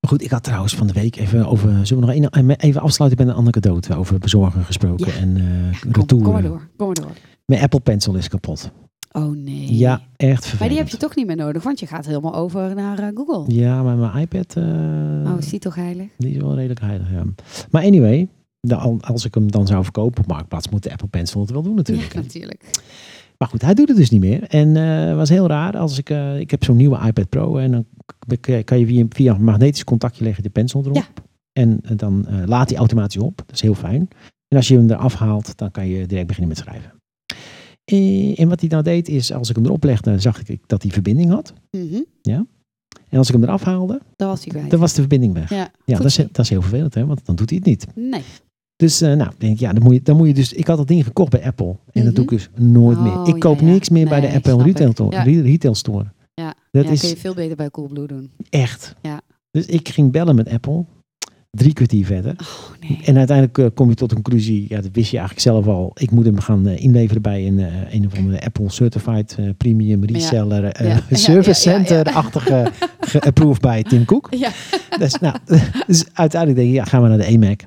Maar 0.00 0.10
goed, 0.10 0.22
ik 0.22 0.30
had 0.30 0.42
trouwens 0.42 0.74
van 0.74 0.86
de 0.86 0.92
week 0.92 1.16
even 1.16 1.46
over. 1.46 1.86
Zullen 1.86 2.06
we 2.06 2.18
nog 2.20 2.30
één- 2.34 2.50
even 2.56 2.80
afsluiten 2.80 3.26
met 3.26 3.34
een 3.34 3.40
anekdote 3.40 3.96
over 3.96 4.18
bezorgen 4.18 4.64
gesproken 4.64 5.06
Ja. 5.06 5.12
en 5.12 5.36
eh 5.36 5.80
Kom, 5.80 5.92
retour. 5.92 6.22
kom 6.22 6.32
maar 6.32 6.42
door, 6.42 6.68
kom 6.76 6.86
maar 6.86 6.94
door. 6.96 7.12
Mijn 7.46 7.62
Apple 7.62 7.80
Pencil 7.80 8.14
is 8.14 8.28
kapot. 8.28 8.70
Oh 9.12 9.36
nee. 9.36 9.74
Ja, 9.76 10.00
echt 10.16 10.32
vervelend. 10.46 10.58
Maar 10.60 10.68
die 10.68 10.78
heb 10.78 10.88
je 10.88 10.96
toch 10.96 11.14
niet 11.16 11.26
meer 11.26 11.36
nodig, 11.36 11.62
want 11.62 11.80
je 11.80 11.86
gaat 11.86 12.06
helemaal 12.06 12.34
over 12.34 12.74
naar 12.74 12.98
eh, 12.98 13.08
Google. 13.14 13.54
Ja, 13.54 13.82
maar 13.82 13.96
mijn 13.96 14.16
iPad, 14.18 14.56
eh, 14.56 14.64
Oh, 15.32 15.38
is 15.38 15.48
die 15.48 15.58
toch 15.58 15.74
heilig? 15.74 16.06
die 16.18 16.34
is 16.34 16.40
wel 16.40 16.54
redelijk 16.54 16.80
heilig, 16.80 17.10
ja. 17.10 17.22
Maar 17.70 17.82
anyway, 17.84 18.28
de- 18.60 18.76
als 19.00 19.24
ik 19.24 19.34
hem 19.34 19.50
dan 19.50 19.66
zou 19.66 19.82
verkopen 19.82 20.22
op 20.22 20.28
Marktplaats, 20.28 20.68
moet 20.68 20.82
de 20.82 20.90
Apple 20.92 21.08
Pencil 21.08 21.40
het 21.40 21.50
wel 21.50 21.62
doen 21.62 21.74
natuurlijk. 21.74 22.12
Ja, 22.14 22.20
natuurlijk. 22.20 22.64
Maar 23.42 23.48
goed, 23.48 23.62
hij 23.62 23.74
doet 23.74 23.88
het 23.88 23.96
dus 23.96 24.10
niet 24.10 24.20
meer. 24.20 24.42
En 24.42 24.76
eh, 24.76 25.06
het 25.06 25.16
was 25.16 25.28
heel 25.28 25.46
raar. 25.46 25.76
Als 25.76 25.98
ik, 25.98 26.10
eh, 26.10 26.38
ik 26.38 26.50
heb 26.50 26.64
zo'n 26.64 26.76
nieuwe 26.76 27.06
iPad 27.06 27.28
Pro 27.28 27.56
en 27.56 27.70
dan 27.70 27.86
kan 28.64 28.78
je 28.78 28.86
via, 28.86 29.04
via 29.08 29.34
een 29.34 29.44
magnetisch 29.44 29.84
contactje 29.84 30.24
leggen 30.24 30.42
de 30.42 30.50
pencil 30.50 30.80
erop. 30.80 30.96
Ja. 30.96 31.06
En 31.52 31.80
eh, 31.82 31.90
dan 31.96 32.26
eh, 32.26 32.42
laat 32.46 32.68
hij 32.68 32.78
automatisch 32.78 33.22
op. 33.22 33.36
Dat 33.36 33.54
is 33.54 33.60
heel 33.60 33.74
fijn. 33.74 34.08
En 34.48 34.56
als 34.56 34.68
je 34.68 34.76
hem 34.76 34.90
eraf 34.90 35.14
haalt, 35.14 35.56
dan 35.58 35.70
kan 35.70 35.86
je 35.86 36.06
direct 36.06 36.26
beginnen 36.26 36.48
met 36.48 36.58
schrijven. 36.58 36.92
Eh, 37.84 38.40
en 38.40 38.48
wat 38.48 38.60
hij 38.60 38.68
nou 38.68 38.82
deed 38.82 39.08
is, 39.08 39.32
als 39.32 39.50
ik 39.50 39.56
hem 39.56 39.64
erop 39.64 39.84
legde, 39.84 40.18
zag 40.18 40.42
ik 40.48 40.60
dat 40.66 40.82
hij 40.82 40.90
verbinding 40.90 41.30
had. 41.30 41.52
Mhm. 41.70 42.00
En 43.08 43.18
als 43.18 43.28
ik 43.28 43.34
hem 43.34 43.42
eraf 43.42 43.62
haalde, 43.62 44.00
Dat 44.16 44.28
was 44.28 44.44
kwijt. 44.44 44.70
dan 44.70 44.80
was 44.80 44.92
de 44.92 45.00
verbinding 45.00 45.34
weg. 45.34 45.50
Ja, 45.50 45.70
Ja, 45.84 45.96
dat 45.96 46.04
is, 46.06 46.16
dat 46.16 46.38
is 46.38 46.48
heel 46.48 46.60
vervelend, 46.62 46.94
hè? 46.94 47.06
want 47.06 47.26
dan 47.26 47.36
doet 47.36 47.50
hij 47.50 47.58
het 47.58 47.66
niet. 47.66 47.86
Nee. 47.94 48.22
Dus 48.80 49.00
eh, 49.00 49.12
nou, 49.12 49.30
denk 49.38 49.52
ik, 49.52 49.58
ja, 49.60 49.72
dan 49.72 49.82
moet, 49.82 49.92
je, 49.94 50.02
dan 50.02 50.16
moet 50.16 50.26
je 50.26 50.34
dus. 50.34 50.52
Ik 50.52 50.66
had 50.66 50.76
dat 50.76 50.88
ding 50.88 51.04
gekocht 51.04 51.30
bij 51.30 51.44
Apple. 51.44 51.76
En 51.92 52.04
dat 52.04 52.14
doe 52.14 52.24
ik 52.24 52.30
dus 52.30 52.48
nooit 52.56 52.96
Oh, 52.98 53.02
meer. 53.24 53.34
Ik 53.34 53.40
koop 53.40 53.60
ja, 53.60 53.66
ja. 53.66 53.72
niks 53.72 53.88
meer 53.88 54.08
bij 54.08 54.20
de 54.20 54.32
Apple 54.32 54.62
retail, 54.62 55.12
Ja. 55.12 55.22
retail 55.22 55.74
store. 55.74 56.04
Ja, 56.34 56.54
Dat 56.70 56.84
ja 56.84 56.90
is 56.90 57.00
kun 57.00 57.08
je 57.08 57.16
veel 57.16 57.34
beter 57.34 57.56
bij 57.56 57.70
Coolblue 57.70 58.06
doen. 58.06 58.30
echt. 58.50 58.94
Ja. 59.02 59.20
Dus 59.50 59.66
ik 59.66 59.88
ging 59.88 60.12
bellen 60.12 60.34
met 60.34 60.48
Apple. 60.48 60.84
Drie 61.50 61.72
kwartier 61.72 62.04
verder. 62.06 62.34
Oh 62.40 62.88
nee. 62.88 62.98
En 63.04 63.16
uiteindelijk 63.16 63.58
eh, 63.58 63.66
kom 63.74 63.88
je 63.88 63.94
tot 63.94 64.10
een 64.10 64.22
conclusie. 64.22 64.66
Ja, 64.68 64.80
dat 64.80 64.90
wist 64.92 65.10
je 65.10 65.16
eigenlijk 65.18 65.46
zelf 65.46 65.66
al. 65.66 65.90
Ik 65.94 66.10
moet 66.10 66.24
hem 66.24 66.40
gaan 66.40 66.66
eh, 66.66 66.82
inleveren 66.82 67.22
bij 67.22 67.46
een, 67.46 67.58
een 67.90 68.06
of 68.06 68.16
andere 68.18 68.40
Apple 68.44 68.70
Certified 68.70 69.36
Premium. 69.56 70.04
Reseller 70.04 70.76
Service. 71.10 71.60
Center-achtige 71.60 72.70
geapproved 73.00 73.60
bij 73.60 73.82
Tim 73.82 74.04
Cook. 74.04 74.28
Ja. 74.38 74.50
Dus, 74.98 75.14
nou, 75.14 75.36
dus 75.86 76.04
uiteindelijk 76.12 76.60
denk 76.60 76.70
ik, 76.72 76.76
ja, 76.76 76.84
gaan 76.84 77.02
we 77.02 77.08
naar 77.08 77.18
de 77.18 77.24
EMAC. 77.24 77.62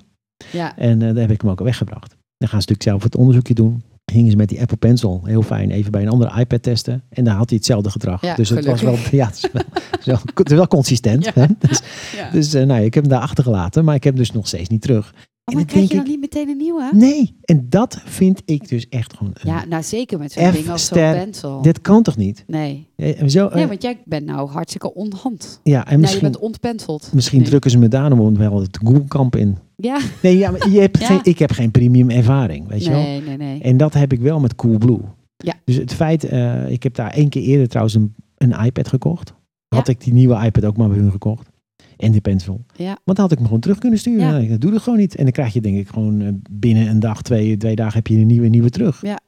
Ja. 0.54 0.78
En 0.78 1.02
eh, 1.02 1.08
daar 1.08 1.22
heb 1.22 1.32
ik 1.32 1.42
hem 1.42 1.50
ook 1.50 1.60
weggebracht. 1.60 2.16
Dan 2.38 2.50
gaan 2.50 2.62
ze 2.62 2.68
natuurlijk 2.70 2.84
zelf 2.84 3.04
het 3.04 3.16
onderzoekje 3.16 3.54
doen. 3.54 3.84
Gingen 4.12 4.32
ze 4.32 4.38
met 4.38 4.50
die 4.50 4.62
Apple 4.62 4.78
Pencil, 4.78 5.22
heel 5.24 5.42
fijn, 5.42 5.72
even 5.72 5.92
bij 5.92 6.02
een 6.02 6.10
andere 6.10 6.40
iPad 6.40 6.64
testen. 6.64 7.04
En 7.10 7.24
daar 7.24 7.36
had 7.36 7.50
hij 7.50 7.58
hetzelfde 7.58 7.90
gedrag. 7.90 8.22
Ja, 8.22 8.36
dus 8.36 8.50
het 8.50 8.66
was 8.66 8.82
wel, 8.82 8.98
ja, 9.12 9.26
het 9.26 9.36
is 9.36 9.52
wel, 9.52 9.64
het 9.92 10.00
is 10.00 10.06
wel, 10.06 10.20
het 10.34 10.52
is 10.52 10.58
wel 10.58 10.68
consistent. 10.68 11.26
Ja. 11.26 11.32
Hè? 11.34 11.46
Dus, 11.60 11.82
ja. 12.16 12.30
dus 12.32 12.54
eh, 12.54 12.66
nou, 12.66 12.84
ik 12.84 12.94
heb 12.94 13.04
hem 13.04 13.14
daar 13.14 13.22
achtergelaten, 13.22 13.86
maar 13.86 13.96
ik 13.96 14.04
heb 14.04 14.14
hem 14.14 14.24
dus 14.24 14.32
nog 14.32 14.48
steeds 14.48 14.70
niet 14.70 14.82
terug. 14.82 15.14
Oh, 15.46 15.56
maar 15.56 15.66
krijg 15.66 15.90
je 15.90 15.96
dan 15.96 16.06
niet 16.08 16.20
meteen 16.20 16.50
een 16.50 16.58
nieuwe? 16.58 16.90
Nee, 16.94 17.36
en 17.42 17.66
dat 17.70 18.02
vind 18.06 18.42
ik 18.46 18.70
dus 18.70 18.90
echt 18.90 19.14
gewoon. 19.18 19.34
een- 19.36 19.50
Ja, 19.52 19.66
nou 19.66 19.84
zeker 19.84 20.18
met 20.20 20.32
zo'n 20.32 20.52
ding 20.52 20.70
als 20.70 20.86
zo'n 20.86 20.98
pencil. 20.98 21.62
Dit 21.62 21.82
kan 21.82 22.04
toch 22.04 22.18
niet? 22.18 22.44
Nee. 22.48 22.88
Ja, 22.96 23.14
en 23.14 23.30
Zo, 23.30 23.48
eh, 23.48 23.56
nee, 23.56 23.68
want 23.68 23.82
jij 23.82 24.02
bent 24.06 24.26
nou 24.26 24.50
hartstikke 24.50 24.94
onhand. 24.94 25.60
ja, 25.64 25.80
en 25.80 25.86
Nou, 25.88 26.00
misschien, 26.00 26.22
je 26.26 26.30
bent 26.32 26.44
ontpenseld. 26.44 27.10
misschien 27.14 27.40
Nee. 27.40 27.48
drukken 27.48 27.72
ze 27.72 27.78
me 27.78 27.88
daarom 27.88 28.38
wel 28.38 28.60
het 28.62 28.78
Google-kamp 28.84 29.36
in. 29.36 29.58
Ja. 29.76 30.00
Nee, 30.22 30.38
ja, 30.38 30.52
maar 30.52 30.70
je 30.70 30.80
hebt 30.80 31.00
Ja. 31.02 31.06
geen, 31.06 31.20
ik 31.24 31.40
heb 31.40 31.52
geen 31.52 31.72
premium 31.72 32.10
ervaring, 32.10 32.68
weet 32.68 32.84
je 32.84 32.90
wel? 32.92 33.02
Nee, 33.02 33.22
nee, 33.22 33.38
nee. 33.38 33.62
En 33.62 33.78
dat 33.78 33.94
heb 33.94 34.14
ik 34.14 34.20
wel 34.20 34.40
met 34.40 34.56
Coolblue. 34.56 35.00
Ja. 35.38 35.54
Dus 35.66 35.76
het 35.76 35.94
feit, 35.94 36.24
eh, 36.24 36.72
ik 36.72 36.84
heb 36.84 36.96
daar 36.96 37.12
één 37.12 37.30
keer 37.30 37.42
eerder 37.42 37.68
trouwens 37.68 37.96
een, 37.96 38.14
een 38.38 38.66
iPad 38.66 38.88
gekocht. 38.88 39.34
Had 39.68 39.88
Ja. 39.88 39.94
ik 39.94 40.04
die 40.04 40.14
nieuwe 40.14 40.46
iPad 40.46 40.66
ook 40.66 40.78
maar 40.78 40.90
bij 40.90 40.98
hun 40.98 41.12
gekocht. 41.12 41.50
En 41.98 42.12
de 42.12 42.22
pencil. 42.22 42.66
Ja. 42.76 42.98
Want 43.04 43.18
dan 43.18 43.20
had 43.20 43.32
ik 43.32 43.38
hem 43.38 43.46
gewoon 43.46 43.62
terug 43.62 43.78
kunnen 43.78 44.00
sturen. 44.00 44.42
Ja. 44.44 44.50
Dat 44.50 44.62
doe 44.62 44.74
ik 44.74 44.82
gewoon 44.82 45.00
niet. 45.00 45.16
En 45.16 45.24
dan 45.24 45.32
krijg 45.32 45.54
je 45.54 45.62
denk 45.62 45.78
ik 45.78 45.88
gewoon 45.88 46.22
eh, 46.22 46.28
binnen 46.52 46.88
een 46.88 47.00
dag, 47.00 47.22
twee, 47.22 47.58
twee 47.58 47.76
dagen 47.76 47.94
heb 47.94 48.08
je 48.08 48.16
een 48.18 48.28
nieuwe, 48.28 48.48
nieuwe 48.48 48.70
terug. 48.70 49.02
Ja. 49.02 49.20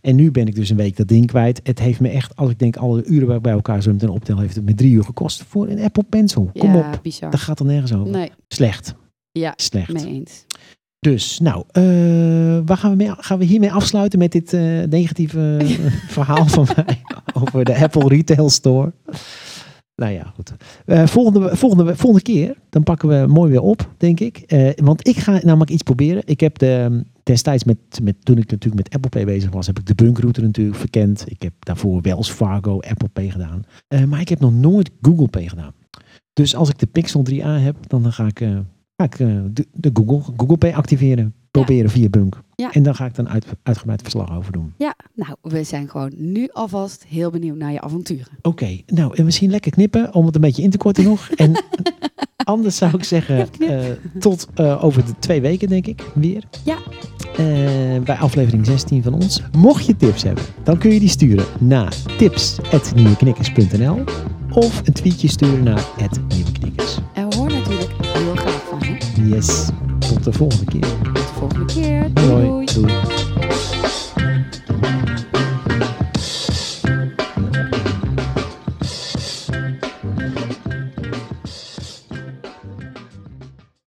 En 0.00 0.14
nu 0.16 0.30
ben 0.30 0.46
ik 0.46 0.54
dus 0.54 0.70
een 0.70 0.76
week 0.76 0.96
dat 0.96 1.08
ding 1.08 1.26
kwijt. 1.26 1.60
Het 1.62 1.78
heeft 1.78 2.00
me 2.00 2.08
echt, 2.08 2.36
als 2.36 2.50
ik 2.50 2.58
denk 2.58 2.76
alle 2.76 3.04
uren 3.04 3.26
bij- 3.26 3.40
bij 3.40 3.52
elkaar 3.52 3.82
zo 3.82 3.92
meteen 3.92 4.08
optel, 4.08 4.38
heeft 4.38 4.54
het 4.54 4.64
me 4.64 4.74
drie 4.74 4.92
uur 4.92 5.04
gekost 5.04 5.42
voor 5.48 5.68
een 5.68 5.80
Apple 5.80 6.02
Pencil. 6.08 6.50
Kom 6.58 6.74
ja, 6.74 6.78
op. 6.92 7.00
bizar. 7.02 7.30
Dat 7.30 7.40
gaat 7.40 7.58
er 7.60 7.66
nergens 7.66 7.92
over. 7.92 8.12
Nee, 8.12 8.30
Slecht. 8.48 8.94
Ja, 9.32 9.52
Slecht. 9.56 9.92
mee 9.92 10.06
eens. 10.06 10.44
Dus, 11.00 11.38
nou, 11.38 11.64
eh, 11.70 11.82
waar 12.64 12.76
gaan 12.76 12.90
we, 12.90 12.96
mee, 12.96 13.10
gaan 13.16 13.38
we 13.38 13.44
hiermee 13.44 13.72
afsluiten 13.72 14.18
met 14.18 14.32
dit 14.32 14.52
eh, 14.52 14.60
negatieve 14.82 15.56
verhaal 16.16 16.46
van 16.46 16.66
mij 16.76 17.00
over 17.42 17.64
de 17.64 17.76
Apple 17.76 18.08
Retail 18.08 18.50
Store? 18.50 18.92
Nou 19.98 20.12
ja, 20.12 20.32
goed. 20.34 20.52
Eh, 20.84 21.06
volgende, 21.06 21.56
volgende, 21.56 21.96
volgende 21.96 22.24
keer, 22.24 22.56
dan 22.70 22.82
pakken 22.82 23.08
we 23.08 23.26
mooi 23.26 23.50
weer 23.50 23.60
op, 23.60 23.90
denk 23.96 24.20
ik. 24.20 24.38
Eh, 24.38 24.70
want 24.76 25.08
ik 25.08 25.16
ga 25.16 25.40
namelijk 25.42 25.70
iets 25.70 25.82
proberen. 25.82 26.22
Ik 26.24 26.40
heb 26.40 26.58
de, 26.58 27.02
destijds, 27.22 27.64
met, 27.64 27.78
met, 28.02 28.14
toen 28.24 28.38
ik 28.38 28.50
natuurlijk 28.50 28.82
met 28.82 28.94
Apple 28.94 29.10
Pay 29.10 29.24
bezig 29.24 29.50
was, 29.50 29.66
heb 29.66 29.78
ik 29.78 29.86
de 29.86 29.94
bunkrouter 29.94 30.42
natuurlijk 30.42 30.76
verkend. 30.76 31.24
Ik 31.30 31.42
heb 31.42 31.52
daarvoor 31.58 32.02
Wells 32.02 32.30
Fargo, 32.30 32.80
Apple 32.80 33.08
Pay 33.08 33.30
gedaan. 33.30 33.64
Eh, 33.88 34.04
maar 34.04 34.20
ik 34.20 34.28
heb 34.28 34.40
nog 34.40 34.52
nooit 34.52 34.90
Google 35.02 35.28
Pay 35.28 35.48
gedaan. 35.48 35.72
Dus 36.32 36.54
als 36.54 36.68
ik 36.68 36.78
de 36.78 36.86
Pixel 36.86 37.24
3a 37.30 37.62
heb, 37.62 37.76
dan 37.86 38.12
ga 38.12 38.26
ik, 38.26 38.38
ga 38.96 39.04
ik 39.04 39.16
de, 39.16 39.66
de 39.72 39.90
Google, 39.92 40.32
Google 40.36 40.58
Pay 40.58 40.72
activeren. 40.72 41.34
Proberen 41.50 41.90
via 41.90 42.08
Bunk. 42.08 42.40
Ja. 42.54 42.72
En 42.72 42.82
dan 42.82 42.94
ga 42.94 43.06
ik 43.06 43.14
dan 43.14 43.28
uit, 43.28 43.46
uitgebreid 43.62 44.02
verslag 44.02 44.36
over 44.36 44.52
doen. 44.52 44.72
Ja, 44.76 44.94
nou, 45.14 45.36
we 45.42 45.64
zijn 45.64 45.88
gewoon 45.88 46.12
nu 46.16 46.48
alvast 46.52 47.04
heel 47.08 47.30
benieuwd 47.30 47.56
naar 47.56 47.72
je 47.72 47.80
avonturen. 47.80 48.38
Oké, 48.42 48.80
nou, 48.86 49.16
en 49.16 49.24
misschien 49.24 49.50
lekker 49.50 49.70
knippen 49.70 50.14
om 50.14 50.26
het 50.26 50.34
een 50.34 50.40
beetje 50.40 50.62
in 50.62 50.70
te 50.70 50.78
korten 50.78 51.04
nog. 51.04 51.30
En 51.36 51.64
anders 52.44 52.76
zou 52.76 52.94
ik 52.94 53.04
zeggen, 53.04 53.48
eh, 53.60 53.78
tot 54.18 54.48
eh, 54.54 54.84
over 54.84 55.06
de 55.06 55.12
twee 55.18 55.40
weken, 55.40 55.68
denk 55.68 55.86
ik, 55.86 56.02
weer. 56.14 56.44
Ja. 56.64 56.76
Eh, 57.36 58.02
bij 58.04 58.16
aflevering 58.16 58.66
16 58.66 59.02
van 59.02 59.14
ons. 59.14 59.42
Mocht 59.52 59.86
je 59.86 59.96
tips 59.96 60.22
hebben, 60.22 60.44
dan 60.62 60.78
kun 60.78 60.92
je 60.92 61.00
die 61.00 61.08
sturen 61.08 61.44
naar 61.58 61.96
tips.nieuweknikkers.nl 62.16 64.04
of 64.50 64.82
een 64.84 64.92
tweetje 64.92 65.28
sturen 65.28 65.62
naar 65.62 65.86
@nieuweknikkers. 66.28 66.98
En 67.14 67.28
we 67.28 67.36
horen 67.36 67.58
natuurlijk 67.58 67.92
heel 68.02 68.36
graag 68.36 68.62
van 68.70 68.78
je. 68.80 69.28
Yes, 69.28 69.68
tot 69.98 70.24
de 70.24 70.32
volgende 70.32 70.64
keer 70.64 70.86
volgende 71.38 71.64
keer. 71.64 72.10